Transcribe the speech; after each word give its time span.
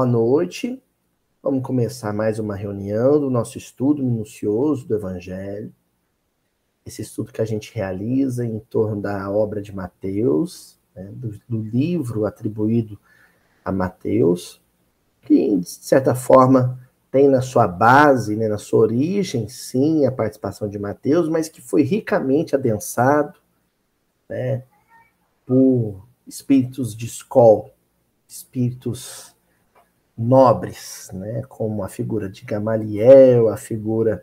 boa 0.00 0.06
noite. 0.06 0.82
Vamos 1.42 1.62
começar 1.62 2.10
mais 2.14 2.38
uma 2.38 2.56
reunião 2.56 3.20
do 3.20 3.28
nosso 3.28 3.58
estudo 3.58 4.02
minucioso 4.02 4.88
do 4.88 4.94
Evangelho. 4.94 5.70
Esse 6.86 7.02
estudo 7.02 7.30
que 7.30 7.42
a 7.42 7.44
gente 7.44 7.74
realiza 7.74 8.46
em 8.46 8.58
torno 8.60 9.02
da 9.02 9.30
obra 9.30 9.60
de 9.60 9.74
Mateus, 9.76 10.80
né, 10.96 11.10
do, 11.12 11.38
do 11.46 11.60
livro 11.60 12.24
atribuído 12.24 12.98
a 13.62 13.70
Mateus, 13.70 14.58
que, 15.20 15.58
de 15.58 15.68
certa 15.68 16.14
forma, 16.14 16.80
tem 17.10 17.28
na 17.28 17.42
sua 17.42 17.68
base, 17.68 18.36
né, 18.36 18.48
na 18.48 18.56
sua 18.56 18.80
origem, 18.80 19.50
sim, 19.50 20.06
a 20.06 20.12
participação 20.12 20.66
de 20.66 20.78
Mateus, 20.78 21.28
mas 21.28 21.46
que 21.46 21.60
foi 21.60 21.82
ricamente 21.82 22.54
adensado 22.54 23.38
né, 24.26 24.64
por 25.44 26.08
espíritos 26.26 26.96
de 26.96 27.04
escola, 27.04 27.70
espíritos 28.26 29.38
nobres, 30.20 31.10
né, 31.14 31.42
como 31.48 31.82
a 31.82 31.88
figura 31.88 32.28
de 32.28 32.44
Gamaliel, 32.44 33.48
a 33.48 33.56
figura 33.56 34.22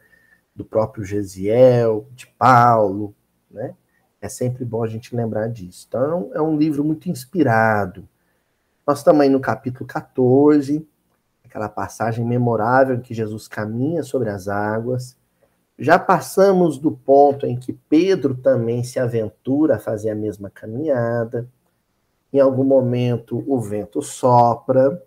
do 0.55 0.63
próprio 0.63 1.03
Gesiel, 1.03 2.07
de 2.13 2.27
Paulo, 2.27 3.15
né? 3.49 3.75
É 4.19 4.29
sempre 4.29 4.65
bom 4.65 4.83
a 4.83 4.87
gente 4.87 5.15
lembrar 5.15 5.47
disso. 5.47 5.85
Então, 5.87 6.31
é 6.33 6.41
um 6.41 6.57
livro 6.57 6.83
muito 6.83 7.09
inspirado. 7.09 8.07
Nós 8.85 9.05
aí 9.07 9.29
no 9.29 9.39
capítulo 9.39 9.85
14, 9.85 10.87
aquela 11.45 11.69
passagem 11.69 12.25
memorável 12.25 12.95
em 12.95 13.01
que 13.01 13.13
Jesus 13.13 13.47
caminha 13.47 14.01
sobre 14.01 14.29
as 14.29 14.47
águas. 14.47 15.17
Já 15.77 15.99
passamos 15.99 16.79
do 16.79 16.91
ponto 16.91 17.45
em 17.45 17.57
que 17.57 17.73
Pedro 17.73 18.33
também 18.35 18.83
se 18.83 18.99
aventura 18.99 19.75
a 19.75 19.79
fazer 19.79 20.09
a 20.09 20.15
mesma 20.15 20.49
caminhada. 20.49 21.47
Em 22.33 22.39
algum 22.39 22.63
momento 22.63 23.43
o 23.47 23.59
vento 23.59 24.01
sopra, 24.01 25.03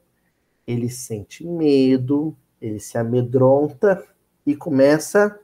ele 0.70 0.88
sente 0.88 1.44
medo, 1.44 2.36
ele 2.60 2.78
se 2.78 2.96
amedronta 2.96 4.04
e 4.46 4.54
começa 4.54 5.38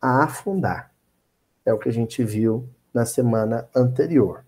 a 0.00 0.24
afundar. 0.24 0.92
É 1.64 1.72
o 1.72 1.78
que 1.78 1.88
a 1.88 1.92
gente 1.92 2.24
viu 2.24 2.68
na 2.92 3.06
semana 3.06 3.68
anterior. 3.74 4.44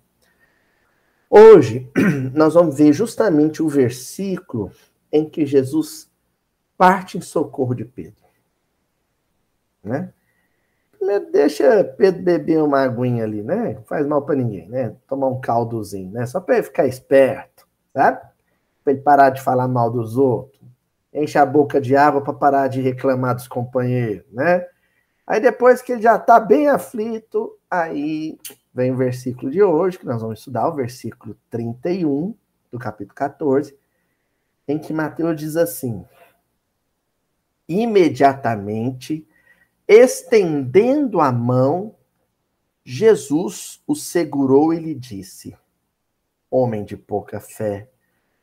Hoje, 1.31 1.91
nós 2.35 2.55
vamos 2.55 2.77
ver 2.77 2.93
justamente 2.93 3.63
o 3.63 3.69
versículo 3.69 4.71
em 5.13 5.29
que 5.29 5.47
Jesus 5.47 6.11
parte 6.77 7.17
em 7.17 7.21
socorro 7.21 7.75
de 7.75 7.85
Pedro. 7.85 8.25
Né? 9.83 10.13
Primeiro 10.91 11.31
deixa 11.31 11.85
Pedro 11.85 12.23
beber 12.23 12.63
uma 12.63 12.81
aguinha 12.81 13.25
ali, 13.25 13.43
né? 13.43 13.81
Faz 13.87 14.07
mal 14.07 14.23
para 14.23 14.37
ninguém, 14.37 14.69
né? 14.69 14.97
Tomar 15.07 15.29
um 15.29 15.41
caldozinho, 15.41 16.11
né? 16.11 16.25
Só 16.25 16.41
para 16.41 16.57
ele 16.57 16.65
ficar 16.65 16.87
esperto, 16.87 17.69
sabe? 17.93 18.34
Para 18.85 18.93
ele 18.93 19.03
parar 19.03 19.31
de 19.31 19.41
falar 19.41 19.67
mal 19.67 19.91
dos 19.91 20.17
outros. 20.17 20.63
Enche 21.13 21.39
a 21.39 21.47
boca 21.47 21.81
de 21.81 21.97
água 21.97 22.21
para 22.21 22.35
parar 22.35 22.69
de 22.69 22.81
reclamar 22.81 23.35
dos 23.35 23.49
companheiros, 23.49 24.31
né? 24.33 24.67
Aí 25.27 25.41
depois 25.41 25.81
que 25.81 25.93
ele 25.93 26.03
já 26.03 26.17
está 26.17 26.39
bem 26.39 26.69
aflito, 26.69 27.57
aí 27.71 28.39
vem 28.75 28.93
o 28.93 28.97
versículo 28.97 29.51
de 29.51 29.63
hoje, 29.63 29.99
que 29.99 30.05
nós 30.05 30.21
vamos 30.21 30.41
estudar, 30.41 30.69
o 30.69 30.75
versículo 30.75 31.35
31 31.49 32.35
do 32.71 32.79
capítulo 32.79 33.15
14, 33.15 33.75
em 34.69 34.79
que 34.79 34.93
Mateus 34.93 35.41
diz 35.41 35.57
assim: 35.57 36.05
Imediatamente 37.67 39.27
Estendendo 39.87 41.21
a 41.21 41.31
mão, 41.31 41.95
Jesus 42.83 43.83
o 43.87 43.95
segurou 43.95 44.73
e 44.73 44.79
lhe 44.79 44.95
disse: 44.95 45.55
Homem 46.51 46.85
de 46.85 46.97
pouca 46.97 47.39
fé, 47.39 47.91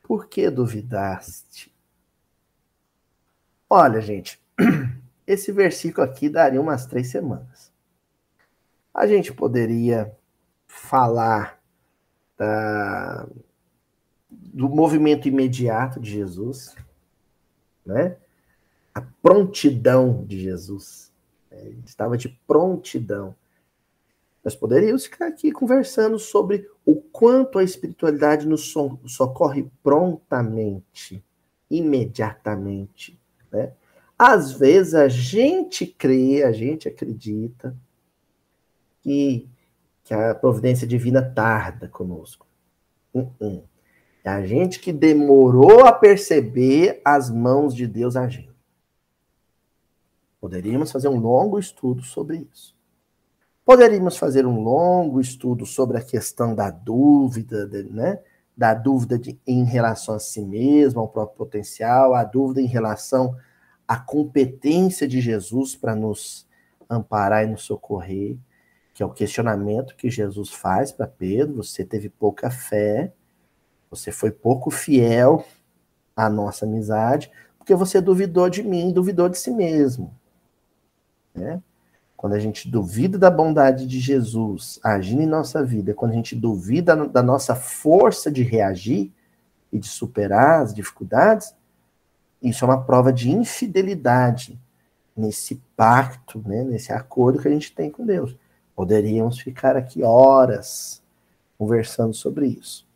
por 0.02 0.26
que 0.26 0.50
duvidaste? 0.50 1.72
Olha, 3.68 4.00
gente, 4.00 4.40
esse 5.26 5.52
versículo 5.52 6.06
aqui 6.06 6.28
daria 6.28 6.60
umas 6.60 6.86
três 6.86 7.10
semanas. 7.10 7.72
A 8.92 9.06
gente 9.06 9.32
poderia 9.32 10.14
falar 10.66 11.62
da, 12.36 13.26
do 14.28 14.68
movimento 14.68 15.28
imediato 15.28 15.98
de 16.00 16.10
Jesus, 16.10 16.74
né? 17.86 18.16
A 18.94 19.00
prontidão 19.00 20.24
de 20.26 20.38
Jesus 20.38 21.12
ele 21.52 21.82
estava 21.84 22.16
de 22.16 22.28
prontidão. 22.46 23.34
Nós 24.44 24.54
poderíamos 24.54 25.04
ficar 25.04 25.26
aqui 25.26 25.52
conversando 25.52 26.18
sobre 26.18 26.68
o 26.84 26.96
quanto 26.96 27.58
a 27.58 27.64
espiritualidade 27.64 28.46
nos 28.46 28.72
socorre 29.06 29.70
prontamente, 29.82 31.24
imediatamente. 31.70 33.18
Né? 33.50 33.72
Às 34.18 34.52
vezes 34.52 34.94
a 34.94 35.08
gente 35.08 35.86
crê, 35.86 36.42
a 36.42 36.52
gente 36.52 36.88
acredita 36.88 37.76
que, 39.00 39.48
que 40.04 40.12
a 40.14 40.34
providência 40.34 40.86
divina 40.86 41.22
tarda 41.22 41.88
conosco. 41.88 42.46
Uh 43.14 43.28
-uh. 43.40 43.62
É 44.24 44.30
a 44.30 44.46
gente 44.46 44.78
que 44.78 44.92
demorou 44.92 45.84
a 45.84 45.92
perceber 45.92 47.00
as 47.04 47.28
mãos 47.28 47.74
de 47.74 47.86
Deus 47.88 48.14
agindo. 48.14 48.54
Poderíamos 50.40 50.92
fazer 50.92 51.08
um 51.08 51.18
longo 51.18 51.58
estudo 51.58 52.02
sobre 52.02 52.46
isso. 52.52 52.76
Poderíamos 53.64 54.16
fazer 54.16 54.44
um 54.44 54.60
longo 54.60 55.20
estudo 55.20 55.64
sobre 55.64 55.96
a 55.96 56.02
questão 56.02 56.54
da 56.54 56.68
dúvida, 56.68 57.66
né? 57.90 58.18
Da 58.56 58.74
dúvida 58.74 59.18
de, 59.18 59.38
em 59.46 59.64
relação 59.64 60.16
a 60.16 60.18
si 60.18 60.42
mesmo, 60.42 61.00
ao 61.00 61.08
próprio 61.08 61.38
potencial, 61.38 62.14
a 62.14 62.24
dúvida 62.24 62.60
em 62.60 62.66
relação 62.66 63.36
à 63.86 63.96
competência 63.98 65.06
de 65.06 65.20
Jesus 65.20 65.76
para 65.76 65.94
nos 65.94 66.46
amparar 66.90 67.44
e 67.44 67.50
nos 67.50 67.62
socorrer, 67.62 68.36
que 68.92 69.02
é 69.02 69.06
o 69.06 69.12
questionamento 69.12 69.96
que 69.96 70.10
Jesus 70.10 70.50
faz 70.50 70.90
para 70.90 71.06
Pedro: 71.06 71.62
você 71.62 71.84
teve 71.84 72.08
pouca 72.08 72.50
fé, 72.50 73.12
você 73.88 74.10
foi 74.10 74.32
pouco 74.32 74.70
fiel 74.70 75.44
à 76.16 76.28
nossa 76.28 76.66
amizade, 76.66 77.30
porque 77.58 77.76
você 77.76 78.00
duvidou 78.00 78.50
de 78.50 78.62
mim, 78.62 78.92
duvidou 78.92 79.28
de 79.28 79.38
si 79.38 79.52
mesmo. 79.52 80.12
Né? 81.32 81.62
Quando 82.22 82.34
a 82.34 82.38
gente 82.38 82.70
duvida 82.70 83.18
da 83.18 83.28
bondade 83.28 83.84
de 83.84 83.98
Jesus 83.98 84.78
agindo 84.80 85.22
em 85.22 85.26
nossa 85.26 85.64
vida, 85.64 85.92
quando 85.92 86.12
a 86.12 86.14
gente 86.14 86.36
duvida 86.36 86.94
da 87.08 87.20
nossa 87.20 87.56
força 87.56 88.30
de 88.30 88.44
reagir 88.44 89.10
e 89.72 89.76
de 89.76 89.88
superar 89.88 90.62
as 90.62 90.72
dificuldades, 90.72 91.52
isso 92.40 92.64
é 92.64 92.68
uma 92.68 92.80
prova 92.80 93.12
de 93.12 93.28
infidelidade 93.28 94.56
nesse 95.16 95.60
pacto, 95.76 96.40
né, 96.46 96.62
nesse 96.62 96.92
acordo 96.92 97.40
que 97.40 97.48
a 97.48 97.50
gente 97.50 97.74
tem 97.74 97.90
com 97.90 98.06
Deus. 98.06 98.36
Poderíamos 98.76 99.40
ficar 99.40 99.76
aqui 99.76 100.04
horas 100.04 101.02
conversando 101.58 102.14
sobre 102.14 102.46
isso. 102.46 102.86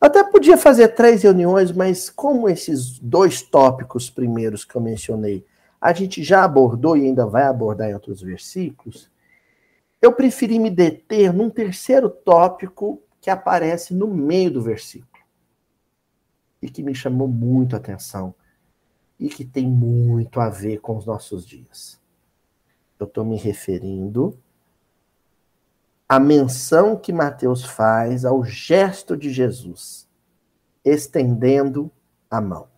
Até 0.00 0.22
podia 0.22 0.56
fazer 0.56 0.94
três 0.94 1.24
reuniões, 1.24 1.72
mas 1.72 2.08
como 2.08 2.48
esses 2.48 2.96
dois 3.00 3.42
tópicos 3.42 4.08
primeiros 4.08 4.64
que 4.64 4.76
eu 4.76 4.80
mencionei 4.80 5.44
a 5.82 5.92
gente 5.92 6.22
já 6.22 6.44
abordou 6.44 6.96
e 6.96 7.06
ainda 7.06 7.26
vai 7.26 7.42
abordar 7.42 7.90
em 7.90 7.94
outros 7.94 8.22
versículos, 8.22 9.10
eu 10.00 10.12
preferi 10.12 10.60
me 10.60 10.70
deter 10.70 11.32
num 11.32 11.50
terceiro 11.50 12.08
tópico 12.08 13.02
que 13.20 13.28
aparece 13.28 13.92
no 13.92 14.06
meio 14.06 14.52
do 14.52 14.62
versículo 14.62 15.24
e 16.62 16.70
que 16.70 16.84
me 16.84 16.94
chamou 16.94 17.26
muito 17.26 17.74
a 17.74 17.78
atenção 17.80 18.32
e 19.18 19.28
que 19.28 19.44
tem 19.44 19.66
muito 19.68 20.38
a 20.38 20.48
ver 20.48 20.78
com 20.78 20.96
os 20.96 21.04
nossos 21.04 21.44
dias. 21.44 22.00
Eu 22.96 23.06
estou 23.06 23.24
me 23.24 23.36
referindo 23.36 24.38
à 26.08 26.20
menção 26.20 26.94
que 26.96 27.12
Mateus 27.12 27.64
faz 27.64 28.24
ao 28.24 28.44
gesto 28.44 29.16
de 29.16 29.32
Jesus, 29.32 30.08
estendendo 30.84 31.90
a 32.30 32.40
mão. 32.40 32.71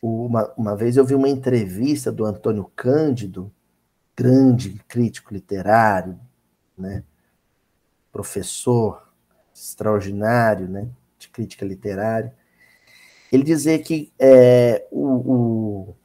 Uma, 0.00 0.52
uma 0.56 0.76
vez 0.76 0.96
eu 0.96 1.04
vi 1.04 1.14
uma 1.14 1.28
entrevista 1.28 2.12
do 2.12 2.24
Antônio 2.24 2.70
Cândido, 2.76 3.52
grande 4.16 4.80
crítico 4.86 5.34
literário, 5.34 6.18
né? 6.76 7.02
professor 8.12 9.08
extraordinário 9.54 10.68
né? 10.68 10.88
de 11.18 11.28
crítica 11.28 11.64
literária. 11.64 12.34
Ele 13.32 13.42
dizer 13.42 13.80
que 13.80 14.12
é, 14.18 14.86
o, 14.90 15.04
o, 15.04 15.96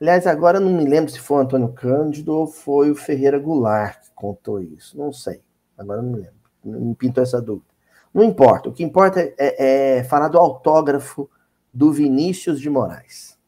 Aliás, 0.00 0.26
agora 0.26 0.58
não 0.58 0.72
me 0.72 0.84
lembro 0.86 1.10
se 1.10 1.20
foi 1.20 1.38
o 1.38 1.40
Antônio 1.40 1.72
Cândido 1.72 2.34
ou 2.34 2.46
foi 2.46 2.90
o 2.90 2.94
Ferreira 2.94 3.38
Goulart 3.38 4.00
que 4.00 4.10
contou 4.14 4.58
isso. 4.58 4.96
Não 4.96 5.12
sei. 5.12 5.42
Agora 5.76 6.00
não 6.00 6.12
me 6.12 6.16
lembro. 6.16 6.34
Me 6.64 6.94
pintou 6.94 7.22
essa 7.22 7.40
dúvida. 7.40 7.66
Não 8.12 8.24
importa. 8.24 8.70
O 8.70 8.72
que 8.72 8.82
importa 8.82 9.20
é, 9.20 9.98
é 9.98 10.04
falar 10.04 10.28
do 10.28 10.38
autógrafo 10.38 11.28
do 11.72 11.92
Vinícius 11.92 12.60
de 12.60 12.68
Moraes. 12.68 13.38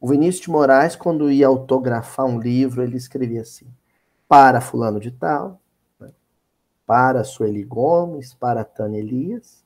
O 0.00 0.08
Vinícius 0.08 0.44
de 0.44 0.50
Moraes, 0.50 0.94
quando 0.94 1.30
ia 1.30 1.46
autografar 1.46 2.26
um 2.26 2.38
livro, 2.38 2.82
ele 2.82 2.96
escrevia 2.96 3.40
assim: 3.40 3.66
para 4.28 4.60
fulano 4.60 5.00
de 5.00 5.10
tal, 5.10 5.60
né? 5.98 6.12
para 6.86 7.24
Sueli 7.24 7.64
Gomes, 7.64 8.34
para 8.34 8.64
Tânia 8.64 8.98
Elias, 8.98 9.64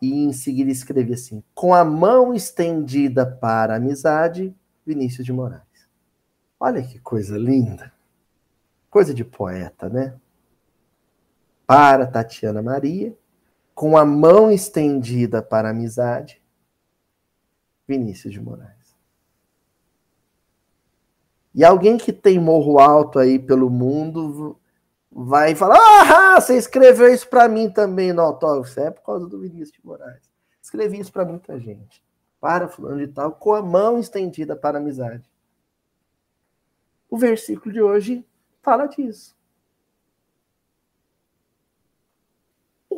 e 0.00 0.24
em 0.24 0.32
seguida 0.32 0.70
escrevi 0.70 1.12
assim: 1.12 1.42
com 1.54 1.74
a 1.74 1.84
mão 1.84 2.32
estendida 2.32 3.26
para 3.26 3.74
a 3.74 3.76
amizade, 3.76 4.54
Vinícius 4.86 5.26
de 5.26 5.32
Moraes. 5.32 5.62
Olha 6.58 6.82
que 6.82 6.98
coisa 6.98 7.36
linda. 7.36 7.92
Coisa 8.90 9.12
de 9.12 9.24
poeta, 9.24 9.88
né? 9.88 10.14
Para 11.66 12.06
Tatiana 12.06 12.62
Maria, 12.62 13.14
com 13.78 13.96
a 13.96 14.04
mão 14.04 14.50
estendida 14.50 15.40
para 15.40 15.68
a 15.68 15.70
amizade, 15.70 16.42
Vinícius 17.86 18.34
de 18.34 18.40
Moraes. 18.40 18.98
E 21.54 21.64
alguém 21.64 21.96
que 21.96 22.12
tem 22.12 22.40
morro 22.40 22.80
alto 22.80 23.20
aí 23.20 23.38
pelo 23.38 23.70
mundo 23.70 24.58
vai 25.12 25.54
falar: 25.54 25.78
Ah, 25.78 26.40
você 26.40 26.56
escreveu 26.56 27.06
isso 27.14 27.28
para 27.28 27.48
mim 27.48 27.70
também 27.70 28.12
no 28.12 28.20
autógrafo. 28.20 28.80
É 28.80 28.90
por 28.90 29.04
causa 29.04 29.28
do 29.28 29.38
Vinícius 29.38 29.70
de 29.70 29.86
Moraes. 29.86 30.28
Escrevi 30.60 30.98
isso 30.98 31.12
para 31.12 31.24
muita 31.24 31.56
gente. 31.60 32.02
Para 32.40 32.66
fulano 32.66 32.98
de 32.98 33.06
tal, 33.06 33.30
com 33.30 33.54
a 33.54 33.62
mão 33.62 33.96
estendida 34.00 34.56
para 34.56 34.78
a 34.78 34.80
amizade. 34.80 35.30
O 37.08 37.16
versículo 37.16 37.72
de 37.72 37.80
hoje 37.80 38.26
fala 38.60 38.86
disso. 38.86 39.37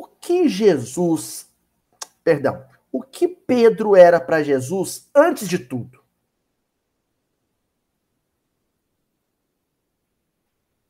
O 0.01 0.07
que 0.07 0.49
Jesus, 0.49 1.47
perdão, 2.23 2.65
o 2.91 3.03
que 3.03 3.27
Pedro 3.27 3.95
era 3.95 4.19
para 4.19 4.41
Jesus 4.41 5.07
antes 5.13 5.47
de 5.47 5.59
tudo? 5.59 6.01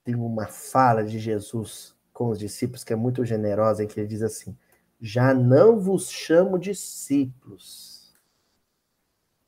tem 0.03 0.15
uma 0.15 0.47
fala 0.47 1.03
de 1.03 1.19
Jesus 1.19 1.95
com 2.11 2.29
os 2.29 2.39
discípulos 2.39 2.83
que 2.83 2.93
é 2.93 2.95
muito 2.95 3.23
generosa, 3.23 3.83
em 3.83 3.87
que 3.87 3.99
ele 3.99 4.07
diz 4.07 4.21
assim: 4.21 4.57
Já 4.99 5.33
não 5.33 5.79
vos 5.79 6.09
chamo 6.09 6.57
discípulos, 6.57 8.13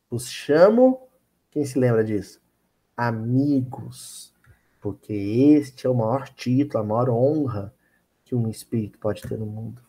os 0.09 0.27
chamo, 0.29 1.07
quem 1.49 1.65
se 1.65 1.79
lembra 1.79 2.03
disso? 2.03 2.41
Amigos, 2.95 4.33
porque 4.79 5.13
este 5.13 5.87
é 5.87 5.89
o 5.89 5.95
maior 5.95 6.29
título, 6.29 6.83
a 6.83 6.85
maior 6.85 7.09
honra 7.09 7.73
que 8.33 8.35
um 8.35 8.49
espírito 8.49 8.97
pode 8.97 9.21
ter 9.21 9.37
no 9.37 9.45
mundo. 9.45 9.81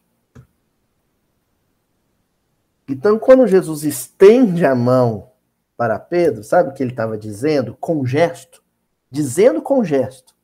Então, 2.87 3.19
quando 3.19 3.47
Jesus 3.47 3.85
estende 3.85 4.67
a 4.67 4.75
mão 4.75 5.31
para 5.77 5.99
Pedro, 5.99 6.45
sabe 6.45 6.69
o 6.69 6.75
que 6.75 6.83
ele 6.83 6.91
estava 6.91 7.17
dizendo? 7.17 7.75
Com 7.75 8.05
gesto. 8.05 8.63
Dizendo 9.11 9.63
com 9.63 9.83
gesto 9.83 10.35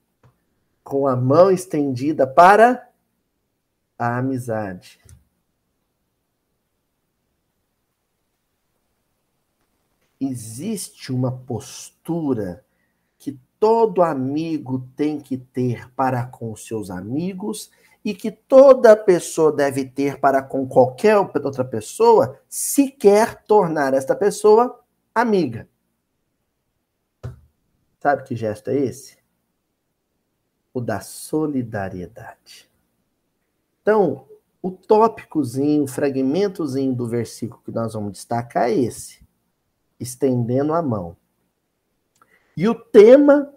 com 0.83 1.07
a 1.07 1.15
mão 1.15 1.53
estendida 1.53 2.27
para 2.27 2.91
a 3.97 4.19
amizade. 4.19 4.99
Existe 10.19 11.13
uma 11.13 11.31
postura 11.31 12.65
que 13.19 13.39
todo 13.61 14.03
amigo 14.03 14.81
tem 14.97 15.21
que 15.21 15.37
ter 15.37 15.89
para 15.93 16.27
com 16.27 16.57
seus 16.57 16.91
amigos 16.91 17.71
e 18.05 18.15
que 18.15 18.31
toda 18.31 18.97
pessoa 18.97 19.53
deve 19.53 19.85
ter 19.85 20.19
para 20.19 20.43
com 20.43 20.67
qualquer 20.67 21.17
outra 21.17 21.65
pessoa, 21.65 22.41
se 22.49 22.91
quer 22.91 23.43
tornar 23.45 23.95
esta 23.95 24.17
pessoa 24.17 24.81
amiga. 25.15 25.69
Sabe 27.99 28.23
que 28.25 28.35
gesto 28.35 28.71
é 28.71 28.77
esse? 28.77 29.21
o 30.73 30.81
da 30.81 31.01
solidariedade. 31.01 32.71
Então, 33.83 34.27
o 34.63 34.71
tópicozinho, 34.71 35.85
o 35.85 35.89
fragmentozinho 35.89 36.95
do 36.95 37.07
versículo 37.07 37.63
que 37.65 37.73
nós 37.73 37.95
vamos 37.95 38.13
destacar 38.13 38.69
é 38.69 38.75
esse: 38.75 39.27
estendendo 39.99 40.73
a 40.73 40.83
mão. 40.83 41.17
E 42.57 42.69
o 42.69 42.75
tema 42.75 43.53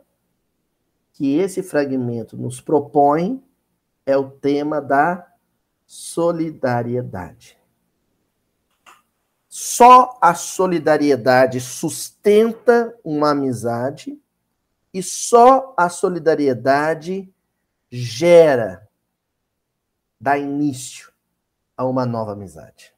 que 1.14 1.38
esse 1.38 1.62
fragmento 1.62 2.38
nos 2.38 2.60
propõe 2.62 3.44
é 4.06 4.18
o 4.18 4.30
tema 4.30 4.82
da 4.82 5.28
solidariedade. 5.86 7.58
Só 9.48 10.18
a 10.22 10.34
solidariedade 10.34 11.62
sustenta 11.62 12.98
uma 13.04 13.32
amizade 13.32 14.20
e 14.94 15.02
só 15.04 15.74
a 15.78 15.90
solidariedade 15.90 17.32
gera, 17.92 18.90
dá 20.20 20.38
início 20.38 21.12
a 21.78 21.86
uma 21.86 22.06
nova 22.06 22.34
amizade. 22.34 22.94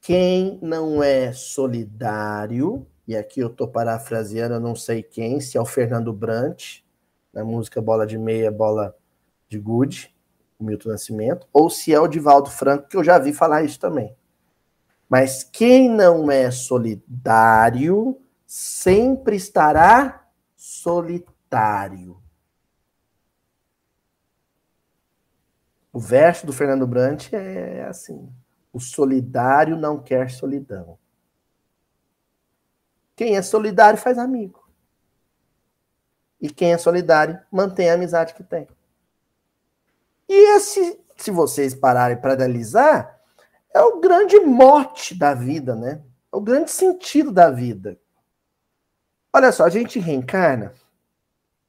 Quem 0.00 0.58
não 0.62 1.02
é 1.02 1.32
solidário, 1.32 2.86
e 3.06 3.16
aqui 3.16 3.40
eu 3.40 3.48
estou 3.48 3.68
parafraseando, 3.68 4.54
eu 4.54 4.60
não 4.60 4.74
sei 4.74 5.02
quem, 5.02 5.40
se 5.40 5.58
é 5.58 5.60
o 5.60 5.66
Fernando 5.66 6.12
Brant, 6.12 6.80
na 7.32 7.44
música 7.44 7.82
Bola 7.82 8.06
de 8.06 8.16
Meia, 8.16 8.50
Bola 8.50 8.96
de 9.48 9.58
Good, 9.58 10.14
o 10.58 10.64
Milton 10.64 10.90
Nascimento, 10.90 11.46
ou 11.52 11.68
se 11.68 11.92
é 11.92 12.00
o 12.00 12.08
Divaldo 12.08 12.50
Franco, 12.50 12.88
que 12.88 12.96
eu 12.96 13.04
já 13.04 13.18
vi 13.18 13.32
falar 13.32 13.62
isso 13.62 13.78
também. 13.78 14.16
Mas 15.08 15.44
quem 15.44 15.88
não 15.88 16.30
é 16.30 16.50
solidário 16.50 18.20
sempre 18.46 19.36
estará 19.36 20.26
solitário. 20.56 22.22
O 25.92 26.00
verso 26.00 26.46
do 26.46 26.52
Fernando 26.52 26.86
Brant 26.86 27.32
é 27.32 27.84
assim: 27.84 28.28
o 28.72 28.80
solidário 28.80 29.76
não 29.76 30.02
quer 30.02 30.30
solidão. 30.30 30.98
Quem 33.16 33.36
é 33.36 33.42
solidário 33.42 33.98
faz 33.98 34.18
amigo. 34.18 34.64
E 36.40 36.50
quem 36.50 36.72
é 36.72 36.78
solidário 36.78 37.40
mantém 37.50 37.90
a 37.90 37.94
amizade 37.94 38.34
que 38.34 38.42
tem. 38.42 38.68
E 40.28 40.56
esse, 40.56 41.00
se 41.16 41.30
vocês 41.30 41.74
pararem 41.74 42.16
para 42.16 42.34
analisar, 42.34 43.20
é 43.72 43.80
o 43.80 44.00
grande 44.00 44.38
mote 44.40 45.14
da 45.14 45.34
vida, 45.34 45.74
né? 45.74 46.02
É 46.32 46.36
o 46.36 46.40
grande 46.40 46.70
sentido 46.70 47.32
da 47.32 47.50
vida. 47.50 47.98
Olha 49.32 49.50
só, 49.50 49.64
a 49.64 49.70
gente 49.70 49.98
reencarna, 49.98 50.72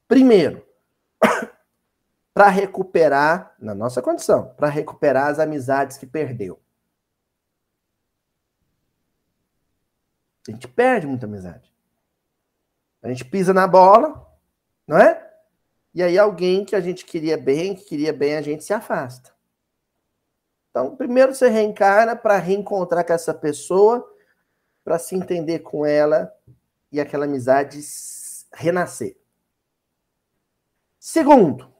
primeiro, 0.06 0.64
para 2.32 2.48
recuperar, 2.48 3.54
na 3.58 3.74
nossa 3.74 4.00
condição, 4.00 4.54
para 4.56 4.68
recuperar 4.68 5.28
as 5.28 5.38
amizades 5.38 5.96
que 5.96 6.06
perdeu. 6.06 6.60
A 10.48 10.50
gente 10.50 10.68
perde 10.68 11.06
muita 11.06 11.26
amizade. 11.26 11.72
A 13.02 13.08
gente 13.08 13.24
pisa 13.24 13.52
na 13.52 13.66
bola, 13.66 14.26
não 14.86 14.98
é? 14.98 15.22
E 15.94 16.02
aí 16.02 16.18
alguém 16.18 16.64
que 16.64 16.76
a 16.76 16.80
gente 16.80 17.04
queria 17.04 17.38
bem, 17.38 17.74
que 17.74 17.84
queria 17.84 18.12
bem, 18.12 18.36
a 18.36 18.42
gente 18.42 18.64
se 18.64 18.72
afasta. 18.72 19.34
Então, 20.70 20.94
primeiro 20.94 21.34
você 21.34 21.48
reencarna 21.48 22.14
para 22.14 22.36
reencontrar 22.36 23.04
com 23.04 23.12
essa 23.12 23.32
pessoa, 23.32 24.06
para 24.84 24.98
se 24.98 25.14
entender 25.14 25.60
com 25.60 25.86
ela 25.86 26.32
e 26.92 27.00
aquela 27.00 27.24
amizade 27.24 27.80
renascer. 28.52 29.16
Segundo, 30.98 31.72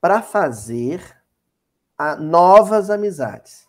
para 0.00 0.20
fazer 0.20 1.22
novas 2.18 2.90
amizades. 2.90 3.68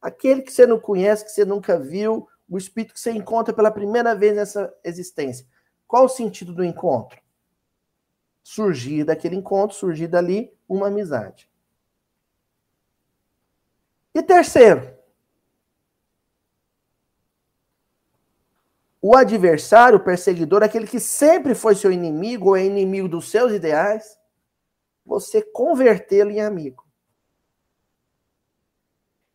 Aquele 0.00 0.42
que 0.42 0.52
você 0.52 0.66
não 0.66 0.78
conhece, 0.78 1.24
que 1.24 1.30
você 1.30 1.44
nunca 1.44 1.78
viu, 1.78 2.28
o 2.48 2.56
espírito 2.56 2.94
que 2.94 3.00
você 3.00 3.10
encontra 3.10 3.52
pela 3.52 3.70
primeira 3.70 4.14
vez 4.14 4.34
nessa 4.34 4.72
existência. 4.84 5.46
Qual 5.86 6.04
o 6.04 6.08
sentido 6.08 6.52
do 6.52 6.64
encontro? 6.64 7.20
Surgir 8.42 9.04
daquele 9.04 9.36
encontro, 9.36 9.76
surgir 9.76 10.06
dali 10.06 10.56
uma 10.68 10.86
amizade. 10.88 11.50
E 14.14 14.22
terceiro, 14.22 14.96
o 19.02 19.16
adversário, 19.16 19.98
o 19.98 20.02
perseguidor, 20.02 20.62
aquele 20.62 20.86
que 20.86 20.98
sempre 20.98 21.54
foi 21.54 21.74
seu 21.74 21.92
inimigo 21.92 22.48
ou 22.48 22.56
é 22.56 22.64
inimigo 22.64 23.08
dos 23.08 23.30
seus 23.30 23.52
ideais, 23.52 24.18
você 25.04 25.42
convertê-lo 25.42 26.30
em 26.30 26.40
amigo. 26.40 26.85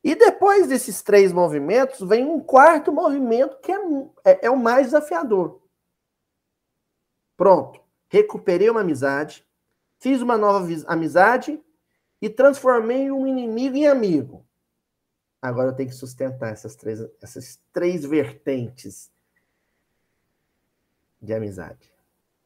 E 0.03 0.15
depois 0.15 0.67
desses 0.67 1.01
três 1.01 1.31
movimentos, 1.31 1.99
vem 2.07 2.25
um 2.25 2.39
quarto 2.39 2.91
movimento 2.91 3.57
que 3.59 3.71
é, 3.71 3.77
é, 4.25 4.45
é 4.47 4.49
o 4.49 4.57
mais 4.57 4.87
desafiador. 4.87 5.61
Pronto. 7.37 7.79
Recuperei 8.09 8.69
uma 8.69 8.81
amizade, 8.81 9.45
fiz 9.99 10.21
uma 10.21 10.37
nova 10.37 10.67
amizade 10.87 11.61
e 12.21 12.29
transformei 12.29 13.09
um 13.11 13.25
inimigo 13.25 13.75
em 13.77 13.87
amigo. 13.87 14.45
Agora 15.41 15.69
eu 15.69 15.75
tenho 15.75 15.89
que 15.89 15.95
sustentar 15.95 16.51
essas 16.51 16.75
três, 16.75 16.99
essas 17.21 17.59
três 17.71 18.05
vertentes 18.05 19.11
de 21.21 21.33
amizade. 21.33 21.91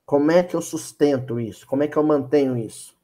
Como 0.05 0.31
é 0.31 0.43
que 0.43 0.55
eu 0.55 0.61
sustento 0.61 1.39
isso? 1.39 1.65
Como 1.65 1.83
é 1.83 1.87
que 1.87 1.97
eu 1.97 2.03
mantenho 2.03 2.57
isso? 2.57 2.95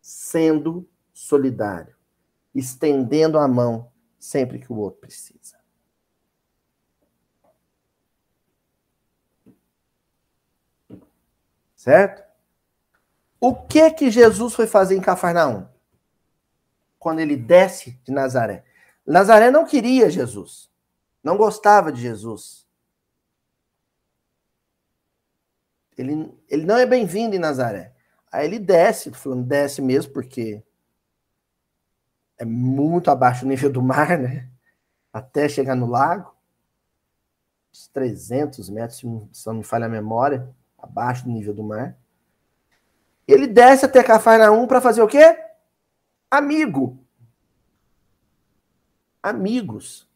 Sendo 0.00 0.86
solidário, 1.12 1.93
estendendo 2.54 3.38
a 3.38 3.48
mão 3.48 3.90
sempre 4.18 4.58
que 4.58 4.72
o 4.72 4.76
outro 4.76 5.00
precisa. 5.00 5.58
Certo? 11.74 12.24
O 13.38 13.54
que 13.54 13.90
que 13.90 14.10
Jesus 14.10 14.54
foi 14.54 14.66
fazer 14.66 14.96
em 14.96 15.02
Cafarnaum? 15.02 15.68
Quando 16.98 17.20
ele 17.20 17.36
desce 17.36 18.00
de 18.02 18.10
Nazaré. 18.10 18.64
Nazaré 19.06 19.50
não 19.50 19.66
queria 19.66 20.08
Jesus. 20.08 20.70
Não 21.22 21.36
gostava 21.36 21.92
de 21.92 22.00
Jesus. 22.00 22.66
Ele, 25.98 26.32
ele 26.48 26.64
não 26.64 26.78
é 26.78 26.86
bem-vindo 26.86 27.36
em 27.36 27.38
Nazaré. 27.38 27.92
Aí 28.32 28.46
ele 28.46 28.58
desce, 28.58 29.12
falando 29.12 29.44
desce 29.44 29.82
mesmo, 29.82 30.12
porque 30.12 30.62
é 32.38 32.44
muito 32.44 33.10
abaixo 33.10 33.44
do 33.44 33.48
nível 33.48 33.70
do 33.70 33.82
mar, 33.82 34.18
né? 34.18 34.48
Até 35.12 35.48
chegar 35.48 35.74
no 35.74 35.86
lago. 35.86 36.34
Uns 37.72 37.88
300 37.88 38.70
metros, 38.70 39.04
se 39.32 39.46
não 39.46 39.54
me 39.54 39.64
falha 39.64 39.86
a 39.86 39.88
memória, 39.88 40.48
abaixo 40.78 41.24
do 41.24 41.30
nível 41.30 41.54
do 41.54 41.62
mar. 41.62 41.96
Ele 43.26 43.46
desce 43.46 43.84
até 43.86 44.02
Cafarnaum 44.02 44.66
para 44.66 44.80
fazer 44.80 45.02
o 45.02 45.08
quê? 45.08 45.38
Amigo. 46.30 46.98
Amigos. 49.22 50.08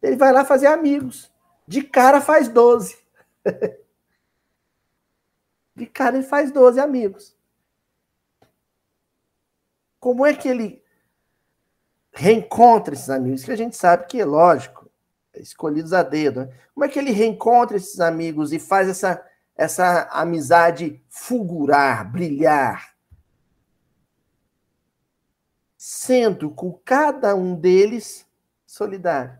Ele 0.00 0.16
vai 0.16 0.32
lá 0.32 0.44
fazer 0.44 0.68
amigos. 0.68 1.32
De 1.66 1.82
cara 1.82 2.20
faz 2.20 2.48
12. 2.48 2.96
De 5.74 5.84
cara 5.84 6.16
ele 6.16 6.24
faz 6.24 6.50
12 6.52 6.80
amigos. 6.80 7.35
Como 9.98 10.24
é 10.24 10.34
que 10.34 10.48
ele 10.48 10.82
reencontra 12.12 12.94
esses 12.94 13.10
amigos? 13.10 13.44
Que 13.44 13.52
a 13.52 13.56
gente 13.56 13.76
sabe 13.76 14.06
que, 14.06 14.22
lógico, 14.24 14.90
é 15.32 15.40
escolhidos 15.40 15.92
a 15.92 16.02
dedo. 16.02 16.40
Né? 16.40 16.52
Como 16.74 16.84
é 16.84 16.88
que 16.88 16.98
ele 16.98 17.10
reencontra 17.10 17.76
esses 17.76 18.00
amigos 18.00 18.52
e 18.52 18.58
faz 18.58 18.88
essa, 18.88 19.24
essa 19.56 20.08
amizade 20.12 21.02
fulgurar, 21.08 22.10
brilhar? 22.10 22.94
Sendo 25.76 26.50
com 26.50 26.72
cada 26.84 27.34
um 27.34 27.54
deles 27.54 28.26
solidário. 28.66 29.38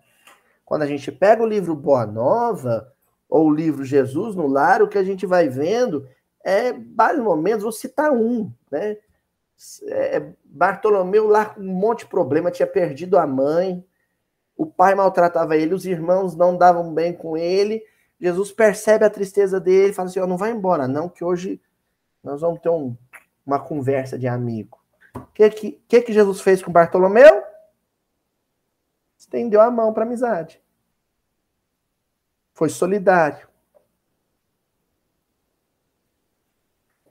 Quando 0.65 0.83
a 0.83 0.87
gente 0.87 1.13
pega 1.13 1.43
o 1.43 1.47
livro 1.47 1.75
Boa 1.75 2.07
Nova, 2.07 2.93
ou 3.29 3.47
o 3.47 3.55
livro 3.55 3.85
Jesus 3.85 4.35
no 4.35 4.47
Lar, 4.47 4.83
o 4.83 4.89
que 4.89 4.99
a 4.99 5.05
gente 5.05 5.27
vai 5.27 5.49
vendo 5.49 6.09
é, 6.45 6.73
vários 6.73 7.23
momentos, 7.23 7.63
vou 7.63 7.73
citar 7.73 8.13
um, 8.13 8.53
né? 8.71 8.97
É, 9.89 10.33
Bartolomeu 10.45 11.27
lá 11.27 11.47
com 11.47 11.61
um 11.61 11.75
monte 11.75 12.01
de 12.01 12.07
problema, 12.07 12.51
tinha 12.51 12.67
perdido 12.67 13.19
a 13.19 13.27
mãe, 13.27 13.85
o 14.57 14.67
pai 14.67 14.95
maltratava 14.95 15.57
ele, 15.57 15.75
os 15.75 15.87
irmãos 15.87 16.35
não 16.35 16.57
davam 16.57 16.93
bem 16.93 17.13
com 17.13 17.37
ele. 17.37 17.83
Jesus 18.19 18.51
percebe 18.53 19.05
a 19.05 19.11
tristeza 19.11 19.61
dele, 19.61 19.93
fala 19.93 20.09
assim: 20.09 20.21
oh, 20.21 20.27
não 20.27 20.37
vai 20.37 20.51
embora, 20.51 20.89
não, 20.89 21.09
que 21.09 21.25
hoje 21.25 21.61
nós 22.23 22.41
vamos 22.41 22.61
ter 22.61 22.71
um, 22.71 22.97
uma 23.47 23.61
conversa 23.61 24.19
de 24.19 24.27
amigo. 24.27 24.79
O 25.15 25.27
que, 25.33 25.49
que, 25.51 25.73
que, 25.87 26.03
que 26.03 26.13
Jesus 26.13 26.41
fez 26.41 26.63
com 26.63 26.73
Bartolomeu? 26.73 27.43
Estendeu 29.17 29.61
a 29.61 29.71
mão 29.71 29.93
para 29.93 30.05
amizade. 30.05 30.61
Foi 32.53 32.69
solidário. 32.69 33.49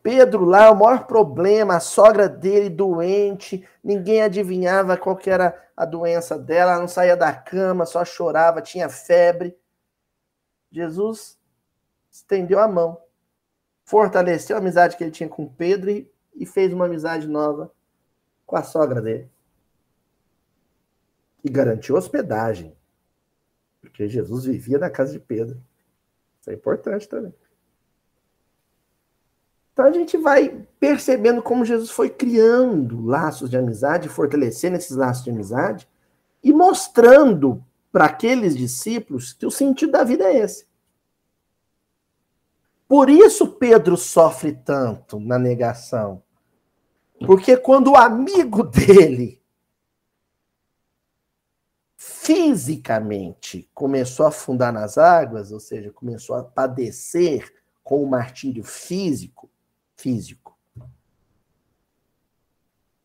Pedro 0.06 0.46
lá, 0.46 0.70
o 0.70 0.76
maior 0.76 1.08
problema, 1.08 1.78
a 1.78 1.80
sogra 1.80 2.30
dele 2.30 2.70
doente, 2.70 3.68
ninguém 3.84 4.22
adivinhava 4.22 4.96
qual 4.96 5.18
que 5.18 5.32
era 5.32 5.68
a 5.76 5.84
doença 5.84 6.38
dela, 6.38 6.74
ela 6.74 6.80
não 6.82 6.88
saía 6.88 7.18
da 7.18 7.34
cama, 7.34 7.88
só 7.88 8.06
chorava, 8.06 8.62
tinha 8.62 8.88
febre. 8.88 9.58
Jesus 10.72 11.40
estendeu 12.12 12.60
a 12.60 12.68
mão, 12.68 13.02
fortaleceu 13.84 14.56
a 14.56 14.60
amizade 14.60 14.96
que 14.96 15.04
ele 15.04 15.10
tinha 15.10 15.28
com 15.28 15.52
Pedro 15.52 15.90
e, 15.90 16.08
e 16.36 16.46
fez 16.46 16.72
uma 16.72 16.86
amizade 16.86 17.28
nova 17.28 17.72
com 18.46 18.56
a 18.56 18.62
sogra 18.62 19.02
dele. 19.02 19.28
E 21.44 21.50
garantiu 21.50 21.96
hospedagem, 21.96 22.78
porque 23.82 24.08
Jesus 24.08 24.46
vivia 24.46 24.78
na 24.78 24.92
casa 24.92 25.14
de 25.14 25.20
Pedro. 25.20 25.60
Isso 26.40 26.52
é 26.52 26.54
importante 26.54 27.10
também. 27.10 27.34
Então 29.76 29.88
a 29.88 29.92
gente 29.92 30.16
vai 30.16 30.66
percebendo 30.80 31.44
como 31.44 31.66
Jesus 31.66 31.90
foi 31.90 32.10
criando 32.10 33.06
laços 33.06 33.50
de 33.50 33.58
amizade, 33.58 34.08
fortalecendo 34.08 34.78
esses 34.78 34.96
laços 34.96 35.26
de 35.26 35.32
amizade 35.32 35.86
e 36.42 36.54
mostrando 36.54 37.62
para 37.92 38.06
aqueles 38.06 38.56
discípulos 38.56 39.34
que 39.34 39.46
o 39.46 39.52
sentido 39.52 39.92
da 39.92 40.06
vida 40.06 40.24
é 40.24 40.38
esse. 40.38 40.66
Por 42.88 43.10
isso 43.10 43.48
Pedro 43.48 43.98
sofre 43.98 44.54
tanto 44.54 45.20
na 45.20 45.38
negação. 45.38 46.24
Porque 47.26 47.58
quando 47.58 47.92
o 47.92 47.98
amigo 47.98 48.64
dele 48.64 49.42
fisicamente 51.98 53.70
começou 53.74 54.26
a 54.26 54.30
afundar 54.30 54.72
nas 54.72 54.98
águas, 54.98 55.52
ou 55.52 55.60
seja, 55.60 55.92
começou 55.92 56.38
a 56.38 56.44
padecer 56.46 57.54
com 57.84 58.02
o 58.02 58.10
martírio 58.10 58.64
físico, 58.64 59.50
físico. 59.96 60.58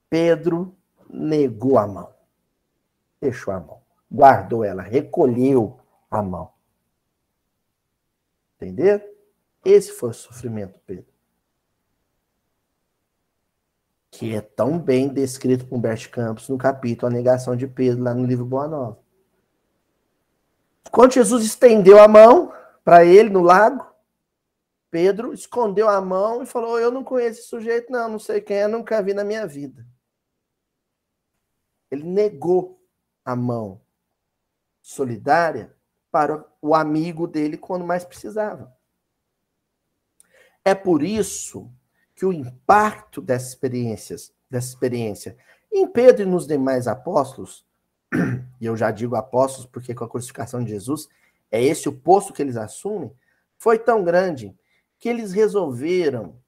Pedro 0.08 0.76
negou 1.08 1.78
a 1.78 1.86
mão. 1.86 2.12
Fechou 3.20 3.54
a 3.54 3.60
mão. 3.60 3.80
Guardou 4.10 4.64
ela, 4.64 4.82
recolheu 4.82 5.78
a 6.10 6.20
mão. 6.22 6.52
Entendeu? 8.56 9.00
Esse 9.64 9.92
foi 9.92 10.10
o 10.10 10.14
sofrimento 10.14 10.74
de 10.74 10.80
Pedro. 10.80 11.10
Que 14.10 14.34
é 14.34 14.40
tão 14.40 14.78
bem 14.78 15.08
descrito 15.08 15.66
por 15.66 15.76
Humberto 15.76 16.10
Campos 16.10 16.48
no 16.48 16.58
capítulo 16.58 17.10
A 17.10 17.14
Negação 17.14 17.54
de 17.54 17.66
Pedro, 17.66 18.02
lá 18.02 18.12
no 18.12 18.26
livro 18.26 18.44
Boa 18.44 18.66
Nova. 18.66 18.98
Quando 20.90 21.12
Jesus 21.12 21.44
estendeu 21.44 22.02
a 22.02 22.08
mão 22.08 22.52
para 22.84 23.04
ele 23.04 23.30
no 23.30 23.42
lago, 23.42 23.86
Pedro 24.90 25.32
escondeu 25.32 25.88
a 25.88 26.00
mão 26.00 26.42
e 26.42 26.46
falou: 26.46 26.78
Eu 26.78 26.90
não 26.90 27.04
conheço 27.04 27.40
esse 27.40 27.48
sujeito, 27.48 27.92
não, 27.92 28.08
não 28.08 28.18
sei 28.18 28.40
quem 28.40 28.56
é, 28.56 28.66
nunca 28.66 29.02
vi 29.02 29.14
na 29.14 29.24
minha 29.24 29.46
vida. 29.46 29.86
Ele 31.90 32.04
negou 32.04 32.82
a 33.24 33.36
mão 33.36 33.80
solidária 34.82 35.74
para 36.10 36.44
o 36.60 36.74
amigo 36.74 37.26
dele 37.26 37.56
quando 37.56 37.84
mais 37.84 38.04
precisava. 38.04 38.76
É 40.64 40.74
por 40.74 41.02
isso 41.02 41.70
que 42.14 42.26
o 42.26 42.32
impacto 42.32 43.20
dessas 43.20 43.50
experiências, 43.50 44.32
dessa 44.48 44.68
experiência 44.68 45.36
em 45.72 45.86
Pedro 45.86 46.22
e 46.22 46.26
nos 46.26 46.46
demais 46.46 46.88
apóstolos, 46.88 47.64
e 48.60 48.66
eu 48.66 48.76
já 48.76 48.90
digo 48.90 49.14
apóstolos 49.14 49.66
porque 49.70 49.94
com 49.94 50.04
a 50.04 50.08
crucificação 50.08 50.62
de 50.62 50.70
Jesus 50.70 51.08
é 51.50 51.62
esse 51.62 51.88
o 51.88 51.92
posto 51.92 52.32
que 52.32 52.42
eles 52.42 52.56
assumem, 52.56 53.12
foi 53.56 53.78
tão 53.78 54.04
grande 54.04 54.54
que 55.00 55.08
eles 55.08 55.32
resolveram, 55.32 56.38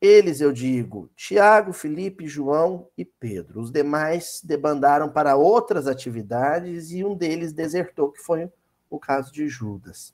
eles 0.00 0.40
eu 0.40 0.52
digo, 0.52 1.08
Tiago, 1.14 1.72
Felipe, 1.72 2.26
João 2.26 2.90
e 2.98 3.04
Pedro. 3.04 3.60
Os 3.60 3.70
demais 3.70 4.42
debandaram 4.44 5.08
para 5.08 5.36
outras 5.36 5.86
atividades 5.86 6.90
e 6.90 7.04
um 7.04 7.14
deles 7.14 7.52
desertou, 7.52 8.10
que 8.10 8.20
foi 8.20 8.52
o 8.90 8.98
caso 8.98 9.32
de 9.32 9.48
Judas, 9.48 10.12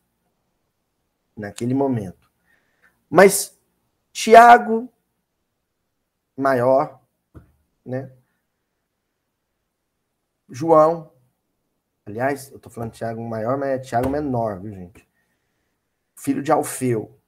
naquele 1.34 1.72
momento. 1.72 2.30
Mas 3.08 3.58
Tiago, 4.12 4.88
maior, 6.36 7.00
né? 7.84 8.12
João, 10.48 11.10
aliás, 12.04 12.52
eu 12.52 12.58
tô 12.58 12.68
falando 12.68 12.92
Tiago 12.92 13.26
maior, 13.26 13.56
mas 13.56 13.70
é 13.70 13.78
Tiago 13.78 14.10
menor, 14.10 14.60
viu, 14.60 14.74
gente? 14.74 15.08
Filho 16.14 16.42
de 16.42 16.52
Alfeu 16.52 17.18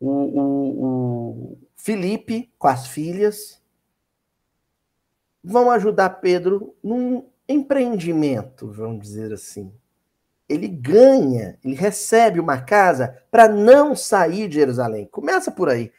o, 0.00 0.10
o, 0.10 0.84
o 0.84 1.58
Felipe 1.74 2.52
com 2.58 2.68
as 2.68 2.86
filhas 2.86 3.60
vão 5.42 5.70
ajudar 5.70 6.10
Pedro 6.20 6.74
num 6.82 7.24
empreendimento, 7.48 8.70
vamos 8.72 9.00
dizer 9.00 9.32
assim. 9.32 9.72
Ele 10.48 10.68
ganha, 10.68 11.58
ele 11.64 11.74
recebe 11.74 12.40
uma 12.40 12.60
casa 12.60 13.22
para 13.30 13.48
não 13.48 13.94
sair 13.94 14.48
de 14.48 14.56
Jerusalém. 14.56 15.06
Começa 15.06 15.50
por 15.50 15.68
aí. 15.68 15.92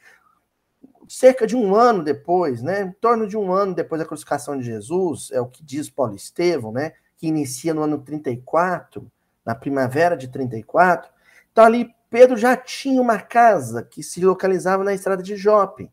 Cerca 1.08 1.48
de 1.48 1.56
um 1.56 1.74
ano 1.74 2.04
depois, 2.04 2.62
né, 2.62 2.82
em 2.82 2.92
torno 2.92 3.27
de 3.27 3.38
um 3.38 3.51
ano 3.54 3.74
depois 3.74 4.00
da 4.00 4.08
crucificação 4.08 4.58
de 4.58 4.66
Jesus, 4.66 5.30
é 5.32 5.39
o 5.39 5.48
que 5.48 5.63
diz 5.63 5.89
Paulo 5.89 6.16
Estevão, 6.16 6.72
né, 6.72 6.94
que 7.18 7.27
inicia 7.27 7.74
no 7.74 7.82
ano 7.82 8.00
34, 8.00 9.10
na 9.46 9.56
primavera 9.56 10.18
de 10.18 10.27
34. 10.27 11.10
Então, 11.51 11.63
ali 11.63 11.96
Pedro 12.10 12.38
já 12.38 12.56
tinha 12.56 13.02
uma 13.02 13.20
casa 13.20 13.84
que 13.84 14.02
se 14.02 14.24
localizava 14.24 14.84
na 14.84 14.94
estrada 14.94 15.22
de 15.22 15.36
Jope, 15.36 15.92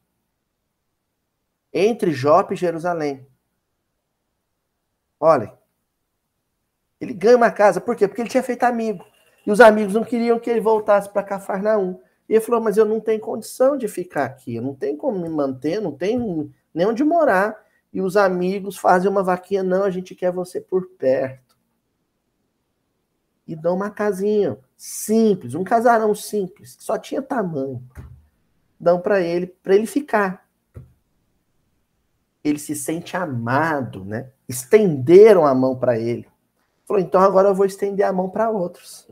entre 1.72 2.12
Jope 2.12 2.54
e 2.54 2.56
Jerusalém. 2.56 3.26
Olha, 5.18 5.58
ele 7.00 7.12
ganha 7.12 7.36
uma 7.36 7.50
casa, 7.50 7.80
por 7.80 7.96
quê? 7.96 8.06
Porque 8.06 8.22
ele 8.22 8.30
tinha 8.30 8.42
feito 8.42 8.62
amigo. 8.62 9.04
E 9.46 9.50
os 9.50 9.60
amigos 9.60 9.94
não 9.94 10.04
queriam 10.04 10.38
que 10.38 10.48
ele 10.48 10.60
voltasse 10.60 11.08
para 11.08 11.22
Cafarnaum. 11.22 12.00
E 12.28 12.34
ele 12.34 12.40
falou: 12.40 12.60
Mas 12.60 12.76
eu 12.76 12.84
não 12.84 13.00
tenho 13.00 13.20
condição 13.20 13.76
de 13.76 13.88
ficar 13.88 14.24
aqui, 14.24 14.54
eu 14.56 14.62
não 14.62 14.74
tenho 14.74 14.96
como 14.96 15.18
me 15.18 15.28
manter, 15.28 15.80
não 15.80 15.92
tenho 15.92 16.50
nem 16.72 16.86
onde 16.86 17.04
morar. 17.04 17.62
E 17.92 18.00
os 18.00 18.16
amigos 18.16 18.76
fazem 18.76 19.10
uma 19.10 19.22
vaquinha: 19.22 19.62
Não, 19.62 19.84
a 19.84 19.90
gente 19.90 20.14
quer 20.14 20.32
você 20.32 20.60
por 20.60 20.88
perto. 20.90 21.56
E 23.46 23.54
dão 23.54 23.74
uma 23.74 23.90
casinha 23.90 24.58
simples, 24.86 25.54
um 25.54 25.64
casarão 25.64 26.14
simples, 26.14 26.76
só 26.78 26.98
tinha 26.98 27.22
tamanho. 27.22 27.82
Dão 28.78 29.00
para 29.00 29.18
ele, 29.18 29.46
para 29.46 29.74
ele 29.74 29.86
ficar. 29.86 30.46
Ele 32.42 32.58
se 32.58 32.74
sente 32.74 33.16
amado, 33.16 34.04
né? 34.04 34.30
Estenderam 34.46 35.46
a 35.46 35.54
mão 35.54 35.74
para 35.74 35.98
ele. 35.98 36.28
Falou: 36.84 37.00
Então 37.00 37.18
agora 37.22 37.48
eu 37.48 37.54
vou 37.54 37.64
estender 37.64 38.04
a 38.04 38.12
mão 38.12 38.28
para 38.28 38.50
outros. 38.50 39.08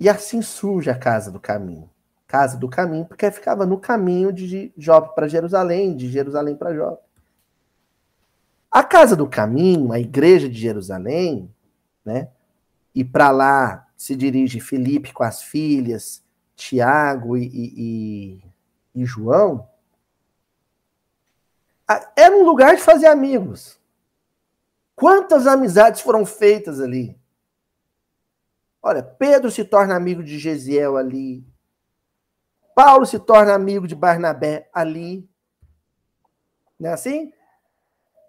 E 0.00 0.08
assim 0.08 0.42
surge 0.42 0.90
a 0.90 0.98
Casa 0.98 1.30
do 1.30 1.38
Caminho. 1.38 1.88
Casa 2.26 2.58
do 2.58 2.68
Caminho, 2.68 3.04
porque 3.04 3.30
ficava 3.30 3.64
no 3.64 3.78
caminho 3.78 4.32
de 4.32 4.72
Job 4.76 5.14
para 5.14 5.28
Jerusalém, 5.28 5.94
de 5.94 6.10
Jerusalém 6.10 6.56
para 6.56 6.72
Job. 6.72 6.98
A 8.68 8.82
Casa 8.82 9.14
do 9.14 9.28
Caminho, 9.28 9.92
a 9.92 10.00
igreja 10.00 10.48
de 10.48 10.58
Jerusalém, 10.58 11.48
né? 12.04 12.28
E 12.94 13.04
para 13.04 13.30
lá 13.30 13.88
se 13.96 14.14
dirige 14.16 14.60
Felipe 14.60 15.12
com 15.12 15.22
as 15.22 15.42
filhas, 15.42 16.22
Tiago 16.56 17.36
e, 17.36 17.44
e, 17.44 18.44
e 18.94 19.04
João. 19.04 19.68
Era 22.16 22.36
um 22.36 22.44
lugar 22.44 22.76
de 22.76 22.82
fazer 22.82 23.06
amigos. 23.06 23.80
Quantas 24.94 25.46
amizades 25.46 26.00
foram 26.00 26.24
feitas 26.24 26.80
ali? 26.80 27.18
Olha, 28.82 29.02
Pedro 29.02 29.50
se 29.50 29.64
torna 29.64 29.94
amigo 29.94 30.22
de 30.22 30.38
Gesiel 30.38 30.96
ali. 30.96 31.46
Paulo 32.74 33.06
se 33.06 33.18
torna 33.18 33.54
amigo 33.54 33.86
de 33.86 33.94
Barnabé 33.94 34.68
ali. 34.72 35.28
Não 36.78 36.90
é 36.90 36.92
assim? 36.92 37.32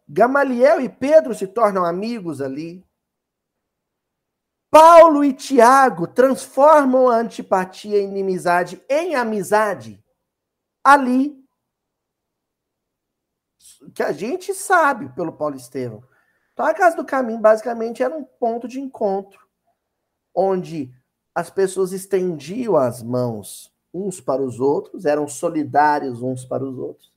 Gamaliel 0.07 0.81
e 0.81 0.89
Pedro 0.89 1.33
se 1.33 1.47
tornam 1.47 1.85
amigos 1.85 2.41
ali. 2.41 2.85
Paulo 4.73 5.23
e 5.23 5.31
Tiago 5.31 6.07
transformam 6.07 7.07
a 7.07 7.17
antipatia 7.17 7.99
e 7.99 8.05
inimizade 8.05 8.81
em 8.89 9.13
amizade 9.13 10.03
ali. 10.83 11.39
Que 13.93 14.01
a 14.01 14.11
gente 14.11 14.51
sabe 14.51 15.09
pelo 15.09 15.31
Paulo 15.31 15.55
Estevão. 15.55 16.03
Então, 16.51 16.65
a 16.65 16.73
Casa 16.73 16.95
do 16.95 17.05
Caminho, 17.05 17.37
basicamente, 17.37 18.01
era 18.01 18.17
um 18.17 18.23
ponto 18.23 18.67
de 18.67 18.79
encontro 18.79 19.47
onde 20.33 20.91
as 21.36 21.51
pessoas 21.51 21.91
estendiam 21.91 22.75
as 22.75 23.03
mãos 23.03 23.71
uns 23.93 24.19
para 24.19 24.41
os 24.41 24.59
outros, 24.59 25.05
eram 25.05 25.27
solidários 25.27 26.23
uns 26.23 26.45
para 26.45 26.63
os 26.63 26.79
outros, 26.79 27.12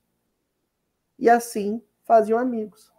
e 1.19 1.31
assim 1.31 1.83
faziam 2.05 2.39
amigos. 2.39 2.93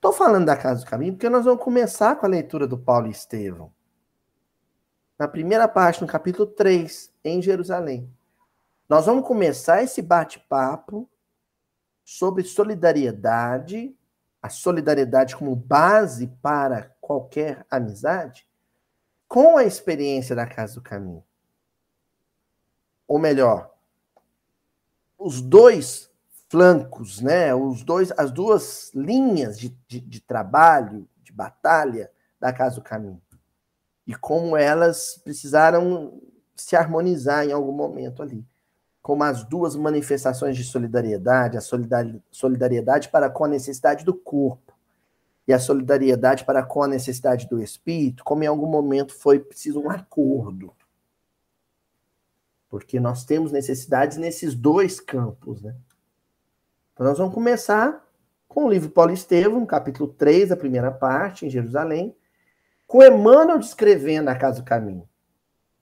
Estou 0.00 0.14
falando 0.14 0.46
da 0.46 0.56
Casa 0.56 0.80
do 0.80 0.88
Caminho 0.88 1.12
porque 1.12 1.28
nós 1.28 1.44
vamos 1.44 1.62
começar 1.62 2.16
com 2.16 2.24
a 2.24 2.28
leitura 2.28 2.66
do 2.66 2.78
Paulo 2.78 3.06
e 3.06 3.10
Estevão. 3.10 3.70
Na 5.18 5.28
primeira 5.28 5.68
parte, 5.68 6.00
no 6.00 6.06
capítulo 6.06 6.46
3, 6.46 7.12
em 7.22 7.42
Jerusalém. 7.42 8.10
Nós 8.88 9.04
vamos 9.04 9.28
começar 9.28 9.82
esse 9.82 10.00
bate-papo 10.00 11.06
sobre 12.02 12.42
solidariedade 12.44 13.94
a 14.42 14.48
solidariedade 14.48 15.36
como 15.36 15.54
base 15.54 16.26
para 16.40 16.96
qualquer 16.98 17.66
amizade 17.70 18.48
com 19.28 19.58
a 19.58 19.64
experiência 19.64 20.34
da 20.34 20.46
Casa 20.46 20.76
do 20.76 20.82
Caminho. 20.82 21.22
Ou 23.06 23.18
melhor, 23.18 23.74
os 25.18 25.42
dois 25.42 26.09
flancos, 26.50 27.22
né, 27.22 27.54
os 27.54 27.82
dois, 27.82 28.12
as 28.18 28.30
duas 28.30 28.92
linhas 28.94 29.58
de, 29.58 29.74
de, 29.88 30.00
de 30.00 30.20
trabalho, 30.20 31.08
de 31.22 31.32
batalha 31.32 32.10
da 32.38 32.52
Casa 32.52 32.76
do 32.76 32.82
Caminho. 32.82 33.22
E 34.06 34.14
como 34.14 34.56
elas 34.56 35.18
precisaram 35.22 36.20
se 36.54 36.76
harmonizar 36.76 37.46
em 37.46 37.52
algum 37.52 37.72
momento 37.72 38.22
ali 38.22 38.44
como 39.02 39.24
as 39.24 39.44
duas 39.44 39.74
manifestações 39.74 40.56
de 40.56 40.64
solidariedade, 40.64 41.56
a 41.56 41.60
solidariedade 42.30 43.08
para 43.08 43.30
com 43.30 43.44
a 43.44 43.48
necessidade 43.48 44.04
do 44.04 44.14
corpo 44.14 44.74
e 45.48 45.52
a 45.52 45.58
solidariedade 45.58 46.44
para 46.44 46.62
com 46.62 46.82
a 46.82 46.88
necessidade 46.88 47.48
do 47.48 47.62
espírito, 47.62 48.22
como 48.22 48.44
em 48.44 48.46
algum 48.46 48.66
momento 48.66 49.14
foi 49.14 49.40
preciso 49.40 49.80
um 49.80 49.90
acordo. 49.90 50.72
Porque 52.68 53.00
nós 53.00 53.24
temos 53.24 53.50
necessidades 53.50 54.16
nesses 54.16 54.54
dois 54.54 55.00
campos, 55.00 55.62
né? 55.62 55.74
Então 57.00 57.08
nós 57.08 57.16
vamos 57.16 57.32
começar 57.32 58.06
com 58.46 58.66
o 58.66 58.70
livro 58.70 58.90
Paulo 58.90 59.10
Estevão, 59.10 59.64
capítulo 59.64 60.12
3, 60.12 60.52
a 60.52 60.56
primeira 60.56 60.90
parte, 60.90 61.46
em 61.46 61.48
Jerusalém, 61.48 62.14
com 62.86 63.02
Emmanuel 63.02 63.58
descrevendo 63.58 64.28
a 64.28 64.36
Casa 64.36 64.60
do 64.60 64.66
Caminho 64.66 65.08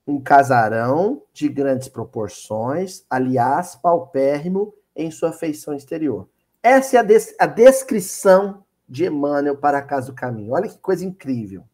um 0.07 0.21
casarão 0.21 1.25
de 1.33 1.49
grandes 1.49 1.89
proporções, 1.89 3.05
aliás, 3.11 3.75
paupérrimo 3.75 4.73
em 4.95 5.11
sua 5.11 5.33
feição 5.33 5.75
exterior. 5.75 6.29
Essa 6.63 6.99
é 6.99 7.01
a, 7.01 7.03
des 7.03 7.35
a 7.37 7.47
descrição 7.47 8.65
de 8.89 9.05
Emmanuel 9.07 9.57
para 9.57 9.79
a 9.79 9.83
Casa 9.83 10.13
do 10.13 10.15
Caminho. 10.15 10.53
Olha 10.53 10.69
que 10.69 10.79
coisa 10.79 11.05
incrível. 11.05 11.65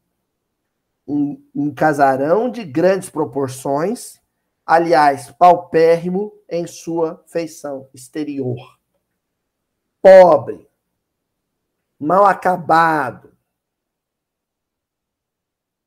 Um, 1.07 1.38
um 1.54 1.70
casarão 1.70 2.50
de 2.50 2.64
grandes 2.64 3.11
proporções, 3.11 4.18
aliás, 4.64 5.30
paupérrimo 5.33 6.33
em 6.48 6.66
sua 6.66 7.22
feição 7.26 7.87
exterior. 7.92 8.57
Pobre, 10.05 10.71
mal 11.99 12.27
acabado, 12.27 13.35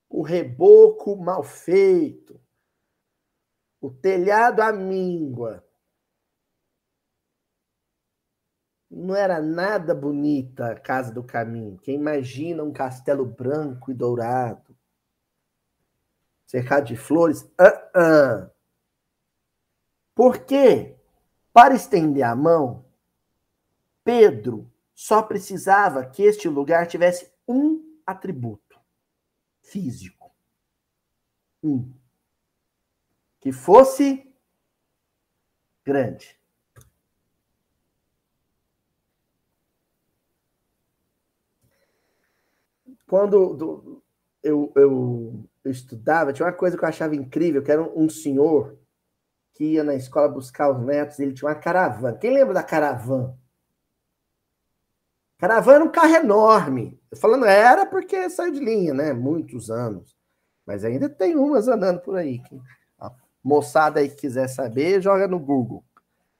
o 0.10 0.23
reboco 0.23 1.15
mal 1.15 1.43
feito, 1.43 2.41
o 3.80 3.91
telhado 3.91 4.62
à 4.62 4.73
míngua. 4.73 5.63
Não 8.89 9.15
era 9.15 9.39
nada 9.39 9.93
bonita 9.93 10.71
a 10.71 10.80
Casa 10.80 11.13
do 11.13 11.23
Caminho. 11.23 11.77
Quem 11.77 11.93
imagina 11.93 12.63
um 12.63 12.73
castelo 12.73 13.23
branco 13.23 13.91
e 13.91 13.93
dourado, 13.93 14.75
cercado 16.47 16.88
de 16.88 16.97
flores? 16.97 17.43
Uh 17.43 17.93
-uh. 17.95 18.51
Por 20.15 20.43
quê? 20.43 20.97
Para 21.53 21.75
estender 21.75 22.23
a 22.23 22.36
mão, 22.36 22.87
Pedro 24.07 24.71
só 24.95 25.21
precisava 25.21 26.05
que 26.05 26.23
este 26.23 26.47
lugar 26.47 26.87
tivesse 26.87 27.29
um 27.45 27.99
atributo 28.05 28.79
físico. 29.61 30.31
Um. 31.61 31.93
Que 33.41 33.51
fosse 33.51 34.33
grande. 35.83 36.39
Quando 43.05 43.55
do, 43.55 44.03
eu, 44.41 44.71
eu, 44.73 45.49
eu, 45.65 45.71
estudava, 45.71 46.31
tinha 46.31 46.45
uma 46.45 46.53
coisa 46.53 46.77
que 46.77 46.83
eu 46.85 46.87
achava 46.87 47.13
incrível, 47.13 47.61
que 47.61 47.73
era 47.73 47.83
um, 47.83 48.05
um 48.05 48.09
senhor 48.09 48.79
que 49.53 49.73
ia 49.73 49.83
na 49.83 49.95
escola 49.95 50.29
buscar 50.29 50.71
os 50.71 50.81
netos, 50.81 51.19
ele 51.19 51.33
tinha 51.33 51.49
uma 51.49 51.55
caravana. 51.55 52.17
Quem 52.17 52.31
lembra 52.31 52.53
da 52.53 52.63
caravana? 52.63 53.37
Caravana 55.38 55.86
é 55.86 55.88
um 55.88 55.91
carro 55.91 56.15
enorme. 56.15 57.00
Falando 57.15 57.45
era 57.45 57.86
porque 57.86 58.30
saiu 58.30 58.52
de 58.52 58.60
linha, 58.60 58.93
né? 58.93 59.13
Muitos 59.13 59.69
anos. 59.69 60.15
Mas 60.65 60.84
ainda 60.84 61.08
tem 61.08 61.36
umas 61.36 61.67
andando 61.67 62.02
por 62.02 62.17
aí. 62.17 62.41
A 63.00 63.12
moçada 63.43 64.00
aí 64.00 64.10
que 64.10 64.15
quiser 64.15 64.47
saber, 64.47 65.02
joga 65.02 65.28
no 65.28 65.39
Google. 65.39 65.86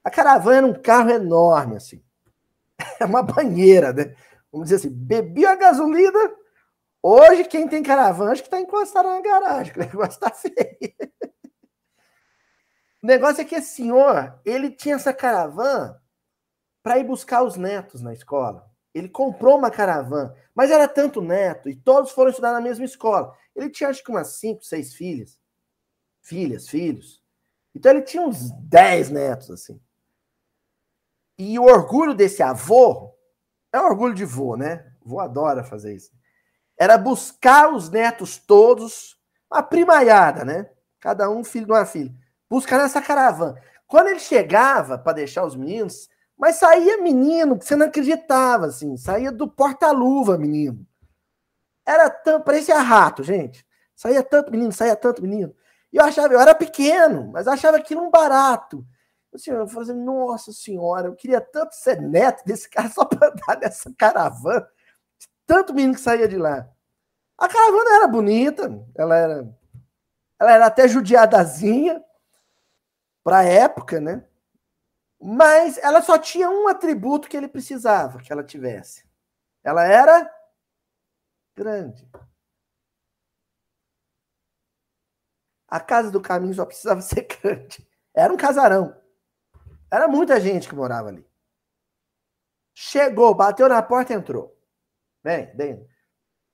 A 0.04 0.10
caravana 0.10 0.68
é 0.68 0.72
um 0.72 0.82
carro 0.82 1.12
enorme, 1.12 1.78
assim. 1.78 2.04
É 3.00 3.06
uma 3.06 3.22
banheira, 3.22 3.94
né? 3.94 4.16
Vamos 4.52 4.70
dizer 4.70 4.78
assim, 4.78 4.90
bebi 4.90 5.46
a 5.46 5.56
gasolina. 5.56 6.20
Hoje, 7.02 7.44
quem 7.44 7.68
tem 7.68 7.84
caravana, 7.84 8.32
acho 8.32 8.42
que 8.42 8.48
está 8.48 8.60
encostado 8.60 9.08
na 9.08 9.22
garagem, 9.22 9.74
o 9.76 9.80
negócio 9.80 10.14
está 10.14 10.32
feio. 10.32 10.96
O 13.04 13.08
negócio 13.08 13.42
é 13.42 13.46
que 13.46 13.56
esse 13.56 13.76
senhor, 13.76 14.40
ele 14.44 14.72
tinha 14.72 14.96
essa 14.96 15.14
caravana 15.14 16.02
para 16.82 16.98
ir 16.98 17.04
buscar 17.04 17.44
os 17.44 17.56
netos 17.56 18.02
na 18.02 18.14
escola 18.14 18.67
Ele 18.98 19.10
comprou 19.10 19.58
uma 19.58 19.70
caravana, 19.70 20.36
mas 20.56 20.72
era 20.72 20.88
tanto 20.88 21.22
neto, 21.22 21.70
e 21.70 21.76
todos 21.76 22.12
foram 22.12 22.32
estudar 22.32 22.52
na 22.52 22.62
mesma 22.62 22.84
escola. 22.84 23.32
Ele 23.56 23.70
tinha 23.70 23.90
acho 23.90 24.04
que 24.04 24.10
umas 24.10 24.40
cinco, 24.40 24.64
seis 24.64 24.94
filhas. 24.94 25.40
Filhas, 26.20 26.68
filhos. 26.68 27.24
Então 27.76 27.92
ele 27.92 28.02
tinha 28.02 28.24
uns 28.24 28.50
dez 28.52 29.10
netos, 29.12 29.52
assim. 29.52 29.80
E 31.38 31.60
o 31.60 31.64
orgulho 31.64 32.16
desse 32.16 32.42
avô, 32.42 33.14
é 33.72 33.80
um 33.80 33.86
orgulho 33.86 34.16
de 34.16 34.26
vô, 34.26 34.56
né? 34.56 34.92
Vô 35.06 35.20
adora 35.20 35.64
fazer 35.64 35.96
isso. 35.96 36.12
Era 36.76 36.98
buscar 36.98 37.72
os 37.72 37.90
netos 37.90 38.38
todos, 38.38 39.16
uma 39.52 39.62
primaiada, 39.62 40.44
né? 40.44 40.70
Cada 41.00 41.30
um 41.30 41.44
filho 41.44 41.68
de 41.68 41.72
uma 41.72 41.86
filha. 41.86 42.12
Buscar 42.50 42.80
nessa 42.80 43.02
caravana. 43.02 43.62
Quando 43.86 44.08
ele 44.08 44.20
chegava 44.20 44.98
para 44.98 45.14
deixar 45.14 45.46
os 45.46 45.56
meninos, 45.56 46.10
mas 46.38 46.58
saía 46.58 46.98
menino, 47.02 47.58
que 47.58 47.66
você 47.66 47.76
não 47.76 47.88
acreditava, 47.88 48.68
assim, 48.68 48.96
saía 48.96 49.32
do 49.32 49.48
porta-luva, 49.48 50.38
menino. 50.38 50.86
Era 51.86 52.10
tanto, 52.10 52.44
parecia 52.46 52.80
rato, 52.80 53.24
gente. 53.24 53.66
Saía 53.96 54.22
tanto 54.22 54.52
menino, 54.52 54.72
saía 54.72 54.96
tanto 54.96 55.22
menino. 55.22 55.56
E 55.92 55.98
eu 55.98 56.04
achava, 56.04 56.34
eu 56.34 56.40
era 56.40 56.54
pequeno, 56.54 57.32
mas 57.32 57.48
achava 57.48 57.78
aquilo 57.78 58.04
um 58.04 58.12
barato. 58.12 58.86
Assim, 59.34 59.52
eu 59.52 59.68
falei 59.68 59.90
assim, 59.92 60.04
nossa 60.04 60.52
senhora, 60.52 61.08
eu 61.08 61.16
queria 61.16 61.42
tanto 61.42 61.74
ser 61.74 62.02
neto 62.02 62.44
desse 62.46 62.70
cara 62.70 62.90
só 62.90 63.06
para 63.06 63.30
andar 63.30 63.60
nessa 63.60 63.92
caravana. 63.98 64.68
Tanto 65.46 65.74
menino 65.74 65.96
que 65.96 66.02
saía 66.02 66.28
de 66.28 66.38
lá. 66.38 66.70
A 67.38 67.48
caravana 67.48 67.96
era 67.96 68.08
bonita, 68.08 68.86
ela 68.96 69.16
era, 69.16 69.58
ela 70.40 70.52
era 70.52 70.66
até 70.68 70.88
judiadazinha 70.88 72.04
para 73.24 73.44
época, 73.44 74.00
né? 74.00 74.24
Mas 75.20 75.78
ela 75.80 76.02
só 76.02 76.18
tinha 76.18 76.50
um 76.50 76.68
atributo 76.68 77.28
que 77.28 77.36
ele 77.36 77.48
precisava 77.48 78.20
que 78.20 78.32
ela 78.32 78.44
tivesse. 78.44 79.06
Ela 79.64 79.84
era 79.84 80.32
grande. 81.56 82.08
A 85.68 85.80
casa 85.80 86.10
do 86.12 86.22
caminho 86.22 86.54
só 86.54 86.66
precisava 86.66 87.02
ser 87.02 87.28
grande. 87.42 87.86
Era 88.14 88.32
um 88.32 88.38
casarão. 88.38 88.96
Era 89.92 90.08
muita 90.08 90.40
gente 90.40 90.70
que 90.70 90.76
morava 90.76 91.10
ali. 91.10 91.28
Chegou, 92.74 93.34
bateu 93.34 93.68
na 93.68 93.82
porta 93.82 94.14
e 94.14 94.16
entrou. 94.16 94.56
Vem, 95.24 95.54
vem. 95.56 95.88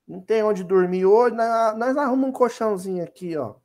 Não 0.06 0.20
tem 0.20 0.42
onde 0.42 0.64
dormir 0.64 1.04
hoje. 1.04 1.34
Nós, 1.34 1.96
arrumamos 1.96 2.30
um 2.30 2.32
colchãozinho 2.32 3.04
aqui, 3.04 3.36
ó. 3.36 3.56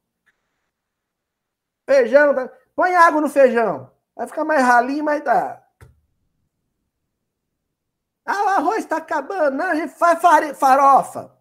Feijão. 1.89 2.35
Tá? 2.35 2.49
Põe 2.75 2.95
água 2.95 3.21
no 3.21 3.29
feijão. 3.29 3.91
Vai 4.19 4.27
ficar 4.27 4.43
mais 4.43 4.61
ralinho, 4.61 5.05
mas 5.05 5.23
dá. 5.23 5.65
Ah, 8.25 8.43
o 8.43 8.47
arroz 8.49 8.79
está 8.79 8.97
acabando. 8.97 9.55
Não, 9.55 9.67
a 9.67 9.75
gente 9.75 9.93
faz 9.93 10.19
farofa. 10.57 11.33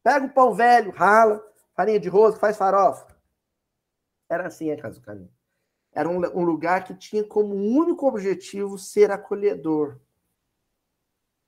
Pega 0.00 0.24
o 0.24 0.30
pão 0.32 0.54
velho, 0.54 0.92
rala, 0.92 1.44
farinha 1.74 1.98
de 1.98 2.08
rosca, 2.08 2.38
faz 2.38 2.56
farofa. 2.56 3.08
Era 4.28 4.46
assim 4.46 4.70
a 4.70 4.80
Casa 4.80 5.00
do 5.00 5.04
Caminho. 5.04 5.34
Era 5.92 6.08
um, 6.08 6.18
um 6.38 6.44
lugar 6.44 6.84
que 6.84 6.94
tinha 6.94 7.24
como 7.24 7.52
único 7.52 8.06
objetivo 8.06 8.78
ser 8.78 9.10
acolhedor, 9.10 9.98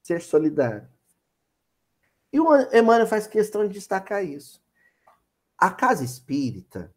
ser 0.02 0.20
solidário. 0.20 0.88
E 2.33 2.40
o 2.40 2.57
Emmanuel 2.76 3.07
faz 3.07 3.29
questão 3.29 3.68
de 3.68 3.72
destacar 3.72 4.24
isso. 4.24 4.61
A 5.57 5.70
casa 5.70 6.02
espírita 6.02 6.92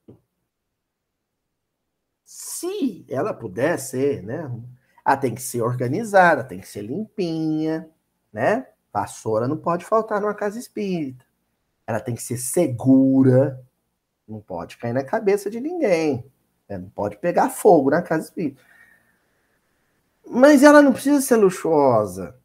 se 2.29 3.03
ela 3.09 3.33
puder 3.33 3.79
ser, 3.79 4.21
né? 4.21 4.51
Ela 5.03 5.17
tem 5.17 5.33
que 5.33 5.41
ser 5.41 5.63
organizada, 5.63 6.43
tem 6.43 6.59
que 6.59 6.67
ser 6.67 6.83
limpinha, 6.83 7.89
né? 8.31 8.67
Vassoura 8.93 9.47
não 9.47 9.57
pode 9.57 9.83
faltar 9.83 10.21
numa 10.21 10.35
casa 10.35 10.59
espírita. 10.59 11.25
Ela 11.87 11.99
tem 11.99 12.13
que 12.13 12.21
ser 12.21 12.37
segura, 12.37 13.59
não 14.27 14.39
pode 14.39 14.77
cair 14.77 14.93
na 14.93 15.03
cabeça 15.03 15.49
de 15.49 15.59
ninguém. 15.59 16.23
Né? 16.69 16.77
Não 16.77 16.89
pode 16.91 17.17
pegar 17.17 17.49
fogo 17.49 17.89
na 17.89 18.03
casa 18.03 18.25
espírita. 18.25 18.61
Mas 20.23 20.61
ela 20.61 20.83
não 20.83 20.93
precisa 20.93 21.21
ser 21.21 21.35
luxuosa. 21.35 22.39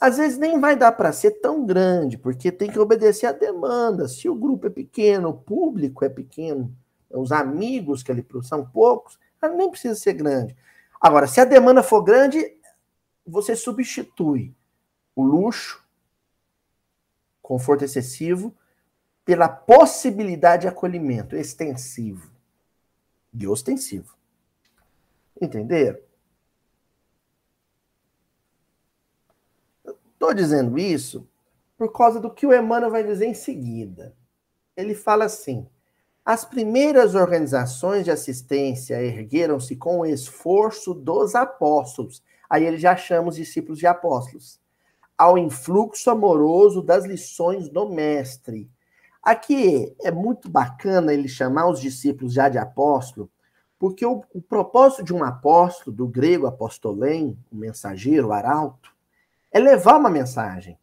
Às 0.00 0.16
vezes 0.16 0.36
nem 0.36 0.58
vai 0.58 0.74
dar 0.74 0.90
para 0.90 1.12
ser 1.12 1.40
tão 1.40 1.64
grande, 1.64 2.18
porque 2.18 2.50
tem 2.50 2.68
que 2.68 2.78
obedecer 2.80 3.26
à 3.26 3.32
demanda. 3.32 4.08
Se 4.08 4.28
o 4.28 4.34
grupo 4.34 4.66
é 4.66 4.70
pequeno, 4.70 5.28
o 5.28 5.38
público 5.38 6.04
é 6.04 6.08
pequeno, 6.08 6.76
os 7.12 7.32
amigos 7.32 8.02
que 8.02 8.10
ele 8.10 8.26
são 8.42 8.64
poucos, 8.64 9.18
ela 9.40 9.54
nem 9.54 9.70
precisa 9.70 9.94
ser 9.94 10.14
grande. 10.14 10.56
Agora, 11.00 11.26
se 11.26 11.40
a 11.40 11.44
demanda 11.44 11.82
for 11.82 12.02
grande, 12.02 12.56
você 13.26 13.56
substitui 13.56 14.54
o 15.14 15.22
luxo, 15.22 15.82
conforto 17.40 17.84
excessivo, 17.84 18.54
pela 19.24 19.48
possibilidade 19.48 20.62
de 20.62 20.68
acolhimento 20.68 21.36
extensivo 21.36 22.30
e 23.32 23.46
ostensivo. 23.46 24.16
Entenderam? 25.40 25.98
Estou 30.12 30.34
dizendo 30.34 30.78
isso 30.78 31.28
por 31.76 31.92
causa 31.92 32.20
do 32.20 32.32
que 32.32 32.46
o 32.46 32.54
Emmanuel 32.54 32.92
vai 32.92 33.02
dizer 33.02 33.26
em 33.26 33.34
seguida. 33.34 34.14
Ele 34.76 34.94
fala 34.94 35.24
assim: 35.24 35.68
as 36.24 36.44
primeiras 36.44 37.16
organizações 37.16 38.04
de 38.04 38.10
assistência 38.10 39.02
ergueram-se 39.02 39.74
com 39.74 40.00
o 40.00 40.06
esforço 40.06 40.94
dos 40.94 41.34
apóstolos. 41.34 42.22
Aí 42.48 42.64
ele 42.64 42.78
já 42.78 42.94
chama 42.94 43.28
os 43.28 43.36
discípulos 43.36 43.78
de 43.78 43.88
apóstolos. 43.88 44.60
Ao 45.18 45.36
influxo 45.36 46.10
amoroso 46.10 46.80
das 46.80 47.04
lições 47.04 47.68
do 47.68 47.88
mestre. 47.88 48.70
Aqui 49.20 49.94
é 50.00 50.10
muito 50.12 50.48
bacana 50.48 51.12
ele 51.12 51.28
chamar 51.28 51.68
os 51.68 51.80
discípulos 51.80 52.32
já 52.32 52.48
de 52.48 52.58
apóstolo, 52.58 53.30
porque 53.78 54.06
o, 54.06 54.22
o 54.32 54.40
propósito 54.40 55.02
de 55.02 55.12
um 55.12 55.24
apóstolo, 55.24 55.94
do 55.94 56.06
grego 56.06 56.46
apostolém, 56.46 57.36
o 57.50 57.56
mensageiro, 57.56 58.28
o 58.28 58.32
arauto, 58.32 58.90
é 59.50 59.58
levar 59.58 59.96
uma 59.96 60.10
mensagem. 60.10 60.78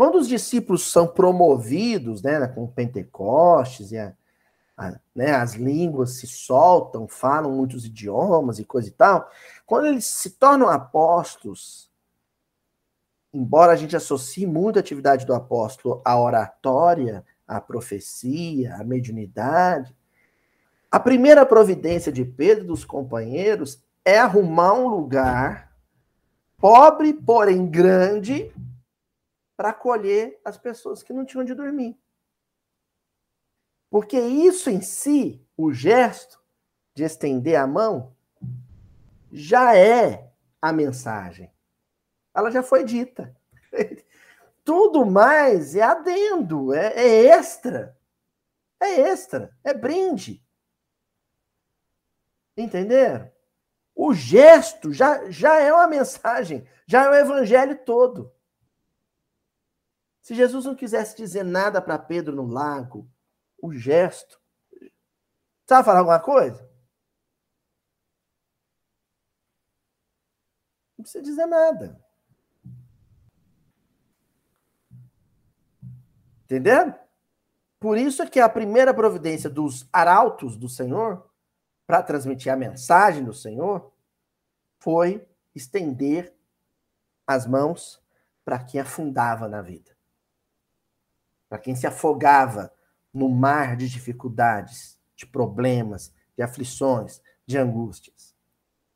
Quando 0.00 0.14
os 0.14 0.26
discípulos 0.26 0.90
são 0.90 1.06
promovidos, 1.06 2.22
né, 2.22 2.48
com 2.48 2.66
Pentecostes 2.66 3.92
e 3.92 3.98
a, 3.98 4.14
a, 4.74 4.98
né, 5.14 5.32
as 5.32 5.52
línguas 5.52 6.12
se 6.12 6.26
soltam, 6.26 7.06
falam 7.06 7.52
muitos 7.52 7.84
idiomas 7.84 8.58
e 8.58 8.64
coisa 8.64 8.88
e 8.88 8.92
tal, 8.92 9.30
quando 9.66 9.88
eles 9.88 10.06
se 10.06 10.30
tornam 10.30 10.70
apóstolos, 10.70 11.90
embora 13.30 13.72
a 13.72 13.76
gente 13.76 13.94
associe 13.94 14.46
muito 14.46 14.78
a 14.78 14.80
atividade 14.80 15.26
do 15.26 15.34
apóstolo 15.34 16.00
à 16.02 16.18
oratória, 16.18 17.22
à 17.46 17.60
profecia, 17.60 18.76
à 18.76 18.82
mediunidade, 18.82 19.94
a 20.90 20.98
primeira 20.98 21.44
providência 21.44 22.10
de 22.10 22.24
Pedro 22.24 22.64
e 22.64 22.68
dos 22.68 22.86
companheiros 22.86 23.84
é 24.02 24.18
arrumar 24.18 24.72
um 24.72 24.88
lugar 24.88 25.70
pobre, 26.56 27.12
porém 27.12 27.66
grande, 27.66 28.50
para 29.60 29.68
acolher 29.68 30.40
as 30.42 30.56
pessoas 30.56 31.02
que 31.02 31.12
não 31.12 31.22
tinham 31.22 31.44
de 31.44 31.52
dormir. 31.52 31.94
Porque 33.90 34.18
isso 34.18 34.70
em 34.70 34.80
si, 34.80 35.46
o 35.54 35.70
gesto 35.70 36.42
de 36.94 37.02
estender 37.02 37.56
a 37.56 37.66
mão, 37.66 38.16
já 39.30 39.76
é 39.76 40.32
a 40.62 40.72
mensagem. 40.72 41.52
Ela 42.32 42.50
já 42.50 42.62
foi 42.62 42.84
dita. 42.84 43.36
Tudo 44.64 45.04
mais 45.04 45.76
é 45.76 45.82
adendo, 45.82 46.72
é, 46.72 46.94
é 46.94 47.26
extra. 47.26 47.94
É 48.80 48.98
extra, 48.98 49.54
é 49.62 49.74
brinde. 49.74 50.42
Entenderam? 52.56 53.30
O 53.94 54.14
gesto 54.14 54.90
já, 54.90 55.30
já 55.30 55.60
é 55.60 55.70
uma 55.70 55.86
mensagem, 55.86 56.66
já 56.86 57.04
é 57.04 57.10
o 57.10 57.14
evangelho 57.14 57.76
todo. 57.84 58.32
Se 60.20 60.34
Jesus 60.34 60.64
não 60.64 60.74
quisesse 60.74 61.16
dizer 61.16 61.44
nada 61.44 61.80
para 61.80 61.98
Pedro 61.98 62.34
no 62.34 62.46
lago, 62.46 63.10
o 63.60 63.72
gesto. 63.72 64.40
Sabe 65.66 65.84
falar 65.84 66.00
alguma 66.00 66.20
coisa? 66.20 66.68
Não 70.96 71.02
precisa 71.02 71.24
dizer 71.24 71.46
nada. 71.46 72.04
Entendeu? 76.44 76.94
Por 77.78 77.96
isso 77.96 78.22
é 78.22 78.28
que 78.28 78.40
a 78.40 78.48
primeira 78.48 78.92
providência 78.92 79.48
dos 79.48 79.88
arautos 79.90 80.56
do 80.56 80.68
Senhor, 80.68 81.30
para 81.86 82.02
transmitir 82.02 82.52
a 82.52 82.56
mensagem 82.56 83.24
do 83.24 83.32
Senhor, 83.32 83.90
foi 84.78 85.26
estender 85.54 86.36
as 87.26 87.46
mãos 87.46 88.02
para 88.44 88.62
quem 88.62 88.80
afundava 88.80 89.48
na 89.48 89.62
vida 89.62 89.99
para 91.50 91.58
quem 91.58 91.74
se 91.74 91.84
afogava 91.84 92.72
no 93.12 93.28
mar 93.28 93.76
de 93.76 93.88
dificuldades, 93.88 94.96
de 95.16 95.26
problemas, 95.26 96.14
de 96.36 96.44
aflições, 96.44 97.20
de 97.44 97.58
angústias. 97.58 98.36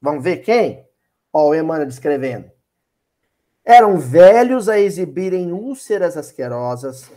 Vamos 0.01 0.23
ver 0.23 0.37
quem? 0.39 0.89
Ó, 1.33 1.49
o 1.49 1.55
Emmanuel 1.55 1.89
descrevendo. 1.89 2.49
Eram 3.65 3.99
velhos 3.99 4.69
a 4.69 4.79
exibirem 4.79 5.53
úlceras 5.53 6.17
asquerosas 6.17 7.11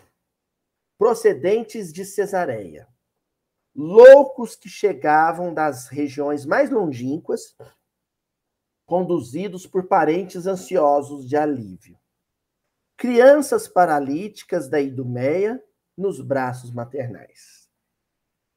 procedentes 0.98 1.94
de 1.94 2.04
Cesareia. 2.04 2.88
Loucos 3.76 4.56
que 4.56 4.68
chegavam 4.68 5.54
das 5.54 5.88
regiões 5.88 6.48
mais 6.48 6.72
longínquas, 6.72 7.56
conduzidos 8.88 9.68
por 9.68 9.88
parentes 9.88 10.48
ansiosos 10.48 11.30
de 11.30 11.38
alívio. 11.38 12.00
Crianças 12.98 13.68
paralíticas 13.68 14.68
da 14.68 14.82
Idumeia 14.82 15.64
nos 15.96 16.20
braços 16.20 16.72
maternais. 16.72 17.70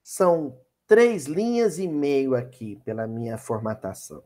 São 0.02 0.58
três 0.86 1.26
linhas 1.26 1.78
e 1.78 1.86
meio 1.86 2.34
aqui 2.34 2.80
pela 2.84 3.06
minha 3.06 3.36
formatação. 3.36 4.24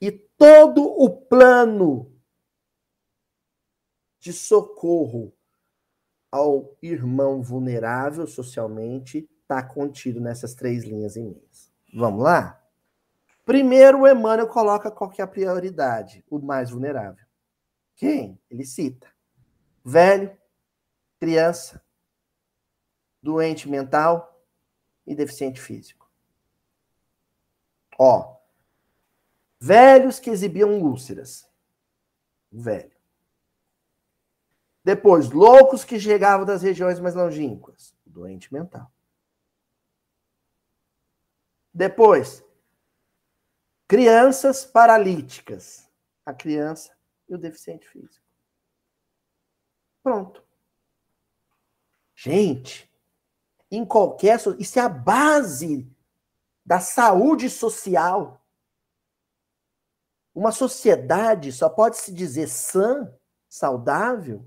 E 0.00 0.10
todo 0.10 0.82
o 0.82 1.10
plano 1.10 2.10
de 4.18 4.32
socorro 4.32 5.32
ao 6.32 6.74
irmão 6.80 7.42
vulnerável 7.42 8.26
socialmente 8.26 9.28
está 9.42 9.62
contido 9.62 10.18
nessas 10.18 10.54
três 10.54 10.84
linhas 10.84 11.16
e 11.16 11.22
meias. 11.22 11.70
Vamos 11.92 12.22
lá? 12.22 12.58
Primeiro, 13.44 14.00
o 14.00 14.08
Emmanuel 14.08 14.46
coloca 14.46 14.90
qual 14.90 15.10
que 15.10 15.20
é 15.20 15.24
a 15.24 15.28
prioridade, 15.28 16.24
o 16.30 16.38
mais 16.38 16.70
vulnerável. 16.70 17.19
Quem? 18.00 18.40
Ele 18.48 18.64
cita: 18.64 19.14
velho, 19.84 20.34
criança, 21.18 21.84
doente 23.22 23.68
mental 23.68 24.42
e 25.06 25.14
deficiente 25.14 25.60
físico. 25.60 26.10
Ó, 27.98 28.38
velhos 29.60 30.18
que 30.18 30.30
exibiam 30.30 30.80
úlceras. 30.80 31.46
Velho. 32.50 32.96
Depois, 34.82 35.28
loucos 35.28 35.84
que 35.84 36.00
chegavam 36.00 36.46
das 36.46 36.62
regiões 36.62 36.98
mais 36.98 37.14
longínquas. 37.14 37.94
Doente 38.06 38.50
mental. 38.50 38.90
Depois, 41.72 42.42
crianças 43.86 44.64
paralíticas. 44.64 45.86
A 46.24 46.32
criança 46.32 46.98
e 47.30 47.34
o 47.34 47.38
deficiente 47.38 47.88
físico. 47.88 48.26
Pronto. 50.02 50.42
Gente, 52.14 52.90
em 53.70 53.84
qualquer. 53.84 54.38
Isso 54.58 54.78
é 54.78 54.82
a 54.82 54.88
base 54.88 55.88
da 56.66 56.80
saúde 56.80 57.48
social. 57.48 58.44
Uma 60.34 60.52
sociedade 60.52 61.52
só 61.52 61.68
pode 61.68 61.96
se 61.96 62.12
dizer 62.12 62.48
sã, 62.48 63.12
saudável, 63.48 64.44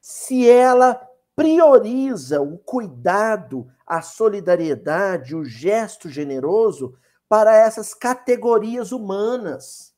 se 0.00 0.48
ela 0.48 0.94
prioriza 1.34 2.40
o 2.40 2.58
cuidado, 2.58 3.72
a 3.86 4.02
solidariedade, 4.02 5.34
o 5.34 5.44
gesto 5.44 6.08
generoso 6.08 6.98
para 7.28 7.54
essas 7.54 7.94
categorias 7.94 8.92
humanas 8.92 9.91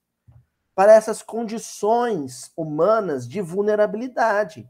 para 0.74 0.92
essas 0.92 1.22
condições 1.22 2.52
humanas 2.56 3.28
de 3.28 3.40
vulnerabilidade. 3.40 4.68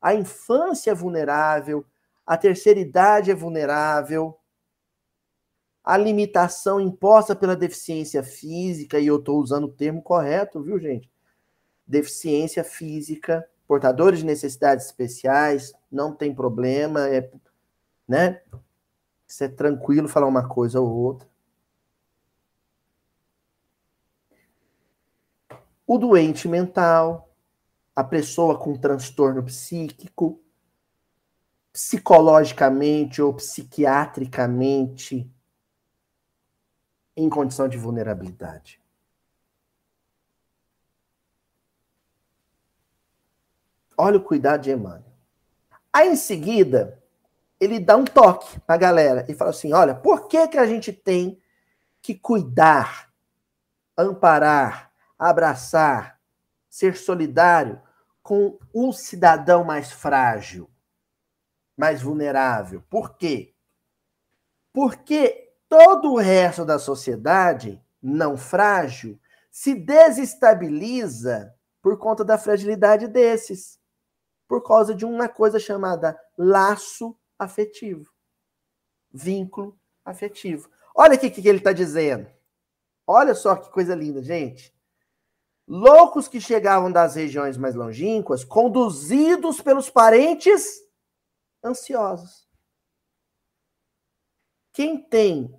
A 0.00 0.14
infância 0.14 0.90
é 0.90 0.94
vulnerável, 0.94 1.84
a 2.26 2.36
terceira 2.36 2.78
idade 2.78 3.30
é 3.30 3.34
vulnerável, 3.34 4.38
a 5.84 5.96
limitação 5.96 6.80
imposta 6.80 7.34
pela 7.34 7.56
deficiência 7.56 8.22
física, 8.22 9.00
e 9.00 9.06
eu 9.08 9.16
estou 9.16 9.40
usando 9.40 9.64
o 9.64 9.72
termo 9.72 10.00
correto, 10.00 10.62
viu, 10.62 10.78
gente? 10.78 11.10
Deficiência 11.84 12.62
física, 12.62 13.48
portadores 13.66 14.20
de 14.20 14.26
necessidades 14.26 14.86
especiais, 14.86 15.72
não 15.90 16.14
tem 16.14 16.32
problema, 16.32 17.08
é, 17.08 17.28
né? 18.06 18.40
Isso 19.26 19.42
é 19.42 19.48
tranquilo 19.48 20.08
falar 20.08 20.28
uma 20.28 20.48
coisa 20.48 20.80
ou 20.80 20.88
outra. 20.88 21.31
O 25.94 25.98
doente 25.98 26.48
mental, 26.48 27.30
a 27.94 28.02
pessoa 28.02 28.58
com 28.58 28.74
transtorno 28.74 29.42
psíquico, 29.42 30.42
psicologicamente 31.70 33.20
ou 33.20 33.34
psiquiatricamente 33.34 35.30
em 37.14 37.28
condição 37.28 37.68
de 37.68 37.76
vulnerabilidade. 37.76 38.80
Olha 43.94 44.16
o 44.16 44.24
cuidado 44.24 44.62
de 44.62 44.70
Emmanuel. 44.70 45.12
Aí 45.92 46.08
em 46.08 46.16
seguida, 46.16 46.98
ele 47.60 47.78
dá 47.78 47.98
um 47.98 48.04
toque 48.04 48.58
para 48.60 48.76
a 48.76 48.78
galera 48.78 49.26
e 49.28 49.34
fala 49.34 49.50
assim: 49.50 49.74
olha, 49.74 49.94
por 49.94 50.26
que, 50.26 50.48
que 50.48 50.56
a 50.56 50.64
gente 50.64 50.90
tem 50.90 51.38
que 52.00 52.14
cuidar, 52.14 53.12
amparar, 53.94 54.91
abraçar, 55.30 56.20
ser 56.68 56.96
solidário 56.96 57.80
com 58.22 58.58
o 58.72 58.92
cidadão 58.92 59.62
mais 59.62 59.92
frágil, 59.92 60.68
mais 61.76 62.02
vulnerável. 62.02 62.82
Por 62.90 63.16
quê? 63.16 63.54
Porque 64.72 65.54
todo 65.68 66.12
o 66.12 66.18
resto 66.18 66.64
da 66.64 66.78
sociedade 66.78 67.80
não 68.02 68.36
frágil 68.36 69.18
se 69.50 69.74
desestabiliza 69.74 71.54
por 71.80 71.98
conta 71.98 72.24
da 72.24 72.36
fragilidade 72.36 73.06
desses, 73.06 73.78
por 74.48 74.66
causa 74.66 74.94
de 74.94 75.04
uma 75.04 75.28
coisa 75.28 75.58
chamada 75.58 76.18
laço 76.36 77.16
afetivo, 77.38 78.12
vínculo 79.12 79.78
afetivo. 80.04 80.68
Olha 80.94 81.14
o 81.14 81.18
que, 81.18 81.30
que 81.30 81.48
ele 81.48 81.58
está 81.58 81.72
dizendo. 81.72 82.28
Olha 83.06 83.34
só 83.34 83.56
que 83.56 83.70
coisa 83.70 83.94
linda, 83.94 84.22
gente. 84.22 84.72
Loucos 85.66 86.28
que 86.28 86.40
chegavam 86.40 86.90
das 86.90 87.14
regiões 87.14 87.56
mais 87.56 87.74
longínquas, 87.74 88.44
conduzidos 88.44 89.60
pelos 89.60 89.88
parentes 89.88 90.80
ansiosos. 91.64 92.48
Quem 94.72 94.98
tem 94.98 95.54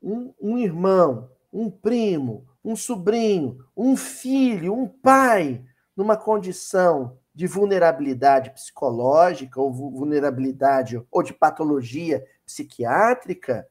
um, 0.00 0.32
um 0.40 0.58
irmão, 0.58 1.30
um 1.52 1.70
primo, 1.70 2.48
um 2.64 2.74
sobrinho, 2.74 3.64
um 3.76 3.96
filho, 3.96 4.74
um 4.74 4.88
pai 4.88 5.64
numa 5.96 6.16
condição 6.16 7.18
de 7.34 7.46
vulnerabilidade 7.46 8.50
psicológica 8.50 9.60
ou 9.60 9.72
vulnerabilidade 9.72 11.00
ou 11.10 11.22
de 11.22 11.34
patologia 11.34 12.26
psiquiátrica, 12.44 13.68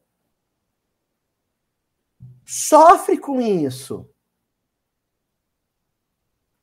sofre 2.45 3.17
com 3.17 3.41
isso. 3.41 4.07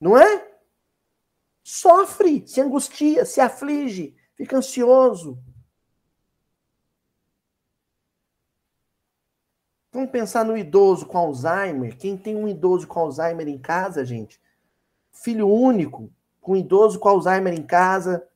Não 0.03 0.19
é? 0.19 0.49
Sofre, 1.63 2.45
se 2.45 2.61
angustia, 2.61 3.25
se 3.25 3.41
aflige, 3.41 4.17
fica 4.35 4.57
ansioso. 4.57 5.39
Vamos 9.93 10.11
pensar 10.11 10.45
no 10.45 10.57
idoso 10.57 11.07
com 11.07 11.19
Alzheimer. 11.19 11.97
Quem 11.97 12.17
tem 12.17 12.35
um 12.35 12.49
idoso 12.49 12.89
com 12.89 12.99
Alzheimer 12.99 13.47
em 13.47 13.59
casa, 13.59 14.05
gente? 14.05 14.43
Filho 15.13 15.49
único, 15.49 16.11
com 16.41 16.55
um 16.55 16.57
idoso 16.57 16.99
com 16.99 17.09
Alzheimer 17.09 17.55
em 17.55 17.63
casa, 17.63 18.27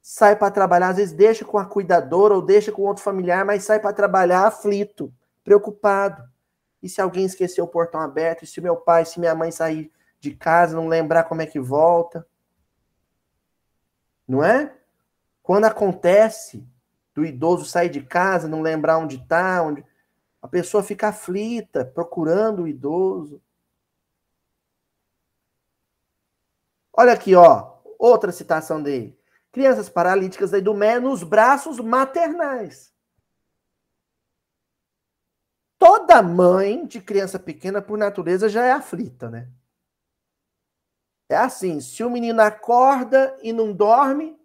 sai 0.00 0.36
para 0.36 0.52
trabalhar, 0.52 0.90
às 0.90 0.96
vezes 0.98 1.12
deixa 1.12 1.44
com 1.44 1.58
a 1.58 1.66
cuidadora 1.66 2.34
ou 2.34 2.42
deixa 2.42 2.70
com 2.70 2.82
outro 2.82 3.02
familiar, 3.02 3.44
mas 3.44 3.64
sai 3.64 3.80
para 3.80 3.92
trabalhar 3.92 4.46
aflito, 4.46 5.12
preocupado. 5.42 6.22
E 6.80 6.88
se 6.88 7.00
alguém 7.00 7.24
esquecer 7.24 7.60
o 7.60 7.66
portão 7.66 8.00
aberto? 8.00 8.44
E 8.44 8.46
se 8.46 8.60
meu 8.60 8.76
pai, 8.76 9.04
se 9.04 9.18
minha 9.18 9.34
mãe 9.34 9.50
sair 9.50 9.90
de 10.20 10.34
casa, 10.34 10.76
não 10.76 10.86
lembrar 10.86 11.24
como 11.24 11.42
é 11.42 11.46
que 11.46 11.58
volta. 11.58 12.26
Não 14.28 14.44
é? 14.44 14.72
Quando 15.42 15.64
acontece 15.64 16.64
do 17.14 17.24
idoso 17.24 17.64
sair 17.64 17.88
de 17.88 18.02
casa, 18.02 18.46
não 18.46 18.62
lembrar 18.62 18.98
onde 18.98 19.16
está, 19.16 19.62
onde 19.62 19.84
a 20.40 20.46
pessoa 20.46 20.82
fica 20.82 21.08
aflita, 21.08 21.84
procurando 21.84 22.62
o 22.62 22.68
idoso. 22.68 23.42
Olha 26.92 27.12
aqui, 27.12 27.34
ó, 27.34 27.78
outra 27.98 28.30
citação 28.30 28.82
dele. 28.82 29.18
Crianças 29.50 29.88
paralíticas 29.88 30.50
da 30.50 30.58
Idumé 30.58 31.00
nos 31.00 31.22
braços 31.22 31.80
maternais. 31.80 32.92
Toda 35.78 36.22
mãe 36.22 36.86
de 36.86 37.00
criança 37.00 37.38
pequena, 37.38 37.80
por 37.80 37.98
natureza, 37.98 38.48
já 38.48 38.64
é 38.64 38.72
aflita, 38.72 39.30
né? 39.30 39.48
É 41.30 41.36
assim: 41.36 41.80
se 41.80 42.02
o 42.02 42.10
menino 42.10 42.42
acorda 42.42 43.38
e 43.40 43.52
não 43.52 43.72
dorme, 43.72 44.36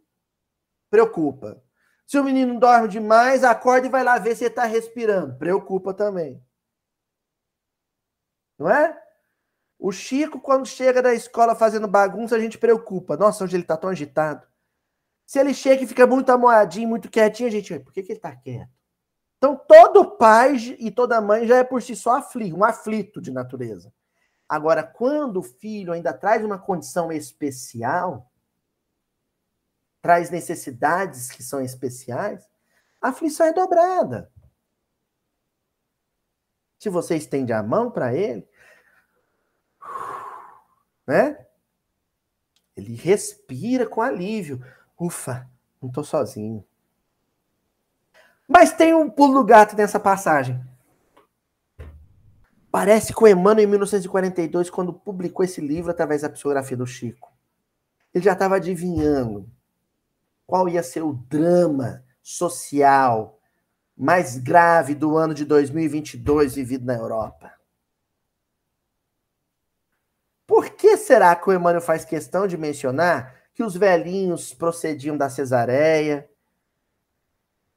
preocupa. 0.90 1.62
Se 2.06 2.20
o 2.20 2.24
menino 2.24 2.60
dorme 2.60 2.88
demais, 2.88 3.44
acorda 3.44 3.88
e 3.88 3.90
vai 3.90 4.04
lá 4.04 4.20
ver 4.20 4.36
se 4.36 4.44
ele 4.44 4.52
está 4.52 4.66
respirando. 4.66 5.36
Preocupa 5.38 5.94
também. 5.94 6.40
não 8.60 8.70
é? 8.70 9.02
O 9.80 9.92
Chico, 9.92 10.40
quando 10.40 10.68
chega 10.68 11.02
da 11.02 11.14
escola 11.14 11.56
fazendo 11.56 11.88
bagunça, 11.88 12.36
a 12.36 12.40
gente 12.40 12.58
preocupa. 12.58 13.18
Nossa, 13.18 13.44
hoje 13.44 13.56
ele 13.56 13.64
está 13.64 13.76
tão 13.76 13.90
agitado. 13.90 14.48
Se 15.26 15.40
ele 15.40 15.54
chega 15.54 15.84
e 15.84 15.88
fica 15.88 16.06
muito 16.06 16.32
amoadinho, 16.32 16.88
muito 16.88 17.10
quietinho, 17.10 17.50
a 17.50 17.52
gente, 17.52 17.80
por 17.80 17.92
que, 17.92 18.04
que 18.04 18.12
ele 18.12 18.20
está 18.20 18.36
quieto? 18.36 18.70
Então, 19.38 19.56
todo 19.68 20.18
pai 20.18 20.56
e 20.80 20.92
toda 20.92 21.20
mãe 21.20 21.48
já 21.48 21.58
é 21.58 21.64
por 21.64 21.82
si 21.82 21.96
só 21.96 22.18
aflito, 22.18 22.56
um 22.56 22.64
aflito 22.64 23.20
de 23.20 23.32
natureza. 23.32 23.92
Agora, 24.48 24.84
quando 24.84 25.38
o 25.38 25.44
filho 25.44 25.92
ainda 25.92 26.14
traz 26.14 26.44
uma 26.44 26.60
condição 26.60 27.12
especial, 27.12 28.32
traz 30.02 30.30
necessidades 30.30 31.32
que 31.32 31.42
são 31.42 31.62
especiais, 31.62 32.48
a 33.02 33.10
aflição 33.10 33.48
é 33.48 33.54
dobrada. 33.54 34.32
Se 36.78 36.90
você 36.90 37.16
estende 37.16 37.52
a 37.52 37.64
mão 37.64 37.90
para 37.90 38.14
ele, 38.14 38.48
né? 41.08 41.46
Ele 42.76 42.96
respira 42.96 43.88
com 43.88 44.02
alívio. 44.02 44.64
Ufa, 45.00 45.50
não 45.82 45.90
estou 45.90 46.04
sozinho. 46.04 46.66
Mas 48.48 48.74
tem 48.74 48.94
um 48.94 49.10
pulo 49.10 49.40
do 49.40 49.46
gato 49.46 49.76
nessa 49.76 50.00
passagem. 50.00 50.64
Parece 52.76 53.14
o 53.18 53.26
Emmanuel, 53.26 53.64
em 53.64 53.68
1942, 53.68 54.70
quando 54.70 54.92
publicou 54.92 55.46
esse 55.46 55.62
livro 55.62 55.92
através 55.92 56.24
da 56.24 56.30
psicografia 56.30 56.76
do 56.76 56.86
Chico, 56.86 57.32
ele 58.14 58.22
já 58.22 58.34
estava 58.34 58.58
adivinhando 58.58 59.50
qual 60.46 60.68
ia 60.68 60.84
ser 60.84 61.02
o 61.02 61.14
drama 61.14 62.04
social 62.22 63.40
mais 63.96 64.38
grave 64.38 64.94
do 64.94 65.16
ano 65.16 65.34
de 65.34 65.46
2022 65.46 66.56
vivido 66.56 66.86
na 66.86 66.96
Europa. 66.96 67.54
Por 70.46 70.72
que 70.72 70.98
será 70.98 71.34
que 71.34 71.50
o 71.50 71.54
Emmanuel 71.54 71.80
faz 71.80 72.04
questão 72.04 72.46
de 72.46 72.58
mencionar 72.58 73.38
que 73.54 73.64
os 73.64 73.78
velhinhos 73.78 74.54
procediam 74.54 75.16
da 75.16 75.30
cesareia 75.30 76.30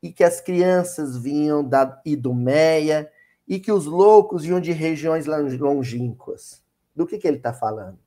e 0.03 0.13
que 0.13 0.25
as 0.25 0.41
crianças 0.41 1.17
vinham 1.17 1.63
da 1.63 2.03
Idumeia 2.05 3.09
e 3.49 3.59
que 3.59 3.73
os 3.73 3.87
loucos 3.87 4.43
vinham 4.45 4.61
de 4.61 4.73
regiões 4.73 5.27
longínquas? 5.27 6.63
Do 6.95 7.07
que, 7.07 7.17
que 7.17 7.27
ele 7.27 7.39
está 7.39 7.55
falando? 7.55 7.99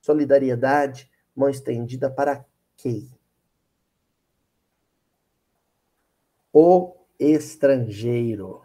Solidariedade, 0.00 1.10
mão 1.36 1.50
estendida 1.50 2.10
para 2.10 2.44
quem? 2.76 3.12
O 6.50 6.96
estrangeiro. 7.18 8.62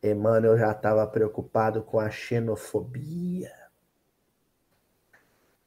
Emmanuel 0.00 0.56
já 0.56 0.70
estava 0.70 1.04
preocupado 1.08 1.82
com 1.82 1.98
a 1.98 2.08
xenofobia. 2.08 3.52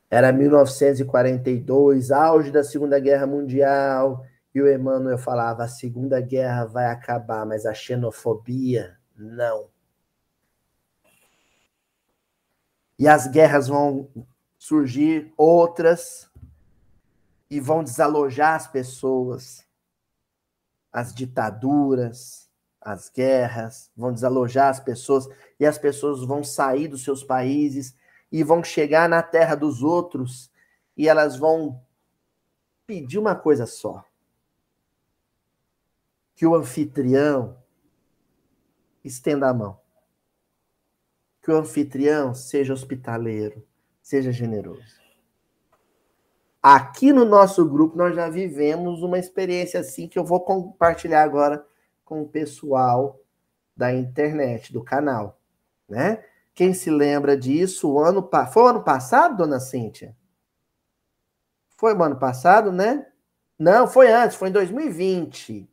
Era 0.10 0.32
1942, 0.32 2.10
auge 2.10 2.50
da 2.50 2.64
Segunda 2.64 3.00
Guerra 3.00 3.28
Mundial, 3.28 4.26
e 4.54 4.62
o 4.62 4.72
Emmanuel 4.72 5.18
falava: 5.18 5.64
a 5.64 5.68
Segunda 5.68 6.20
Guerra 6.22 6.66
vai 6.66 6.86
acabar, 6.88 7.46
mas 7.46 7.66
a 7.66 7.74
xenofobia 7.74 8.98
não. 9.16 9.70
E 12.98 13.08
as 13.08 13.28
guerras 13.28 13.68
vão 13.68 14.10
surgir 14.58 15.34
outras 15.38 16.30
e 17.50 17.60
vão 17.60 17.84
desalojar 17.84 18.56
as 18.56 18.68
pessoas, 18.68 19.66
as 20.92 21.14
ditaduras, 21.14 22.50
as 22.82 23.10
guerras, 23.10 23.90
vão 23.96 24.14
desalojar 24.14 24.70
as 24.70 24.80
pessoas 24.80 25.28
e 25.60 25.66
as 25.66 25.78
pessoas 25.78 26.24
vão 26.26 26.44
sair 26.44 26.88
dos 26.88 27.04
seus 27.04 27.24
países 27.24 27.96
e 28.32 28.44
vão 28.44 28.64
chegar 28.64 29.08
na 29.08 29.24
terra 29.24 29.56
dos 29.56 29.82
outros 29.82 30.52
e 30.96 31.08
elas 31.08 31.38
vão 31.38 31.82
pedir 32.86 33.18
uma 33.18 33.36
coisa 33.36 33.66
só: 33.66 34.04
que 36.40 36.48
o 36.48 36.56
anfitrião 36.56 37.58
estenda 39.04 39.50
a 39.50 39.54
mão. 39.54 39.78
Que 41.42 41.52
o 41.52 41.58
anfitrião 41.58 42.34
seja 42.34 42.72
hospitaleiro, 42.72 43.68
seja 44.02 44.32
generoso. 44.32 45.02
Aqui 46.64 47.12
no 47.12 47.26
nosso 47.26 47.68
grupo 47.68 47.98
nós 47.98 48.16
já 48.16 48.30
vivemos 48.30 49.04
uma 49.04 49.20
experiência 49.20 49.82
assim 49.82 50.08
que 50.08 50.18
eu 50.18 50.24
vou 50.24 50.40
compartilhar 50.40 51.24
agora 51.24 51.68
com 52.06 52.22
o 52.22 52.30
pessoal 52.30 53.20
da 53.76 53.94
internet, 53.94 54.72
do 54.72 54.82
canal, 54.82 55.42
né? 55.90 56.24
Quem 56.56 56.74
se 56.74 56.90
lembra 56.90 57.36
disso, 57.36 57.92
o 57.92 58.00
ano 58.00 58.30
foi 58.54 58.64
o 58.64 58.68
ano 58.68 58.82
passado, 58.82 59.36
dona 59.36 59.60
Cíntia? 59.60 60.16
Foi 61.76 61.94
o 61.94 62.02
ano 62.02 62.18
passado, 62.18 62.72
né? 62.72 63.08
Não, 63.60 63.90
foi 63.90 64.10
antes, 64.10 64.38
foi 64.38 64.48
em 64.48 64.54
2020. 64.54 65.70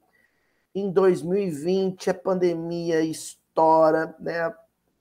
Em 0.77 0.91
2020 0.91 2.11
a 2.11 2.15
pandemia 2.15 3.01
estoura, 3.01 4.15
né? 4.21 4.55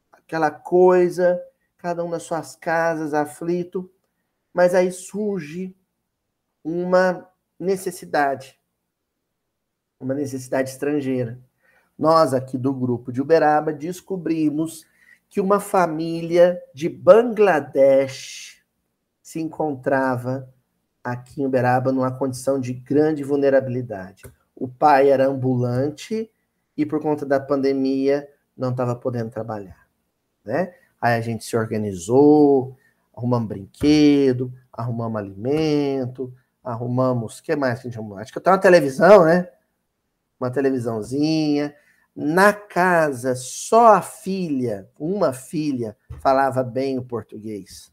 Aquela 0.10 0.50
coisa, 0.50 1.38
cada 1.76 2.02
um 2.02 2.10
nas 2.10 2.24
suas 2.24 2.56
casas, 2.56 3.14
aflito, 3.14 3.92
mas 4.54 4.74
aí 4.74 4.90
surge 4.90 5.76
uma 6.64 7.30
necessidade 7.60 8.58
uma 10.00 10.14
necessidade 10.14 10.70
estrangeira. 10.70 11.40
Nós, 11.98 12.34
aqui 12.34 12.58
do 12.58 12.74
grupo 12.74 13.12
de 13.12 13.22
Uberaba, 13.22 13.74
descobrimos 13.74 14.86
que 15.30 15.42
uma 15.42 15.60
família 15.60 16.62
de 16.74 16.88
Bangladesh 16.88 18.62
se 19.22 19.40
encontrava 19.42 20.50
aqui 21.04 21.42
em 21.42 21.46
Uberaba 21.46 21.92
numa 21.92 22.12
condição 22.12 22.60
de 22.60 22.74
grande 22.74 23.24
vulnerabilidade. 23.24 24.24
O 24.56 24.68
pai 24.68 25.10
era 25.10 25.28
ambulante 25.28 26.32
e, 26.78 26.86
por 26.86 27.02
conta 27.02 27.26
da 27.26 27.40
pandemia, 27.40 28.30
não 28.56 28.72
estava 28.72 28.96
podendo 28.96 29.30
trabalhar. 29.30 29.88
Né? 30.44 30.74
Aí 31.02 31.16
a 31.16 31.22
gente 31.22 31.44
se 31.44 31.58
organizou, 31.58 32.78
arrumamos 33.16 33.50
brinquedo, 33.50 34.54
arrumamos 34.72 35.18
alimento, 35.18 36.34
arrumamos. 36.64 37.42
Que 37.42 37.56
mais 37.56 37.80
que 37.80 37.88
a 37.88 37.90
gente 37.90 38.00
arrumou? 38.00 38.18
Acho 38.18 38.32
que 38.32 38.40
tem 38.40 38.54
uma 38.54 38.60
televisão, 38.60 39.26
né? 39.26 39.50
uma 40.40 40.52
televisãozinha. 40.52 41.76
Na 42.16 42.54
casa, 42.54 43.36
só 43.36 43.96
a 43.96 44.02
filha, 44.02 44.90
uma 44.98 45.34
filha, 45.34 45.98
falava 46.22 46.64
bem 46.64 46.98
o 46.98 47.04
português. 47.04 47.92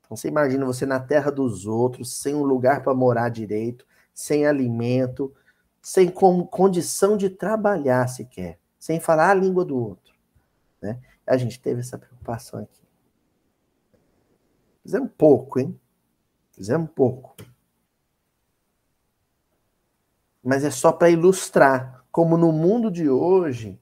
Então 0.00 0.16
você 0.16 0.28
imagina 0.28 0.66
você 0.66 0.84
na 0.84 1.00
terra 1.00 1.30
dos 1.30 1.66
outros, 1.66 2.14
sem 2.14 2.34
um 2.34 2.42
lugar 2.42 2.82
para 2.82 2.94
morar 2.94 3.30
direito, 3.30 3.86
sem 4.12 4.46
alimento, 4.46 5.32
sem 5.86 6.08
condição 6.10 7.16
de 7.16 7.30
trabalhar 7.30 8.08
sequer, 8.08 8.58
sem 8.78 8.98
falar 8.98 9.30
a 9.30 9.34
língua 9.34 9.64
do 9.64 9.78
outro. 9.78 10.14
Né? 10.80 10.98
A 11.26 11.36
gente 11.36 11.60
teve 11.60 11.80
essa 11.80 11.98
preocupação 11.98 12.60
aqui. 12.60 12.82
Fizemos 14.82 15.10
pouco, 15.16 15.60
hein? 15.60 15.78
Fizemos 16.52 16.90
pouco 16.94 17.36
mas 20.46 20.62
é 20.62 20.70
só 20.70 20.92
para 20.92 21.10
ilustrar 21.10 22.04
como 22.12 22.36
no 22.36 22.52
mundo 22.52 22.88
de 22.88 23.10
hoje, 23.10 23.80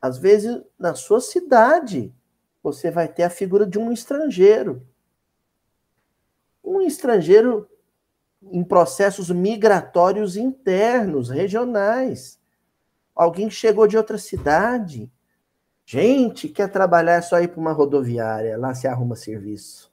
às 0.00 0.16
vezes 0.16 0.62
na 0.78 0.94
sua 0.94 1.20
cidade, 1.20 2.14
você 2.62 2.88
vai 2.88 3.08
ter 3.08 3.24
a 3.24 3.30
figura 3.30 3.66
de 3.66 3.80
um 3.80 3.90
estrangeiro. 3.90 4.86
Um 6.62 6.80
estrangeiro 6.82 7.68
em 8.50 8.64
processos 8.64 9.30
migratórios 9.30 10.36
internos, 10.36 11.30
regionais. 11.30 12.40
Alguém 13.14 13.50
chegou 13.50 13.86
de 13.86 13.96
outra 13.96 14.18
cidade. 14.18 15.10
Gente, 15.84 16.48
quer 16.48 16.68
trabalhar 16.70 17.14
é 17.14 17.22
só 17.22 17.40
ir 17.40 17.48
para 17.48 17.60
uma 17.60 17.72
rodoviária, 17.72 18.58
lá 18.58 18.74
você 18.74 18.88
arruma 18.88 19.16
serviço. 19.16 19.92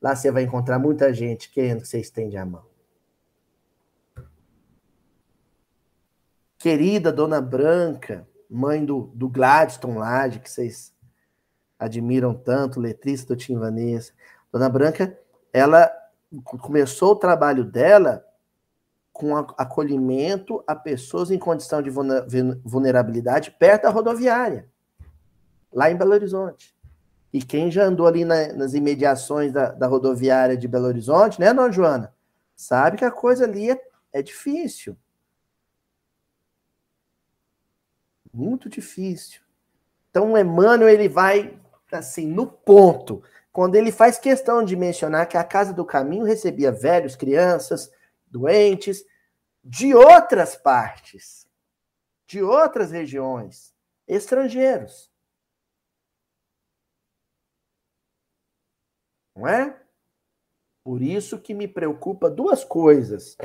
Lá 0.00 0.14
você 0.14 0.30
vai 0.30 0.42
encontrar 0.42 0.78
muita 0.78 1.12
gente 1.12 1.50
querendo 1.50 1.82
que 1.82 1.88
você 1.88 2.00
estende 2.00 2.36
a 2.36 2.44
mão. 2.44 2.72
querida 6.62 7.10
Dona 7.10 7.40
Branca, 7.40 8.24
mãe 8.48 8.84
do, 8.84 9.10
do 9.16 9.28
Gladstone 9.28 9.98
Lade, 9.98 10.38
que 10.38 10.48
vocês 10.48 10.94
admiram 11.76 12.32
tanto, 12.32 12.78
letrista 12.78 13.34
do 13.34 13.36
Tim 13.36 13.58
Vanessa. 13.58 14.12
Dona 14.52 14.68
Branca, 14.68 15.18
ela 15.52 15.90
começou 16.40 17.12
o 17.12 17.16
trabalho 17.16 17.64
dela 17.64 18.24
com 19.12 19.36
acolhimento 19.36 20.64
a 20.66 20.74
pessoas 20.74 21.30
em 21.30 21.38
condição 21.38 21.82
de 21.82 21.90
vulnerabilidade 21.90 23.50
perto 23.50 23.82
da 23.82 23.90
rodoviária, 23.90 24.68
lá 25.72 25.90
em 25.90 25.96
Belo 25.96 26.12
Horizonte. 26.12 26.74
E 27.32 27.42
quem 27.42 27.70
já 27.70 27.84
andou 27.84 28.06
ali 28.06 28.24
na, 28.24 28.52
nas 28.52 28.74
imediações 28.74 29.52
da, 29.52 29.70
da, 29.72 29.86
rodoviária 29.86 30.56
de 30.56 30.68
Belo 30.68 30.86
Horizonte, 30.86 31.40
né, 31.40 31.52
Dona 31.52 31.72
Joana? 31.72 32.14
Sabe 32.54 32.98
que 32.98 33.04
a 33.04 33.10
coisa 33.10 33.44
ali 33.44 33.70
é, 33.70 33.80
é 34.12 34.22
difícil. 34.22 34.96
Muito 38.32 38.68
difícil. 38.68 39.40
Então, 40.10 40.32
o 40.32 40.38
Emmanuel, 40.38 40.90
ele 40.90 41.08
vai, 41.08 41.58
assim, 41.90 42.26
no 42.26 42.46
ponto. 42.46 43.22
Quando 43.52 43.74
ele 43.74 43.92
faz 43.92 44.18
questão 44.18 44.64
de 44.64 44.74
mencionar 44.74 45.28
que 45.28 45.36
a 45.36 45.44
Casa 45.44 45.74
do 45.74 45.84
Caminho 45.84 46.24
recebia 46.24 46.72
velhos, 46.72 47.14
crianças, 47.14 47.92
doentes, 48.26 49.04
de 49.62 49.94
outras 49.94 50.56
partes, 50.56 51.46
de 52.26 52.42
outras 52.42 52.90
regiões, 52.90 53.74
estrangeiros. 54.08 55.12
Não 59.36 59.46
é? 59.46 59.78
Por 60.82 61.02
isso 61.02 61.38
que 61.38 61.54
me 61.54 61.68
preocupa 61.68 62.30
duas 62.30 62.64
coisas 62.64 63.36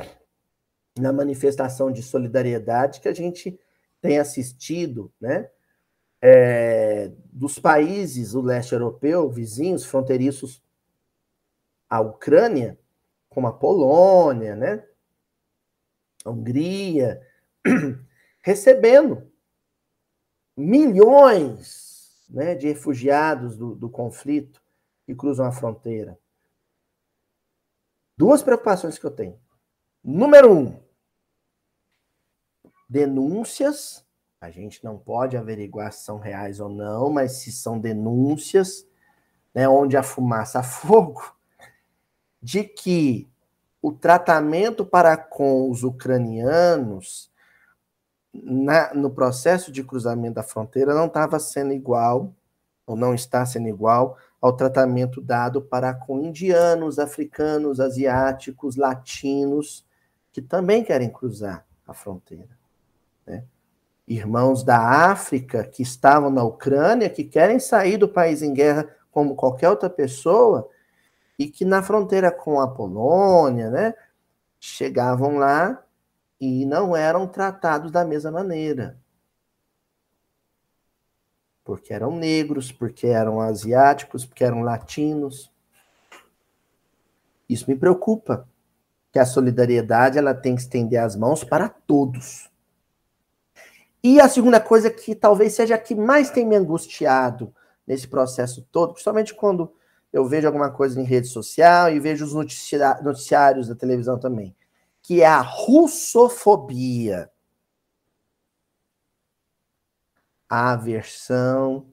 na 0.98 1.12
manifestação 1.12 1.92
de 1.92 2.02
solidariedade 2.02 3.00
que 3.00 3.08
a 3.08 3.14
gente 3.14 3.60
tem 4.00 4.18
assistido, 4.18 5.12
né? 5.20 5.50
É, 6.20 7.12
dos 7.32 7.58
países 7.58 8.32
do 8.32 8.40
leste 8.40 8.72
europeu, 8.72 9.30
vizinhos, 9.30 9.84
fronteiriços 9.84 10.62
à 11.88 12.00
Ucrânia, 12.00 12.78
como 13.28 13.46
a 13.46 13.52
Polônia, 13.52 14.56
né? 14.56 14.84
A 16.24 16.30
Hungria, 16.30 17.20
recebendo 18.42 19.30
milhões 20.56 22.26
né, 22.28 22.54
de 22.54 22.66
refugiados 22.66 23.56
do, 23.56 23.74
do 23.74 23.88
conflito 23.88 24.60
que 25.06 25.14
cruzam 25.14 25.46
a 25.46 25.52
fronteira. 25.52 26.18
Duas 28.16 28.42
preocupações 28.42 28.98
que 28.98 29.06
eu 29.06 29.10
tenho. 29.10 29.40
Número 30.02 30.52
um, 30.52 30.82
denúncias. 32.88 34.04
A 34.40 34.50
gente 34.50 34.84
não 34.84 34.96
pode 34.96 35.36
averiguar 35.36 35.92
se 35.92 36.04
são 36.04 36.18
reais 36.18 36.60
ou 36.60 36.68
não, 36.68 37.10
mas 37.10 37.32
se 37.32 37.50
são 37.50 37.78
denúncias, 37.78 38.86
né, 39.54 39.68
onde 39.68 39.96
a 39.96 40.02
fumaça 40.02 40.60
a 40.60 40.62
fogo, 40.64 41.34
de 42.40 42.62
que 42.64 43.28
o 43.82 43.92
tratamento 43.92 44.84
para 44.84 45.16
com 45.16 45.70
os 45.70 45.82
ucranianos 45.82 47.30
na, 48.32 48.94
no 48.94 49.10
processo 49.10 49.72
de 49.72 49.82
cruzamento 49.82 50.34
da 50.34 50.42
fronteira 50.42 50.94
não 50.94 51.06
estava 51.06 51.38
sendo 51.38 51.72
igual, 51.72 52.32
ou 52.86 52.96
não 52.96 53.14
está 53.14 53.44
sendo 53.44 53.68
igual, 53.68 54.16
ao 54.40 54.52
tratamento 54.52 55.20
dado 55.20 55.60
para 55.60 55.92
com 55.92 56.20
indianos, 56.20 56.98
africanos, 56.98 57.80
asiáticos, 57.80 58.76
latinos, 58.76 59.84
que 60.32 60.40
também 60.40 60.84
querem 60.84 61.10
cruzar 61.10 61.66
a 61.86 61.92
fronteira. 61.92 62.56
Né? 63.26 63.44
Irmãos 64.08 64.64
da 64.64 64.78
África 65.10 65.62
que 65.64 65.82
estavam 65.82 66.30
na 66.30 66.42
Ucrânia, 66.42 67.10
que 67.10 67.22
querem 67.22 67.60
sair 67.60 67.98
do 67.98 68.08
país 68.08 68.40
em 68.40 68.54
guerra 68.54 68.88
como 69.10 69.36
qualquer 69.36 69.68
outra 69.68 69.90
pessoa, 69.90 70.66
e 71.38 71.46
que 71.46 71.64
na 71.64 71.82
fronteira 71.82 72.32
com 72.32 72.58
a 72.58 72.66
Polônia, 72.66 73.70
né, 73.70 73.94
chegavam 74.58 75.36
lá 75.36 75.84
e 76.40 76.64
não 76.64 76.96
eram 76.96 77.26
tratados 77.26 77.90
da 77.90 78.04
mesma 78.04 78.30
maneira. 78.30 78.98
Porque 81.62 81.92
eram 81.92 82.16
negros, 82.16 82.72
porque 82.72 83.08
eram 83.08 83.40
asiáticos, 83.42 84.24
porque 84.24 84.42
eram 84.42 84.62
latinos. 84.62 85.52
Isso 87.46 87.66
me 87.68 87.76
preocupa, 87.76 88.48
que 89.12 89.18
a 89.18 89.26
solidariedade 89.26 90.18
ela 90.18 90.34
tem 90.34 90.54
que 90.54 90.62
estender 90.62 90.98
as 90.98 91.14
mãos 91.14 91.44
para 91.44 91.68
todos. 91.68 92.50
E 94.02 94.20
a 94.20 94.28
segunda 94.28 94.60
coisa 94.60 94.90
que 94.90 95.14
talvez 95.14 95.54
seja 95.54 95.74
a 95.74 95.78
que 95.78 95.94
mais 95.94 96.30
tem 96.30 96.46
me 96.46 96.56
angustiado 96.56 97.54
nesse 97.86 98.06
processo 98.06 98.66
todo, 98.70 98.92
principalmente 98.92 99.34
quando 99.34 99.72
eu 100.12 100.24
vejo 100.24 100.46
alguma 100.46 100.70
coisa 100.70 101.00
em 101.00 101.04
rede 101.04 101.26
social 101.26 101.90
e 101.90 101.98
vejo 101.98 102.24
os 102.24 102.34
noticiários 102.34 103.68
da 103.68 103.74
televisão 103.74 104.18
também 104.18 104.54
que 105.08 105.22
é 105.22 105.26
a 105.26 105.40
russofobia. 105.40 107.30
A 110.46 110.72
aversão, 110.72 111.86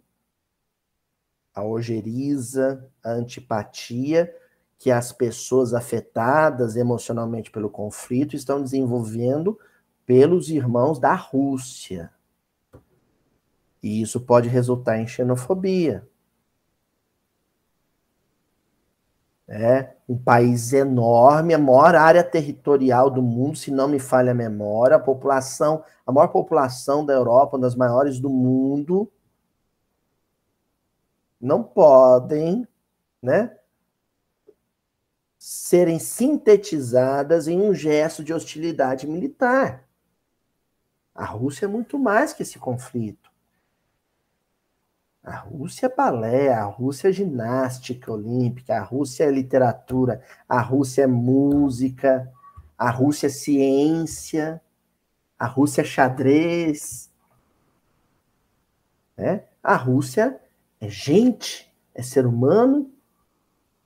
a 1.54 1.64
ojeriza, 1.64 2.92
a 3.02 3.12
antipatia 3.12 4.36
que 4.78 4.92
as 4.92 5.14
pessoas 5.14 5.74
afetadas 5.74 6.76
emocionalmente 6.76 7.50
pelo 7.50 7.70
conflito 7.70 8.36
estão 8.36 8.62
desenvolvendo 8.62 9.58
pelos 10.06 10.50
irmãos 10.50 11.00
da 11.00 11.14
Rússia. 11.14 12.12
E 13.82 14.02
isso 14.02 14.20
pode 14.22 14.50
resultar 14.50 15.00
em 15.00 15.08
xenofobia. 15.08 16.08
É 19.48 19.94
um 20.10 20.18
país 20.18 20.74
enorme, 20.74 21.54
a 21.54 21.60
maior 21.60 21.96
área 21.96 22.24
territorial 22.24 23.12
do 23.12 23.22
mundo, 23.22 23.58
se 23.58 23.70
não 23.70 23.88
me 23.88 24.00
falha 24.00 24.32
a 24.32 24.36
memória, 24.36 24.96
a 24.96 25.00
população, 25.00 25.84
a 26.06 26.12
maior 26.12 26.30
população 26.30 27.06
da 27.06 27.14
Europa, 27.14 27.56
uma 27.56 27.62
das 27.62 27.76
maiores 27.76 28.20
do 28.20 28.30
mundo, 28.30 29.12
não 31.40 31.62
podem, 31.62 32.68
né, 33.22 33.56
serem 35.38 36.00
sintetizadas 36.00 37.48
em 37.48 37.62
um 37.62 37.72
gesto 37.72 38.24
de 38.24 38.34
hostilidade 38.34 39.06
militar. 39.06 39.85
A 41.16 41.24
Rússia 41.24 41.66
é 41.66 41.68
muito 41.68 41.98
mais 41.98 42.34
que 42.34 42.44
esse 42.44 42.60
conflito. 42.60 43.32
A 45.24 45.38
Rússia 45.38 45.88
é 45.88 45.90
balé, 45.90 46.54
a 46.54 46.66
Rússia 46.66 47.08
é 47.08 47.12
ginástica 47.12 48.12
olímpica, 48.12 48.76
a 48.76 48.84
Rússia 48.84 49.24
é 49.24 49.32
literatura, 49.32 50.22
a 50.48 50.62
Rússia 50.62 51.04
é 51.04 51.08
música, 51.08 52.32
a 52.78 52.92
Rússia 52.92 53.28
é 53.28 53.30
ciência, 53.30 54.62
a 55.40 55.48
Rússia 55.48 55.82
é 55.82 55.86
xadrez. 55.86 57.10
Né? 59.18 59.46
A 59.64 59.76
Rússia 59.76 60.40
é 60.80 60.90
gente, 60.90 61.74
é 61.96 62.04
ser 62.04 62.28
humano 62.28 62.92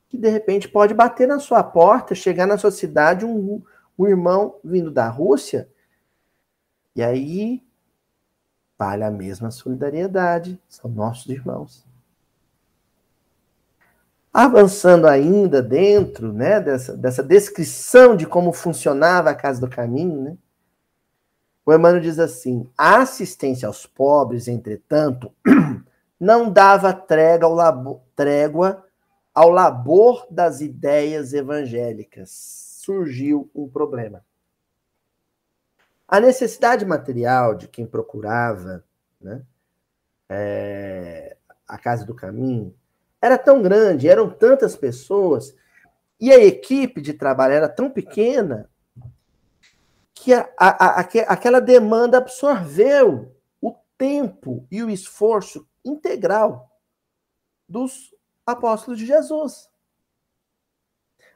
que 0.09 0.17
de 0.17 0.29
repente 0.29 0.67
pode 0.67 0.93
bater 0.93 1.27
na 1.27 1.39
sua 1.39 1.63
porta, 1.63 2.15
chegar 2.15 2.47
na 2.47 2.57
sua 2.57 2.71
cidade 2.71 3.23
um, 3.23 3.61
um 3.97 4.07
irmão 4.07 4.55
vindo 4.63 4.89
da 4.89 5.07
Rússia, 5.07 5.69
e 6.99 7.03
aí 7.03 7.63
vale 8.77 9.05
a 9.05 9.11
mesma 9.11 9.51
solidariedade, 9.51 10.61
são 10.67 10.91
nossos 10.91 11.27
irmãos. 11.27 11.87
Avançando 14.33 15.07
ainda 15.07 15.61
dentro 15.61 16.33
né, 16.33 16.59
dessa, 16.59 16.97
dessa 16.97 17.23
descrição 17.23 18.17
de 18.17 18.25
como 18.25 18.51
funcionava 18.51 19.29
a 19.29 19.35
Casa 19.35 19.61
do 19.61 19.69
Caminho, 19.69 20.21
né, 20.21 20.37
o 21.65 21.73
Emmanuel 21.73 22.01
diz 22.01 22.19
assim: 22.19 22.69
a 22.77 22.97
assistência 22.97 23.65
aos 23.65 23.85
pobres, 23.85 24.49
entretanto, 24.49 25.31
não 26.19 26.51
dava 26.51 26.91
trégua 26.91 27.47
ao, 27.47 27.53
labor, 27.53 28.01
trégua 28.13 28.85
ao 29.33 29.49
labor 29.49 30.27
das 30.29 30.59
ideias 30.59 31.31
evangélicas. 31.31 32.29
Surgiu 32.81 33.49
um 33.55 33.69
problema. 33.69 34.21
A 36.11 36.19
necessidade 36.19 36.83
material 36.85 37.53
de 37.53 37.67
quem 37.67 37.85
procurava 37.85 38.83
né, 39.21 39.43
é, 40.27 41.37
a 41.67 41.77
Casa 41.77 42.03
do 42.03 42.15
Caminho 42.15 42.75
era 43.21 43.37
tão 43.37 43.61
grande, 43.61 44.09
eram 44.09 44.27
tantas 44.27 44.75
pessoas, 44.75 45.55
e 46.19 46.31
a 46.31 46.39
equipe 46.39 46.99
de 46.99 47.13
trabalho 47.13 47.53
era 47.53 47.69
tão 47.69 47.91
pequena 47.91 48.67
que 50.15 50.33
a, 50.33 50.49
a, 50.57 50.99
a, 50.99 50.99
aquela 51.01 51.61
demanda 51.61 52.17
absorveu 52.17 53.35
o 53.61 53.75
tempo 53.95 54.65
e 54.71 54.81
o 54.81 54.89
esforço 54.89 55.67
integral 55.85 56.71
dos 57.67 58.15
apóstolos 58.45 58.99
de 58.99 59.05
Jesus. 59.05 59.69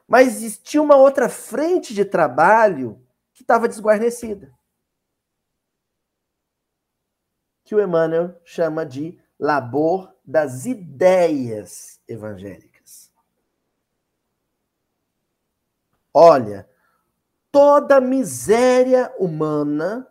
Mas 0.07 0.29
existia 0.29 0.81
uma 0.81 0.95
outra 0.95 1.29
frente 1.29 1.93
de 1.93 2.03
trabalho 2.03 2.99
que 3.33 3.43
estava 3.43 3.67
desguarnecida. 3.67 4.51
Que 7.63 7.73
o 7.73 7.81
Emmanuel 7.81 8.39
chama 8.43 8.85
de 8.85 9.17
labor 9.39 10.13
das 10.23 10.65
ideias 10.65 11.99
evangélicas. 12.07 13.11
Olha, 16.13 16.69
toda 17.51 17.99
miséria 17.99 19.13
humana, 19.17 20.07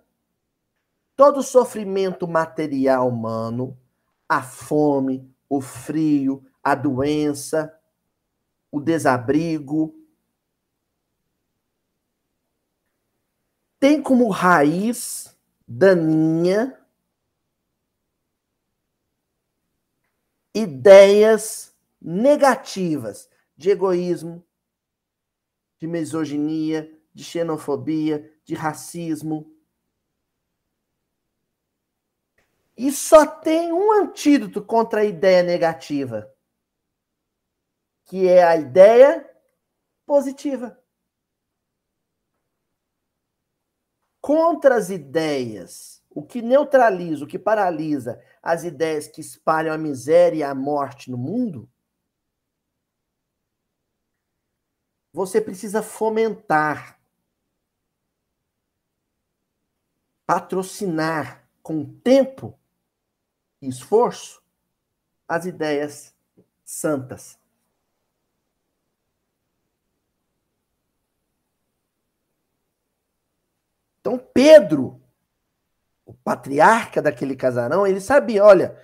todo 1.14 1.42
sofrimento 1.42 2.26
material 2.26 3.08
humano, 3.08 3.78
a 4.28 4.42
fome, 4.42 5.32
o 5.48 5.60
frio, 5.60 6.44
a 6.62 6.74
doença, 6.74 7.78
o 8.70 8.80
desabrigo, 8.80 9.94
tem 13.78 14.00
como 14.00 14.28
raiz 14.28 15.36
daninha 15.66 16.81
ideias 20.54 21.74
negativas 22.00 23.28
de 23.56 23.70
egoísmo, 23.70 24.44
de 25.78 25.86
misoginia, 25.86 26.90
de 27.14 27.24
xenofobia, 27.24 28.32
de 28.44 28.54
racismo. 28.54 29.52
E 32.76 32.90
só 32.90 33.26
tem 33.26 33.72
um 33.72 33.92
antídoto 33.92 34.64
contra 34.64 35.02
a 35.02 35.04
ideia 35.04 35.42
negativa, 35.42 36.32
que 38.04 38.28
é 38.28 38.42
a 38.42 38.56
ideia 38.56 39.28
positiva. 40.06 40.78
Contra 44.20 44.76
as 44.76 44.90
ideias, 44.90 46.01
o 46.14 46.22
que 46.22 46.42
neutraliza, 46.42 47.24
o 47.24 47.28
que 47.28 47.38
paralisa 47.38 48.22
as 48.42 48.64
ideias 48.64 49.08
que 49.08 49.20
espalham 49.20 49.72
a 49.72 49.78
miséria 49.78 50.38
e 50.38 50.42
a 50.42 50.54
morte 50.54 51.10
no 51.10 51.16
mundo, 51.16 51.68
você 55.12 55.40
precisa 55.40 55.82
fomentar, 55.82 56.98
patrocinar 60.26 61.46
com 61.62 61.84
tempo 62.00 62.58
e 63.60 63.68
esforço 63.68 64.42
as 65.28 65.44
ideias 65.44 66.14
santas. 66.64 67.38
Então, 74.00 74.18
Pedro, 74.18 75.01
patriarca 76.24 77.02
daquele 77.02 77.36
casarão, 77.36 77.86
ele 77.86 78.00
sabia: 78.00 78.44
olha, 78.44 78.78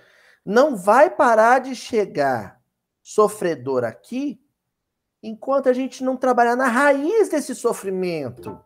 não 0.45 0.75
vai 0.75 1.09
parar 1.09 1.59
de 1.59 1.75
chegar 1.75 2.61
sofredor 3.01 3.83
aqui 3.83 4.43
enquanto 5.21 5.67
a 5.69 5.73
gente 5.73 6.03
não 6.03 6.15
trabalhar 6.15 6.55
na 6.55 6.67
raiz 6.67 7.29
desse 7.29 7.53
sofrimento. 7.53 8.63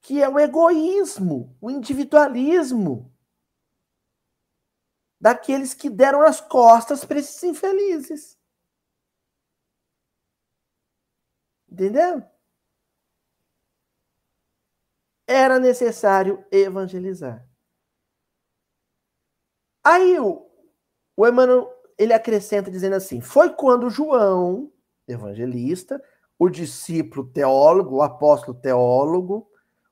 Que 0.00 0.22
é 0.22 0.28
o 0.28 0.38
egoísmo, 0.38 1.56
o 1.60 1.70
individualismo 1.70 3.12
daqueles 5.18 5.72
que 5.72 5.88
deram 5.88 6.20
as 6.22 6.40
costas 6.40 7.04
para 7.04 7.18
esses 7.18 7.42
infelizes. 7.42 8.38
Entendeu? 11.66 12.22
Era 15.26 15.58
necessário 15.58 16.44
evangelizar. 16.50 17.46
Aí 19.82 20.18
o, 20.18 20.46
o 21.16 21.26
Emmanuel 21.26 21.70
ele 21.98 22.12
acrescenta 22.12 22.70
dizendo 22.70 22.96
assim: 22.96 23.20
foi 23.20 23.50
quando 23.50 23.90
João, 23.90 24.72
evangelista, 25.06 26.02
o 26.38 26.48
discípulo 26.48 27.26
teólogo, 27.26 27.96
o 27.96 28.02
apóstolo 28.02 28.58
teólogo, 28.58 29.48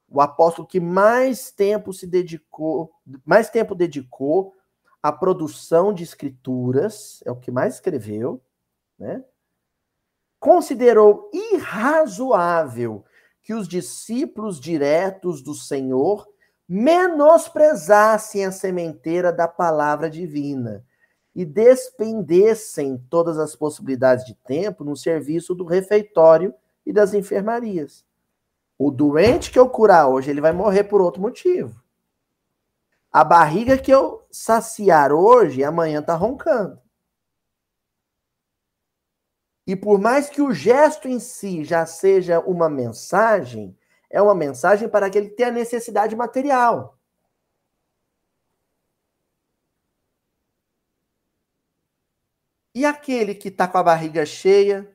o 0.08 0.20
apóstolo 0.20 0.66
que 0.66 0.80
mais 0.80 1.50
tempo 1.50 1.92
se 1.92 2.06
dedicou, 2.06 2.92
mais 3.24 3.48
tempo 3.48 3.74
dedicou 3.74 4.54
à 5.02 5.12
produção 5.12 5.92
de 5.92 6.02
escrituras, 6.02 7.22
é 7.24 7.30
o 7.30 7.36
que 7.36 7.50
mais 7.50 7.74
escreveu, 7.74 8.42
né? 8.98 9.24
Considerou 10.38 11.30
irrazoável 11.32 13.04
que 13.42 13.52
os 13.52 13.66
discípulos 13.66 14.60
diretos 14.60 15.42
do 15.42 15.54
Senhor 15.54 16.28
menosprezassem 16.68 18.44
a 18.44 18.52
sementeira 18.52 19.32
da 19.32 19.48
palavra 19.48 20.08
divina 20.08 20.84
e 21.34 21.44
despendessem 21.44 22.98
todas 23.10 23.38
as 23.38 23.56
possibilidades 23.56 24.24
de 24.24 24.34
tempo 24.34 24.84
no 24.84 24.96
serviço 24.96 25.54
do 25.54 25.64
refeitório 25.64 26.54
e 26.84 26.92
das 26.92 27.14
enfermarias. 27.14 28.04
O 28.78 28.90
doente 28.90 29.50
que 29.50 29.58
eu 29.58 29.68
curar 29.68 30.08
hoje, 30.08 30.30
ele 30.30 30.40
vai 30.40 30.52
morrer 30.52 30.84
por 30.84 31.00
outro 31.00 31.20
motivo. 31.20 31.80
A 33.10 33.22
barriga 33.24 33.76
que 33.76 33.90
eu 33.90 34.26
saciar 34.30 35.12
hoje, 35.12 35.62
amanhã 35.62 36.00
está 36.00 36.14
roncando. 36.14 36.78
E 39.66 39.76
por 39.76 39.98
mais 40.00 40.28
que 40.28 40.42
o 40.42 40.52
gesto 40.52 41.08
em 41.08 41.20
si 41.20 41.64
já 41.64 41.86
seja 41.86 42.40
uma 42.40 42.68
mensagem, 42.68 43.76
é 44.10 44.20
uma 44.20 44.34
mensagem 44.34 44.88
para 44.88 45.08
que 45.08 45.16
ele 45.18 45.30
tenha 45.30 45.50
necessidade 45.50 46.16
material. 46.16 46.98
E 52.74 52.84
aquele 52.84 53.34
que 53.34 53.48
está 53.48 53.68
com 53.68 53.78
a 53.78 53.82
barriga 53.82 54.24
cheia, 54.24 54.90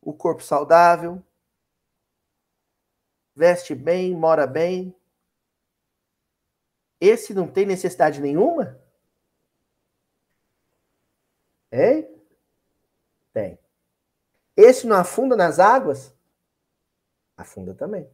o 0.00 0.12
corpo 0.12 0.42
saudável, 0.42 1.22
veste 3.34 3.74
bem, 3.74 4.14
mora 4.14 4.46
bem, 4.46 4.94
esse 7.00 7.34
não 7.34 7.48
tem 7.48 7.66
necessidade 7.66 8.20
nenhuma? 8.20 8.78
É? 11.70 12.08
Tem. 13.32 13.63
Esse 14.56 14.86
não 14.86 14.96
afunda 14.96 15.36
nas 15.36 15.58
águas? 15.58 16.14
Afunda 17.36 17.74
também. 17.74 18.08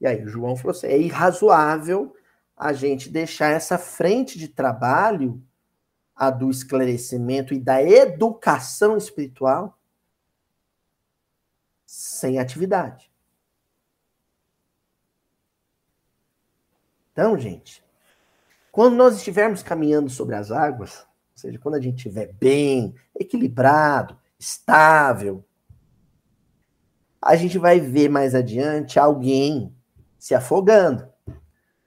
E 0.00 0.06
aí, 0.06 0.22
o 0.22 0.28
João 0.28 0.56
falou 0.56 0.70
assim: 0.70 0.86
é 0.86 0.98
irrazoável 0.98 2.14
a 2.56 2.72
gente 2.72 3.08
deixar 3.08 3.50
essa 3.50 3.78
frente 3.78 4.38
de 4.38 4.48
trabalho, 4.48 5.42
a 6.14 6.30
do 6.30 6.50
esclarecimento 6.50 7.54
e 7.54 7.58
da 7.58 7.82
educação 7.82 8.96
espiritual, 8.96 9.78
sem 11.86 12.38
atividade. 12.38 13.10
Então, 17.12 17.36
gente, 17.36 17.84
quando 18.70 18.94
nós 18.94 19.16
estivermos 19.16 19.62
caminhando 19.62 20.08
sobre 20.08 20.36
as 20.36 20.52
águas, 20.52 21.00
ou 21.00 21.36
seja, 21.36 21.58
quando 21.58 21.74
a 21.74 21.80
gente 21.80 21.96
estiver 21.96 22.32
bem, 22.34 22.94
equilibrado, 23.14 24.16
estável. 24.38 25.44
A 27.20 27.34
gente 27.34 27.58
vai 27.58 27.80
ver 27.80 28.08
mais 28.08 28.34
adiante 28.34 28.98
alguém 28.98 29.74
se 30.18 30.34
afogando. 30.34 31.08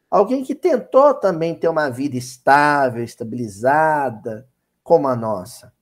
Alguém 0.10 0.44
que 0.44 0.54
tentou 0.54 1.14
também 1.14 1.56
ter 1.56 1.70
uma 1.70 1.90
vida 1.90 2.18
estável, 2.18 3.04
estabilizada, 3.04 4.48
como 4.84 5.08
a 5.08 5.16
nossa. 5.16 5.74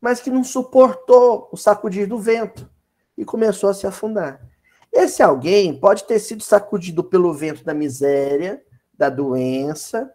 Mas 0.00 0.20
que 0.20 0.30
não 0.30 0.44
suportou 0.44 1.48
o 1.50 1.56
sacudir 1.56 2.06
do 2.06 2.18
vento 2.18 2.70
e 3.18 3.24
começou 3.24 3.68
a 3.68 3.74
se 3.74 3.86
afundar. 3.86 4.40
Esse 4.92 5.22
alguém 5.22 5.78
pode 5.78 6.04
ter 6.04 6.18
sido 6.20 6.42
sacudido 6.42 7.02
pelo 7.02 7.34
vento 7.34 7.64
da 7.64 7.74
miséria, 7.74 8.64
da 8.94 9.08
doença, 9.08 10.12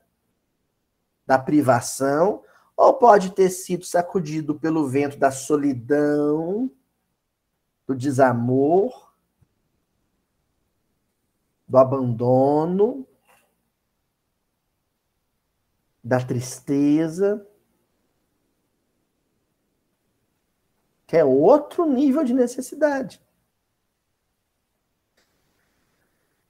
da 1.26 1.38
privação, 1.38 2.44
ou 2.76 2.94
pode 2.94 3.32
ter 3.32 3.50
sido 3.50 3.86
sacudido 3.86 4.60
pelo 4.60 4.88
vento 4.88 5.18
da 5.18 5.32
solidão, 5.32 6.70
do 7.88 7.96
desamor, 7.96 9.14
do 11.68 11.78
abandono, 11.78 13.08
da 16.04 16.20
tristeza, 16.24 17.48
que 21.08 21.18
é 21.18 21.24
outro 21.24 21.86
nível 21.86 22.24
de 22.24 22.34
necessidade. 22.34 23.22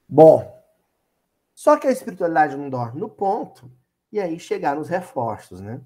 Bom, 0.08 0.56
só 1.54 1.78
que 1.78 1.88
a 1.88 1.92
espiritualidade 1.92 2.56
não 2.56 2.70
dorme 2.70 3.00
no 3.00 3.10
ponto, 3.10 3.72
e 4.12 4.20
aí 4.20 4.40
chegar 4.40 4.76
nos 4.76 4.88
reforços, 4.88 5.60
né? 5.62 5.82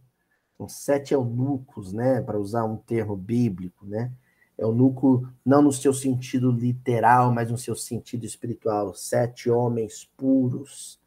São 0.59 0.67
sete 0.67 1.13
eunucos, 1.13 1.93
né? 1.93 2.21
Para 2.21 2.37
usar 2.37 2.65
um 2.65 2.75
termo 2.75 3.15
bíblico, 3.15 3.85
né? 3.85 4.11
Eunuco 4.57 5.25
não 5.45 5.61
no 5.61 5.71
seu 5.71 5.93
sentido 5.93 6.51
literal, 6.51 7.31
mas 7.31 7.49
no 7.49 7.57
seu 7.57 7.77
sentido 7.77 8.25
espiritual. 8.25 8.93
Sete 8.93 9.49
homens 9.49 10.11
puros, 10.17 10.99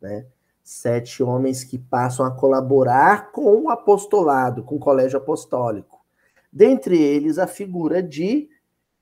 né? 0.00 0.26
Sete 0.62 1.24
homens 1.24 1.64
que 1.64 1.76
passam 1.76 2.24
a 2.24 2.30
colaborar 2.30 3.32
com 3.32 3.62
o 3.62 3.68
apostolado, 3.68 4.62
com 4.62 4.76
o 4.76 4.80
colégio 4.80 5.18
apostólico. 5.18 6.06
Dentre 6.52 6.96
eles, 6.96 7.36
a 7.36 7.48
figura 7.48 8.00
de 8.00 8.48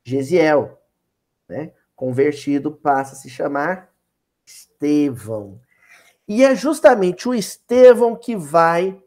Gesiel, 0.03 0.81
né? 1.47 1.71
Convertido 1.95 2.71
passa 2.71 3.13
a 3.13 3.15
se 3.15 3.29
chamar 3.29 3.93
Estevão. 4.43 5.59
E 6.27 6.43
é 6.43 6.55
justamente 6.55 7.29
o 7.29 7.35
Estevão 7.35 8.15
que 8.15 8.35
vai 8.35 8.99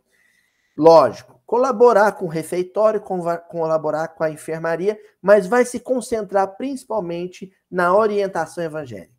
Lógico, 0.76 1.40
colaborar 1.44 2.12
com 2.12 2.24
o 2.24 2.28
refeitório, 2.28 3.00
colaborar 3.00 4.08
com 4.08 4.24
a 4.24 4.30
enfermaria, 4.30 4.98
mas 5.20 5.46
vai 5.46 5.64
se 5.64 5.78
concentrar 5.78 6.56
principalmente 6.56 7.52
na 7.70 7.94
orientação 7.94 8.64
evangélica. 8.64 9.12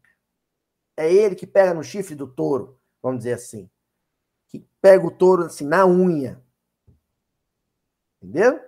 É 0.98 1.12
ele 1.12 1.36
que 1.36 1.46
pega 1.46 1.74
no 1.74 1.84
chifre 1.84 2.16
do 2.16 2.28
touro, 2.28 2.80
vamos 3.02 3.20
dizer 3.20 3.34
assim. 3.34 3.70
Que 4.48 4.68
pega 4.82 5.06
o 5.06 5.12
touro 5.12 5.46
assim 5.46 5.66
na 5.66 5.86
unha. 5.86 6.42
Entendeu? 8.22 8.60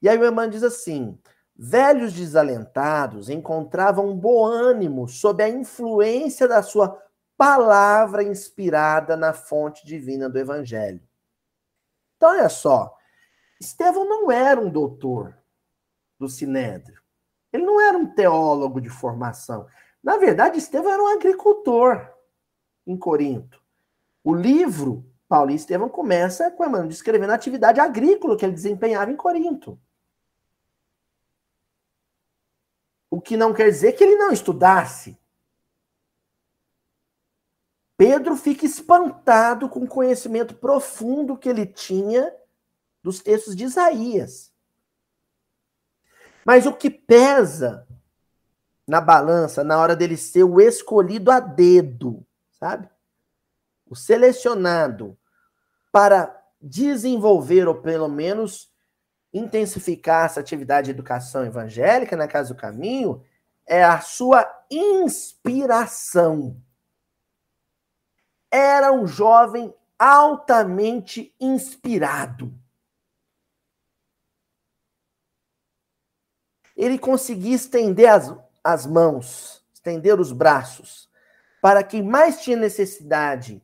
E 0.00 0.08
aí 0.08 0.18
o 0.18 0.24
irmão 0.24 0.48
diz 0.48 0.62
assim: 0.62 1.18
velhos 1.56 2.12
desalentados 2.12 3.28
encontravam 3.28 4.16
bom 4.16 4.44
ânimo 4.44 5.08
sob 5.08 5.42
a 5.42 5.48
influência 5.48 6.48
da 6.48 6.62
sua 6.62 7.00
palavra 7.36 8.22
inspirada 8.22 9.16
na 9.16 9.32
fonte 9.32 9.84
divina 9.86 10.28
do 10.28 10.38
evangelho. 10.38 11.00
Então, 12.16 12.30
olha 12.30 12.48
só, 12.48 12.96
Estevão 13.60 14.04
não 14.04 14.30
era 14.30 14.60
um 14.60 14.70
doutor 14.70 15.36
do 16.18 16.28
Sinédrio. 16.28 17.00
Ele 17.52 17.64
não 17.64 17.80
era 17.80 17.96
um 17.96 18.06
teólogo 18.06 18.80
de 18.80 18.88
formação. 18.88 19.66
Na 20.02 20.16
verdade, 20.16 20.58
Estevão 20.58 20.92
era 20.92 21.02
um 21.02 21.08
agricultor 21.08 22.08
em 22.86 22.96
Corinto. 22.96 23.62
O 24.22 24.34
livro 24.34 25.04
Paulo 25.28 25.50
e 25.50 25.54
Estevão 25.54 25.88
começa 25.88 26.50
com 26.50 26.64
Emmanuel 26.64 26.88
descrevendo 26.88 27.32
a 27.32 27.34
atividade 27.34 27.80
agrícola 27.80 28.36
que 28.36 28.44
ele 28.44 28.52
desempenhava 28.52 29.10
em 29.10 29.16
Corinto. 29.16 29.78
O 33.10 33.20
que 33.20 33.36
não 33.36 33.54
quer 33.54 33.70
dizer 33.70 33.92
que 33.92 34.04
ele 34.04 34.16
não 34.16 34.32
estudasse. 34.32 35.18
Pedro 37.96 38.36
fica 38.36 38.66
espantado 38.66 39.68
com 39.68 39.80
o 39.80 39.88
conhecimento 39.88 40.54
profundo 40.54 41.36
que 41.36 41.48
ele 41.48 41.64
tinha 41.64 42.34
dos 43.02 43.20
textos 43.20 43.54
de 43.54 43.64
Isaías. 43.64 44.52
Mas 46.44 46.66
o 46.66 46.72
que 46.72 46.90
pesa 46.90 47.86
na 48.86 49.00
balança 49.00 49.64
na 49.64 49.78
hora 49.78 49.96
dele 49.96 50.16
ser 50.16 50.44
o 50.44 50.60
escolhido 50.60 51.30
a 51.30 51.40
dedo, 51.40 52.26
sabe? 52.50 52.88
O 53.86 53.94
selecionado 53.94 55.16
para 55.92 56.42
desenvolver 56.60 57.68
ou 57.68 57.76
pelo 57.76 58.08
menos 58.08 58.72
intensificar 59.32 60.26
essa 60.26 60.40
atividade 60.40 60.86
de 60.86 60.90
educação 60.90 61.44
evangélica 61.44 62.16
na 62.16 62.28
Casa 62.28 62.54
do 62.54 62.60
Caminho 62.60 63.22
é 63.66 63.82
a 63.82 64.00
sua 64.00 64.46
inspiração. 64.70 66.56
Era 68.54 68.92
um 68.92 69.06
jovem 69.06 69.74
altamente 69.98 71.34
inspirado. 71.40 72.52
ele 76.76 76.98
conseguia 76.98 77.54
estender 77.54 78.08
as, 78.10 78.34
as 78.62 78.86
mãos, 78.86 79.64
estender 79.72 80.18
os 80.18 80.32
braços, 80.32 81.08
para 81.60 81.82
quem 81.82 82.02
mais 82.02 82.42
tinha 82.42 82.56
necessidade 82.56 83.62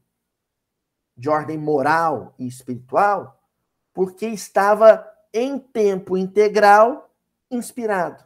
de 1.17 1.29
ordem 1.29 1.59
moral 1.59 2.35
e 2.39 2.47
espiritual, 2.47 3.43
porque 3.93 4.27
estava 4.27 5.07
em 5.33 5.59
tempo 5.59 6.17
integral 6.17 7.13
inspirado, 7.51 8.25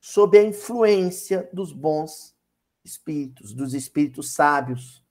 sob 0.00 0.36
a 0.36 0.42
influência 0.42 1.48
dos 1.52 1.72
bons 1.72 2.34
espíritos, 2.84 3.54
dos 3.54 3.72
espíritos 3.72 4.34
sábios, 4.34 5.02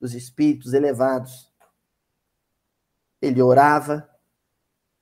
dos 0.00 0.14
espíritos 0.14 0.72
elevados. 0.72 1.52
Ele 3.20 3.40
orava 3.42 4.08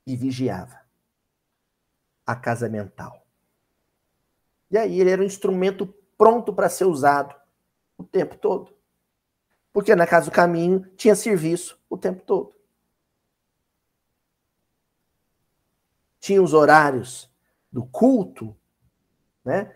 e 0.06 0.16
vigiava 0.16 0.80
a 2.26 2.34
casa 2.34 2.68
mental. 2.68 3.26
E 4.70 4.78
aí 4.78 5.00
ele 5.00 5.10
era 5.10 5.22
um 5.22 5.26
instrumento 5.26 5.86
pronto 6.16 6.52
para 6.52 6.68
ser 6.68 6.84
usado 6.84 7.34
o 7.96 8.04
tempo 8.04 8.36
todo. 8.36 8.74
Porque 9.72 9.94
na 9.94 10.06
casa 10.06 10.26
do 10.26 10.32
caminho 10.32 10.88
tinha 10.96 11.14
serviço 11.14 11.78
o 11.88 11.98
tempo 11.98 12.22
todo. 12.24 12.54
Tinha 16.20 16.42
os 16.42 16.54
horários 16.54 17.30
do 17.70 17.84
culto, 17.84 18.56
né? 19.44 19.74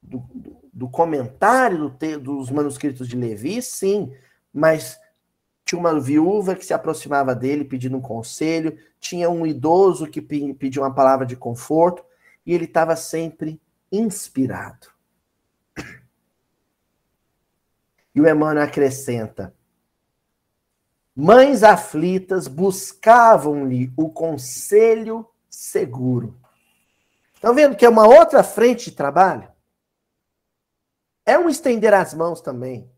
Do, 0.00 0.18
do, 0.34 0.56
do 0.72 0.88
comentário 0.88 1.78
do 1.78 1.90
te, 1.90 2.16
dos 2.16 2.50
manuscritos 2.50 3.08
de 3.08 3.16
Levi, 3.16 3.60
sim, 3.62 4.14
mas 4.54 5.00
tinha 5.64 5.78
uma 5.78 5.98
viúva 5.98 6.54
que 6.54 6.64
se 6.64 6.72
aproximava 6.72 7.34
dele 7.34 7.64
pedindo 7.64 7.96
um 7.96 8.00
conselho, 8.00 8.78
tinha 9.00 9.28
um 9.28 9.44
idoso 9.44 10.06
que 10.06 10.22
pediu 10.22 10.82
uma 10.82 10.94
palavra 10.94 11.26
de 11.26 11.34
conforto, 11.34 12.04
e 12.46 12.54
ele 12.54 12.66
estava 12.66 12.94
sempre 12.94 13.60
inspirado. 13.90 14.92
E 18.14 18.20
o 18.20 18.28
Emmanuel 18.28 18.64
acrescenta: 18.64 19.52
mães 21.16 21.64
aflitas 21.64 22.46
buscavam-lhe 22.46 23.92
o 23.96 24.08
conselho 24.10 25.28
seguro. 25.50 26.38
Estão 27.34 27.54
vendo 27.54 27.76
que 27.76 27.84
é 27.84 27.88
uma 27.88 28.06
outra 28.06 28.44
frente 28.44 28.90
de 28.90 28.96
trabalho? 28.96 29.48
É 31.26 31.38
um 31.38 31.48
estender 31.48 31.92
as 31.92 32.14
mãos 32.14 32.40
também 32.40 32.93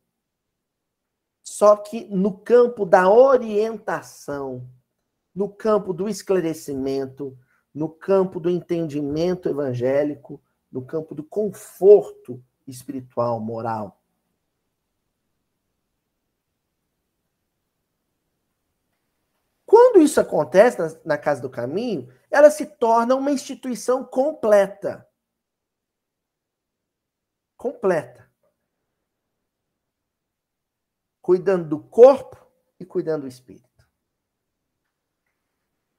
só 1.47 1.77
que 1.77 2.07
no 2.07 2.37
campo 2.37 2.85
da 2.85 3.09
orientação, 3.09 4.69
no 5.33 5.49
campo 5.49 5.93
do 5.93 6.09
esclarecimento, 6.09 7.39
no 7.73 7.89
campo 7.89 8.41
do 8.41 8.51
entendimento 8.51 9.49
evangélico, 9.49 10.43
no 10.73 10.85
campo 10.85 11.15
do 11.15 11.23
conforto 11.23 12.43
espiritual, 12.67 13.39
moral. 13.39 14.03
Quando 19.65 20.03
isso 20.03 20.21
acontece 20.21 21.01
na, 21.05 21.17
Casa 21.17 21.41
do 21.41 21.49
Caminho, 21.49 22.13
ela 22.29 22.51
se 22.51 22.67
torna 22.67 23.15
uma 23.15 23.31
instituição 23.31 24.05
completa. 24.05 25.09
Completa. 27.57 28.26
Cuidando 31.27 31.68
do 31.68 31.81
corpo 31.81 32.37
e 32.79 32.85
cuidando 32.85 33.22
do 33.22 33.27
espírito. 33.27 33.85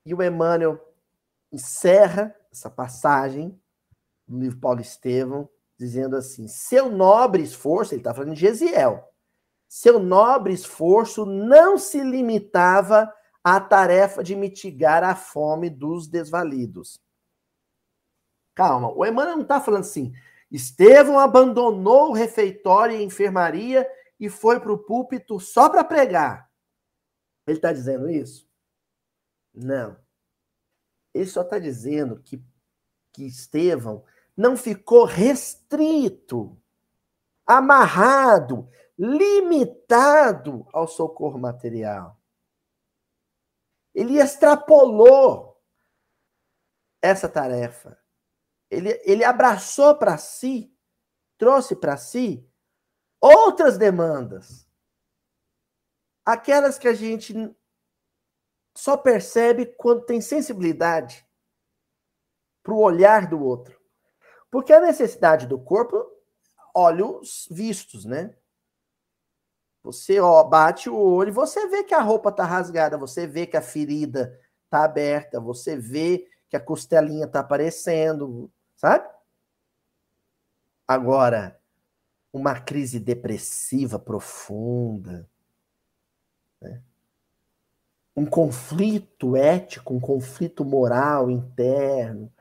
E 0.05 0.13
o 0.13 0.23
Emmanuel 0.23 0.79
encerra 1.51 2.33
essa 2.49 2.69
passagem 2.69 3.61
no 4.25 4.39
livro 4.39 4.57
Paulo 4.57 4.79
Estevão, 4.79 5.49
dizendo 5.77 6.15
assim: 6.15 6.47
seu 6.47 6.89
nobre 6.89 7.43
esforço, 7.43 7.93
ele 7.93 7.99
está 7.99 8.13
falando 8.13 8.35
de 8.35 8.39
Gesiel, 8.39 9.05
seu 9.67 9.99
nobre 9.99 10.53
esforço 10.53 11.25
não 11.25 11.77
se 11.77 12.01
limitava 12.01 13.13
à 13.43 13.59
tarefa 13.59 14.23
de 14.23 14.33
mitigar 14.33 15.03
a 15.03 15.13
fome 15.13 15.69
dos 15.69 16.07
desvalidos. 16.07 17.01
Calma, 18.55 18.93
o 18.95 19.05
Emmanuel 19.05 19.35
não 19.35 19.43
está 19.43 19.59
falando 19.59 19.81
assim, 19.81 20.13
Estevão 20.49 21.19
abandonou 21.19 22.11
o 22.11 22.13
refeitório 22.13 22.95
e 22.95 22.99
a 22.99 23.03
enfermaria 23.03 23.85
e 24.19 24.29
foi 24.29 24.59
para 24.59 24.71
o 24.71 24.77
púlpito 24.77 25.39
só 25.39 25.69
para 25.69 25.83
pregar. 25.83 26.51
Ele 27.45 27.57
está 27.57 27.71
dizendo 27.71 28.09
isso? 28.09 28.49
Não. 29.53 29.97
Ele 31.13 31.25
só 31.25 31.41
está 31.41 31.59
dizendo 31.59 32.21
que, 32.21 32.43
que 33.13 33.25
Estevão 33.25 34.03
não 34.35 34.55
ficou 34.55 35.05
restrito, 35.05 36.61
amarrado, 37.45 38.69
limitado 38.97 40.67
ao 40.73 40.87
socorro 40.87 41.39
material. 41.39 42.19
Ele 43.93 44.19
extrapolou 44.19 45.59
essa 47.01 47.27
tarefa. 47.27 47.97
Ele, 48.69 49.01
ele 49.03 49.23
abraçou 49.23 49.95
para 49.95 50.17
si, 50.17 50.71
trouxe 51.37 51.75
para 51.75 51.97
si 51.97 52.46
outras 53.27 53.77
demandas. 53.77 54.67
Aquelas 56.25 56.77
que 56.77 56.87
a 56.87 56.93
gente 56.93 57.33
só 58.75 58.95
percebe 58.95 59.65
quando 59.65 60.05
tem 60.05 60.21
sensibilidade 60.21 61.25
para 62.61 62.73
o 62.73 62.79
olhar 62.79 63.27
do 63.27 63.43
outro. 63.43 63.79
Porque 64.51 64.71
a 64.71 64.81
necessidade 64.81 65.47
do 65.47 65.59
corpo, 65.59 66.05
olhos 66.73 67.47
vistos, 67.49 68.05
né? 68.05 68.35
Você 69.83 70.19
ó, 70.19 70.43
bate 70.43 70.89
o 70.89 70.97
olho, 70.97 71.33
você 71.33 71.67
vê 71.67 71.83
que 71.83 71.93
a 71.93 72.01
roupa 72.01 72.31
tá 72.31 72.43
rasgada, 72.43 72.97
você 72.97 73.25
vê 73.25 73.47
que 73.47 73.55
a 73.55 73.61
ferida 73.61 74.37
tá 74.69 74.83
aberta, 74.83 75.39
você 75.39 75.77
vê 75.77 76.29
que 76.49 76.57
a 76.57 76.59
costelinha 76.59 77.27
tá 77.27 77.39
aparecendo, 77.39 78.51
sabe? 78.75 79.07
Agora, 80.87 81.59
uma 82.31 82.59
crise 82.59 82.99
depressiva 82.99 83.97
profunda, 83.97 85.29
né? 86.61 86.81
um 88.15 88.25
conflito 88.25 89.35
ético, 89.35 89.93
um 89.93 89.99
conflito 89.99 90.65
moral 90.65 91.29
interno. 91.29 92.33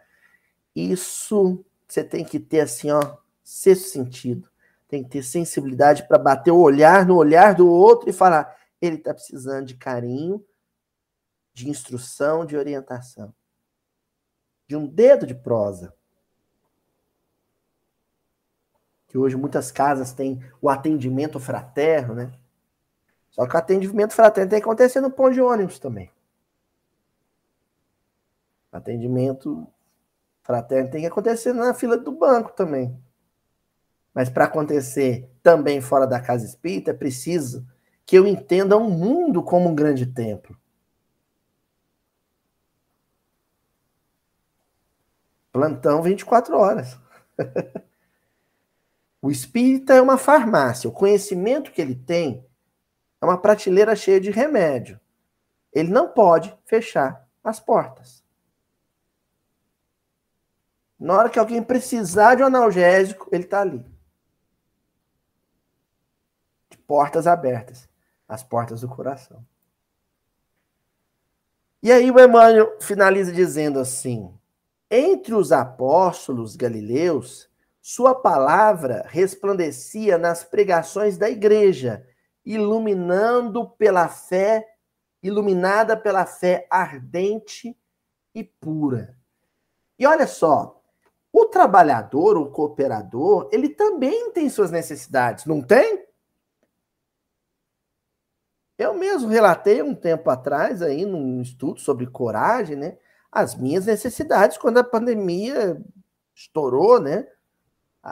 Isso 0.75 1.65
você 1.87 2.03
tem 2.03 2.25
que 2.25 2.41
ter 2.41 2.61
assim, 2.61 2.91
ó, 2.91 3.19
sexto 3.45 3.89
sentido. 3.89 4.51
Tem 4.89 5.03
que 5.03 5.11
ter 5.11 5.23
sensibilidade 5.23 6.07
para 6.09 6.19
bater 6.19 6.51
o 6.51 6.61
olhar 6.61 7.05
no 7.05 7.17
olhar 7.17 7.55
do 7.55 7.69
outro 7.69 8.09
e 8.09 8.13
falar: 8.13 8.57
ele 8.81 8.97
está 8.97 9.13
precisando 9.13 9.67
de 9.67 9.77
carinho, 9.77 10.45
de 11.53 11.69
instrução, 11.69 12.47
de 12.47 12.57
orientação, 12.57 13.35
de 14.67 14.77
um 14.77 14.87
dedo 14.87 15.27
de 15.27 15.35
prosa. 15.35 15.95
Que 19.17 19.19
hoje 19.19 19.35
muitas 19.35 19.73
casas 19.73 20.13
têm 20.13 20.45
o 20.61 20.69
atendimento 20.69 21.41
fraterno, 21.41 22.15
né? 22.15 22.31
Só 23.31 23.47
que 23.47 23.55
o 23.55 23.59
atendimento 23.59 24.13
fraterno 24.13 24.51
tem 24.51 24.61
que 24.61 24.65
acontecer 24.67 25.01
no 25.01 25.11
ponto 25.11 25.33
de 25.33 25.41
ônibus 25.41 25.79
também. 25.79 26.13
Atendimento 28.71 29.67
fraterno 30.43 30.91
tem 30.91 31.01
que 31.01 31.07
acontecer 31.07 31.55
na 31.55 31.73
fila 31.73 31.97
do 31.97 32.13
banco 32.13 32.53
também. 32.53 32.95
Mas 34.13 34.29
para 34.29 34.45
acontecer 34.45 35.31
também 35.43 35.81
fora 35.81 36.07
da 36.07 36.21
casa 36.21 36.45
espírita, 36.45 36.91
é 36.91 36.95
preciso 36.95 37.67
que 38.05 38.19
eu 38.19 38.27
entenda 38.27 38.77
o 38.77 38.91
mundo 38.91 39.43
como 39.43 39.71
um 39.71 39.75
grande 39.75 40.05
templo. 40.05 40.55
Plantão 45.51 46.03
24 46.03 46.55
horas. 46.55 46.99
o 49.27 49.31
espírita 49.31 49.93
é 49.93 50.01
uma 50.01 50.17
farmácia. 50.17 50.89
O 50.89 50.93
conhecimento 50.93 51.73
que 51.73 51.83
ele 51.83 51.97
tem 51.97 52.47
é 53.21 53.25
uma 53.25 53.37
prateleira 53.37 53.97
cheia 53.97 54.21
de 54.21 54.31
remédio. 54.31 55.01
Ele 55.73 55.91
não 55.91 56.09
pode 56.09 56.57
fechar 56.65 57.29
as 57.43 57.59
portas. 57.59 58.25
Na 60.97 61.19
hora 61.19 61.29
que 61.29 61.41
alguém 61.41 61.61
precisar 61.61 62.37
de 62.37 62.45
um 62.45 62.47
analgésico, 62.47 63.29
ele 63.33 63.43
está 63.43 63.63
ali. 63.63 63.85
De 66.71 66.79
portas 66.79 67.27
abertas 67.27 67.89
as 68.29 68.45
portas 68.45 68.83
do 68.83 68.89
coração. 68.89 69.45
E 71.83 71.91
aí 71.91 72.13
o 72.13 72.21
Emmanuel 72.21 72.81
finaliza 72.81 73.33
dizendo 73.33 73.81
assim: 73.81 74.33
entre 74.89 75.35
os 75.35 75.51
apóstolos 75.51 76.55
galileus, 76.55 77.51
sua 77.89 78.17
palavra 78.17 79.07
resplandecia 79.07 80.19
nas 80.19 80.43
pregações 80.43 81.17
da 81.17 81.31
igreja, 81.31 82.05
iluminando 82.45 83.71
pela 83.79 84.09
fé, 84.09 84.67
iluminada 85.23 85.97
pela 85.97 86.27
fé 86.27 86.67
ardente 86.69 87.79
e 88.35 88.43
pura. 88.43 89.17
E 89.97 90.05
olha 90.05 90.27
só, 90.27 90.83
o 91.33 91.47
trabalhador, 91.47 92.37
o 92.37 92.51
cooperador, 92.51 93.49
ele 93.53 93.69
também 93.69 94.33
tem 94.33 94.51
suas 94.51 94.73
necessidades, 94.73 95.45
não 95.45 95.63
tem? 95.63 96.05
Eu 98.77 98.95
mesmo 98.95 99.29
relatei 99.29 99.81
um 99.81 99.95
tempo 99.95 100.29
atrás 100.29 100.83
aí 100.83 101.07
num 101.07 101.41
estudo 101.41 101.79
sobre 101.79 102.09
coragem, 102.09 102.75
né? 102.75 102.99
As 103.31 103.55
minhas 103.55 103.87
necessidades 103.87 104.59
quando 104.59 104.79
a 104.79 104.85
pandemia 104.85 105.81
estourou, 106.35 107.01
né? 107.01 107.29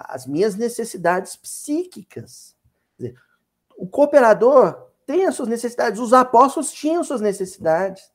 As 0.08 0.26
minhas 0.26 0.56
necessidades 0.56 1.36
psíquicas. 1.36 2.56
Dizer, 2.98 3.14
o 3.76 3.86
cooperador 3.86 4.90
tem 5.06 5.26
as 5.26 5.34
suas 5.34 5.48
necessidades, 5.48 6.00
os 6.00 6.12
apóstolos 6.12 6.72
tinham 6.72 7.04
suas 7.04 7.20
necessidades. 7.20 8.10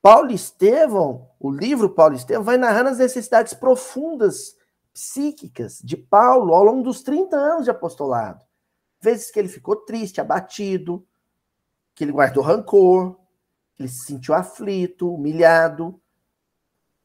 Paulo 0.00 0.32
Estevão, 0.32 1.30
o 1.38 1.50
livro 1.50 1.90
Paulo 1.90 2.16
Estevão, 2.16 2.42
vai 2.42 2.56
narrando 2.56 2.90
as 2.90 2.98
necessidades 2.98 3.54
profundas 3.54 4.56
psíquicas 4.92 5.78
de 5.82 5.96
Paulo 5.96 6.54
ao 6.54 6.64
longo 6.64 6.82
dos 6.82 7.02
30 7.02 7.36
anos 7.36 7.64
de 7.64 7.70
apostolado. 7.70 8.44
Vezes 9.00 9.30
que 9.30 9.38
ele 9.38 9.48
ficou 9.48 9.76
triste, 9.76 10.20
abatido, 10.20 11.06
que 11.94 12.02
ele 12.02 12.12
guardou 12.12 12.42
rancor, 12.42 13.16
que 13.76 13.82
ele 13.82 13.88
se 13.88 14.06
sentiu 14.06 14.34
aflito, 14.34 15.14
humilhado. 15.14 16.01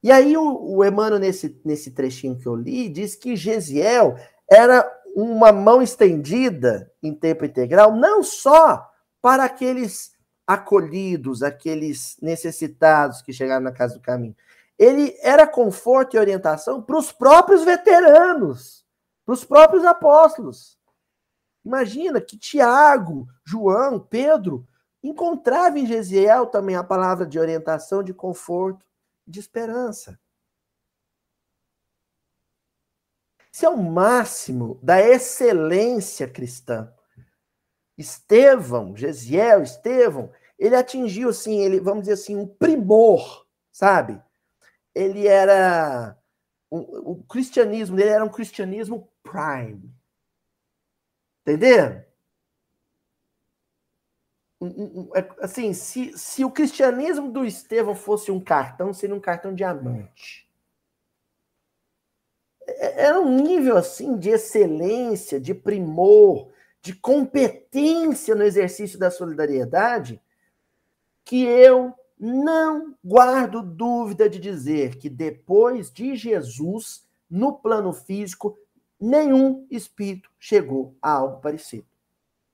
E 0.07 0.11
aí 0.13 0.37
o, 0.37 0.77
o 0.77 0.85
Emmanuel, 0.85 1.19
nesse, 1.19 1.59
nesse 1.65 1.91
trechinho 1.91 2.37
que 2.37 2.45
eu 2.45 2.55
li, 2.55 2.87
diz 2.87 3.13
que 3.13 3.35
Gesiel 3.35 4.15
era 4.49 4.89
uma 5.13 5.51
mão 5.51 5.81
estendida 5.81 6.89
em 7.03 7.13
tempo 7.13 7.43
integral, 7.43 7.93
não 7.93 8.23
só 8.23 8.89
para 9.21 9.43
aqueles 9.43 10.13
acolhidos, 10.47 11.43
aqueles 11.43 12.15
necessitados 12.21 13.21
que 13.21 13.33
chegaram 13.33 13.65
na 13.65 13.73
casa 13.73 13.95
do 13.95 13.99
caminho. 13.99 14.33
Ele 14.79 15.13
era 15.21 15.45
conforto 15.45 16.15
e 16.15 16.19
orientação 16.19 16.81
para 16.81 16.97
os 16.97 17.11
próprios 17.11 17.65
veteranos, 17.65 18.85
para 19.25 19.33
os 19.33 19.43
próprios 19.43 19.83
apóstolos. 19.83 20.79
Imagina 21.65 22.21
que 22.21 22.37
Tiago, 22.37 23.27
João, 23.43 23.99
Pedro 23.99 24.65
encontrava 25.03 25.77
em 25.77 25.85
Gesiel 25.85 26.45
também 26.45 26.77
a 26.77 26.83
palavra 26.83 27.25
de 27.25 27.37
orientação, 27.37 28.01
de 28.01 28.13
conforto, 28.13 28.86
de 29.27 29.39
esperança. 29.39 30.19
Isso 33.51 33.65
é 33.65 33.69
o 33.69 33.77
máximo 33.77 34.79
da 34.83 35.01
excelência 35.01 36.27
cristã. 36.27 36.93
Estevão, 37.97 38.95
Gesiel, 38.95 39.63
Estevão, 39.63 40.31
ele 40.59 40.75
atingiu, 40.75 41.29
assim, 41.29 41.59
ele, 41.59 41.79
vamos 41.79 42.01
dizer 42.01 42.13
assim, 42.13 42.35
um 42.35 42.47
primor, 42.47 43.47
sabe? 43.71 44.21
Ele 44.93 45.27
era. 45.27 46.17
O, 46.69 47.11
o 47.11 47.23
cristianismo 47.23 47.95
dele 47.95 48.09
era 48.09 48.25
um 48.25 48.29
cristianismo 48.29 49.11
prime. 49.23 49.91
Entenderam? 51.41 52.05
É, 55.15 55.29
assim, 55.41 55.73
se, 55.73 56.17
se 56.17 56.43
o 56.43 56.51
cristianismo 56.51 57.31
do 57.31 57.45
Estevão 57.45 57.95
fosse 57.95 58.31
um 58.31 58.39
cartão, 58.39 58.93
seria 58.93 59.15
um 59.15 59.19
cartão 59.19 59.53
diamante. 59.53 60.47
É, 62.65 63.05
era 63.05 63.19
um 63.19 63.41
nível 63.41 63.77
assim 63.77 64.17
de 64.17 64.29
excelência, 64.29 65.39
de 65.39 65.53
primor, 65.53 66.49
de 66.81 66.93
competência 66.93 68.35
no 68.35 68.43
exercício 68.43 68.97
da 68.97 69.11
solidariedade, 69.11 70.21
que 71.25 71.43
eu 71.43 71.93
não 72.19 72.95
guardo 73.03 73.61
dúvida 73.61 74.29
de 74.29 74.39
dizer 74.39 74.97
que 74.97 75.09
depois 75.09 75.91
de 75.91 76.15
Jesus, 76.15 77.05
no 77.29 77.53
plano 77.53 77.93
físico, 77.93 78.57
nenhum 78.99 79.67
espírito 79.69 80.29
chegou 80.39 80.95
a 81.01 81.11
algo 81.11 81.41
parecido. 81.41 81.85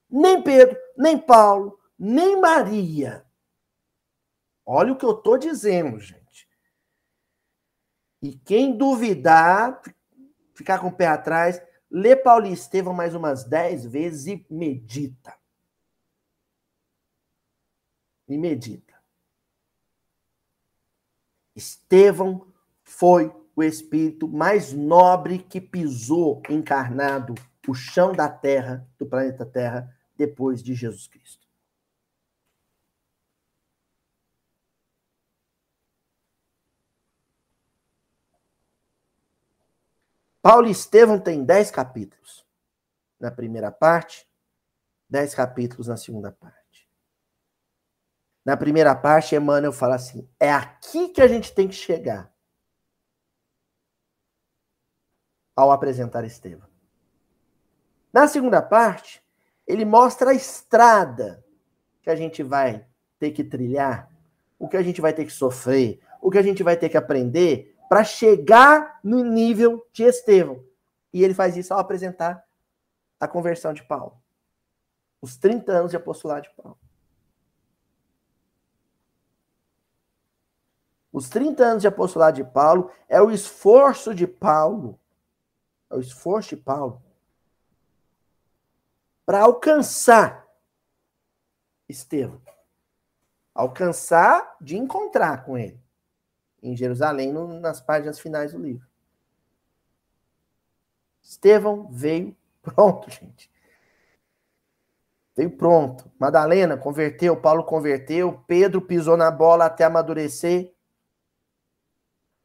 Nem 0.09 0.41
Pedro, 0.41 0.77
nem 0.97 1.17
Paulo, 1.17 1.79
nem 1.97 2.39
Maria. 2.39 3.25
Olha 4.65 4.93
o 4.93 4.97
que 4.97 5.05
eu 5.05 5.11
estou 5.11 5.37
dizendo, 5.37 5.99
gente. 5.99 6.47
E 8.21 8.37
quem 8.37 8.77
duvidar, 8.77 9.81
ficar 10.53 10.79
com 10.79 10.87
o 10.87 10.95
pé 10.95 11.07
atrás, 11.07 11.61
lê 11.91 12.15
Paulo 12.15 12.45
e 12.45 12.53
Estevão 12.53 12.93
mais 12.93 13.13
umas 13.13 13.43
dez 13.43 13.85
vezes 13.85 14.27
e 14.27 14.45
medita. 14.49 15.37
E 18.27 18.37
medita. 18.37 18.93
Estevão 21.55 22.47
foi 22.83 23.31
o 23.55 23.61
espírito 23.61 24.27
mais 24.27 24.73
nobre 24.73 25.39
que 25.39 25.61
pisou 25.61 26.41
encarnado 26.49 27.35
o 27.67 27.73
chão 27.73 28.11
da 28.11 28.27
terra, 28.27 28.87
do 28.97 29.05
planeta 29.05 29.45
Terra, 29.45 29.95
depois 30.17 30.61
de 30.61 30.73
Jesus 30.73 31.07
Cristo. 31.07 31.42
Paulo 40.43 40.67
e 40.67 40.71
Estevão 40.71 41.17
têm 41.17 41.45
dez 41.45 41.71
capítulos 41.71 42.45
na 43.17 43.31
primeira 43.31 43.71
parte, 43.71 44.29
dez 45.09 45.33
capítulos 45.33 45.87
na 45.87 45.95
segunda 45.95 46.33
parte. 46.33 46.89
Na 48.43 48.57
primeira 48.57 48.93
parte, 48.93 49.35
Emmanuel 49.35 49.71
fala 49.71 49.95
assim: 49.95 50.29
é 50.37 50.51
aqui 50.51 51.07
que 51.07 51.21
a 51.21 51.29
gente 51.29 51.55
tem 51.55 51.65
que 51.65 51.73
chegar 51.73 52.29
ao 55.55 55.71
apresentar 55.71 56.25
Estevão. 56.25 56.67
Na 58.11 58.27
segunda 58.27 58.61
parte, 58.61 59.23
ele 59.65 59.85
mostra 59.85 60.31
a 60.31 60.35
estrada 60.35 61.41
que 62.01 62.09
a 62.09 62.17
gente 62.17 62.43
vai 62.43 62.85
ter 63.17 63.31
que 63.31 63.45
trilhar, 63.45 64.13
o 64.59 64.67
que 64.67 64.75
a 64.75 64.83
gente 64.83 64.99
vai 64.99 65.13
ter 65.13 65.23
que 65.23 65.31
sofrer, 65.31 66.01
o 66.21 66.29
que 66.29 66.37
a 66.37 66.43
gente 66.43 66.61
vai 66.63 66.75
ter 66.75 66.89
que 66.89 66.97
aprender 66.97 67.72
para 67.93 68.03
chegar 68.03 68.99
no 69.03 69.23
nível 69.23 69.87
de 69.93 70.01
Estevão. 70.01 70.65
E 71.13 71.23
ele 71.23 71.35
faz 71.35 71.55
isso 71.55 71.75
ao 71.75 71.79
apresentar 71.79 72.43
a 73.19 73.27
conversão 73.27 73.71
de 73.71 73.83
Paulo. 73.83 74.19
Os 75.21 75.37
30 75.37 75.71
anos 75.71 75.91
de 75.91 75.97
apostolado 75.97 76.41
de 76.41 76.49
Paulo. 76.55 76.79
Os 81.11 81.29
30 81.29 81.63
anos 81.63 81.81
de 81.83 81.87
apostolado 81.87 82.37
de 82.37 82.43
Paulo 82.43 82.89
é 83.07 83.21
o 83.21 83.29
esforço 83.29 84.15
de 84.15 84.25
Paulo. 84.25 84.99
É 85.87 85.95
o 85.95 85.99
esforço 85.99 86.55
de 86.55 86.57
Paulo 86.57 86.99
para 89.23 89.41
alcançar 89.43 90.47
Estevão. 91.87 92.41
Alcançar 93.53 94.57
de 94.59 94.79
encontrar 94.79 95.45
com 95.45 95.55
ele 95.55 95.82
em 96.63 96.75
Jerusalém, 96.75 97.31
no, 97.31 97.59
nas 97.59 97.81
páginas 97.81 98.19
finais 98.19 98.53
do 98.53 98.59
livro. 98.59 98.87
Estevão 101.21 101.91
veio 101.91 102.35
pronto, 102.63 103.09
gente. 103.11 103.51
Veio 105.35 105.51
pronto. 105.51 106.09
Madalena 106.17 106.77
converteu, 106.77 107.39
Paulo 107.39 107.65
converteu, 107.65 108.43
Pedro 108.47 108.81
pisou 108.81 109.17
na 109.17 109.29
bola 109.29 109.65
até 109.65 109.83
amadurecer. 109.83 110.73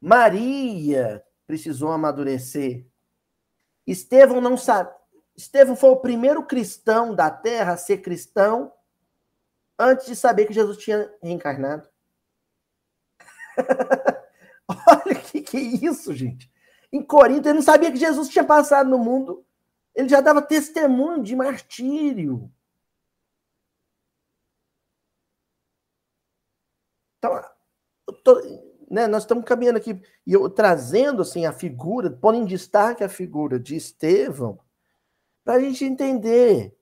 Maria 0.01 1.23
precisou 1.47 1.91
amadurecer. 1.91 2.85
Estevão 3.87 4.41
não 4.41 4.57
sabe. 4.57 4.93
Estevão 5.35 5.75
foi 5.75 5.89
o 5.89 5.97
primeiro 5.97 6.45
cristão 6.45 7.15
da 7.15 7.29
terra 7.31 7.73
a 7.73 7.77
ser 7.77 7.99
cristão 7.99 8.73
antes 9.77 10.05
de 10.05 10.15
saber 10.15 10.45
que 10.45 10.53
Jesus 10.53 10.77
tinha 10.77 11.11
reencarnado. 11.23 11.87
Olha 14.67 15.15
que 15.15 15.41
que 15.41 15.57
é 15.57 15.61
isso, 15.61 16.13
gente. 16.13 16.51
Em 16.91 17.03
Corinto, 17.03 17.47
ele 17.47 17.57
não 17.57 17.61
sabia 17.61 17.91
que 17.91 17.97
Jesus 17.97 18.29
tinha 18.29 18.43
passado 18.43 18.89
no 18.89 18.97
mundo. 18.97 19.45
Ele 19.95 20.09
já 20.09 20.21
dava 20.21 20.41
testemunho 20.41 21.23
de 21.23 21.35
martírio. 21.35 22.51
Então, 27.17 27.43
tô, 28.23 28.41
né, 28.89 29.07
nós 29.07 29.23
estamos 29.23 29.43
caminhando 29.43 29.77
aqui 29.77 30.01
e 30.25 30.33
eu 30.33 30.49
trazendo 30.49 31.21
assim 31.21 31.45
a 31.45 31.51
figura, 31.51 32.09
pondo 32.09 32.37
em 32.37 32.45
destaque 32.45 33.03
a 33.03 33.09
figura 33.09 33.59
de 33.59 33.75
Estevão, 33.75 34.59
para 35.43 35.55
a 35.55 35.59
gente 35.59 35.83
entender 35.83 36.75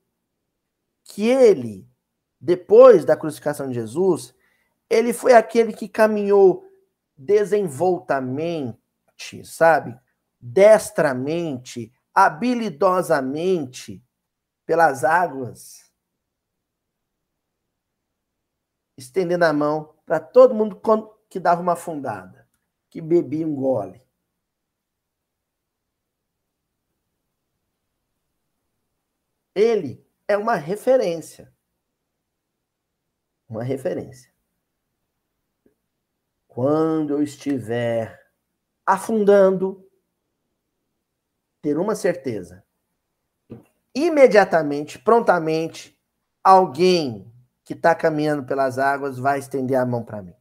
que 1.04 1.26
ele, 1.26 1.86
depois 2.40 3.04
da 3.04 3.16
crucificação 3.16 3.68
de 3.68 3.74
Jesus, 3.74 4.34
ele 4.88 5.12
foi 5.12 5.32
aquele 5.32 5.72
que 5.72 5.88
caminhou 5.88 6.67
desenvoltamente, 7.18 8.78
sabe? 9.44 9.98
Destramente, 10.40 11.92
habilidosamente 12.14 14.00
pelas 14.64 15.02
águas, 15.02 15.92
estendendo 18.96 19.44
a 19.44 19.52
mão 19.52 19.94
para 20.06 20.20
todo 20.20 20.54
mundo 20.54 20.80
que 21.28 21.40
dava 21.40 21.60
uma 21.60 21.72
afundada, 21.72 22.48
que 22.88 23.00
bebia 23.00 23.46
um 23.46 23.54
gole. 23.54 24.06
Ele 29.54 30.06
é 30.28 30.36
uma 30.36 30.54
referência. 30.54 31.52
Uma 33.48 33.64
referência. 33.64 34.32
Quando 36.58 37.12
eu 37.12 37.22
estiver 37.22 38.20
afundando, 38.84 39.88
ter 41.62 41.78
uma 41.78 41.94
certeza. 41.94 42.64
Imediatamente, 43.94 44.98
prontamente, 44.98 45.96
alguém 46.42 47.32
que 47.62 47.74
está 47.74 47.94
caminhando 47.94 48.44
pelas 48.44 48.76
águas 48.76 49.20
vai 49.20 49.38
estender 49.38 49.78
a 49.78 49.86
mão 49.86 50.04
para 50.04 50.20
mim. 50.20 50.34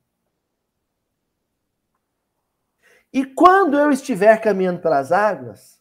E 3.13 3.23
quando 3.23 3.77
eu 3.77 3.91
estiver 3.91 4.41
caminhando 4.41 4.81
pelas 4.81 5.11
águas, 5.11 5.79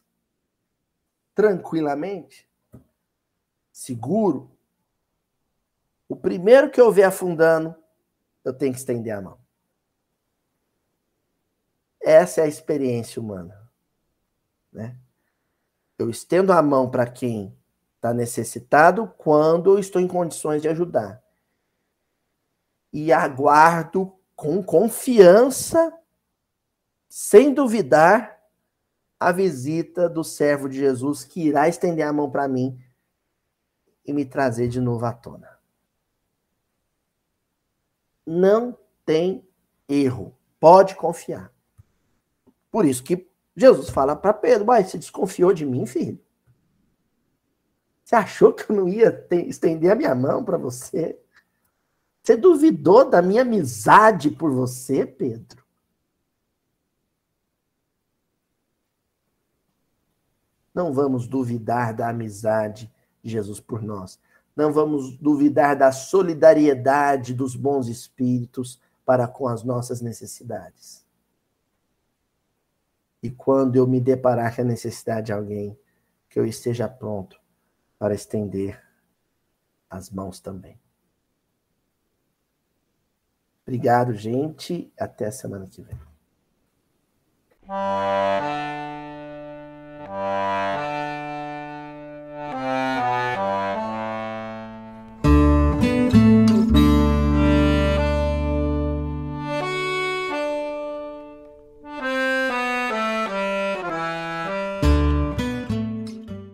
tranquilamente, 1.33 2.47
seguro, 3.71 4.55
o 6.07 6.15
primeiro 6.15 6.69
que 6.69 6.79
eu 6.79 6.91
ver 6.91 7.05
afundando, 7.05 7.75
eu 8.45 8.53
tenho 8.53 8.71
que 8.71 8.77
estender 8.77 9.15
a 9.15 9.21
mão. 9.21 9.46
Essa 12.07 12.39
é 12.39 12.45
a 12.45 12.47
experiência 12.47 13.21
humana. 13.21 13.69
Né? 14.71 14.95
Eu 15.99 16.09
estendo 16.09 16.53
a 16.53 16.61
mão 16.61 16.89
para 16.89 17.05
quem 17.05 17.53
está 17.97 18.13
necessitado 18.13 19.13
quando 19.17 19.71
eu 19.71 19.77
estou 19.77 20.01
em 20.01 20.07
condições 20.07 20.61
de 20.61 20.69
ajudar 20.69 21.21
e 22.93 23.11
aguardo 23.11 24.17
com 24.37 24.63
confiança, 24.63 25.93
sem 27.09 27.53
duvidar, 27.53 28.41
a 29.19 29.33
visita 29.33 30.07
do 30.07 30.23
servo 30.23 30.69
de 30.69 30.77
Jesus 30.77 31.25
que 31.25 31.41
irá 31.41 31.67
estender 31.67 32.07
a 32.07 32.13
mão 32.13 32.31
para 32.31 32.47
mim 32.47 32.81
e 34.05 34.13
me 34.13 34.23
trazer 34.23 34.69
de 34.69 34.79
novo 34.79 35.05
à 35.05 35.11
tona. 35.11 35.59
Não 38.25 38.77
tem 39.05 39.45
erro. 39.89 40.33
Pode 40.57 40.95
confiar. 40.95 41.56
Por 42.71 42.85
isso 42.85 43.03
que 43.03 43.29
Jesus 43.55 43.89
fala 43.89 44.15
para 44.15 44.33
Pedro: 44.33 44.65
Mas 44.65 44.89
você 44.89 44.97
desconfiou 44.97 45.53
de 45.53 45.65
mim, 45.65 45.85
filho? 45.85 46.19
Você 48.03 48.15
achou 48.15 48.53
que 48.53 48.69
eu 48.69 48.75
não 48.75 48.87
ia 48.87 49.27
estender 49.47 49.91
a 49.91 49.95
minha 49.95 50.15
mão 50.15 50.43
para 50.43 50.57
você? 50.57 51.19
Você 52.23 52.37
duvidou 52.37 53.09
da 53.09 53.21
minha 53.21 53.41
amizade 53.41 54.29
por 54.29 54.51
você, 54.51 55.05
Pedro? 55.05 55.65
Não 60.73 60.93
vamos 60.93 61.27
duvidar 61.27 61.93
da 61.93 62.09
amizade 62.09 62.93
de 63.23 63.31
Jesus 63.31 63.59
por 63.59 63.81
nós. 63.81 64.19
Não 64.55 64.71
vamos 64.71 65.17
duvidar 65.17 65.75
da 65.75 65.91
solidariedade 65.91 67.33
dos 67.33 67.55
bons 67.55 67.87
espíritos 67.87 68.79
para 69.05 69.27
com 69.27 69.47
as 69.47 69.63
nossas 69.63 70.01
necessidades. 70.01 71.06
E 73.21 73.31
quando 73.31 73.75
eu 73.75 73.87
me 73.87 73.99
deparar 73.99 74.55
com 74.55 74.61
a 74.61 74.65
necessidade 74.65 75.27
de 75.27 75.33
alguém, 75.33 75.77
que 76.29 76.39
eu 76.39 76.45
esteja 76.45 76.87
pronto 76.87 77.39
para 77.97 78.13
estender 78.13 78.81
as 79.89 80.09
mãos 80.09 80.39
também. 80.39 80.79
Obrigado, 83.65 84.13
gente. 84.13 84.91
Até 84.97 85.25
a 85.25 85.31
semana 85.31 85.67
que 85.67 85.81
vem. 85.81 85.99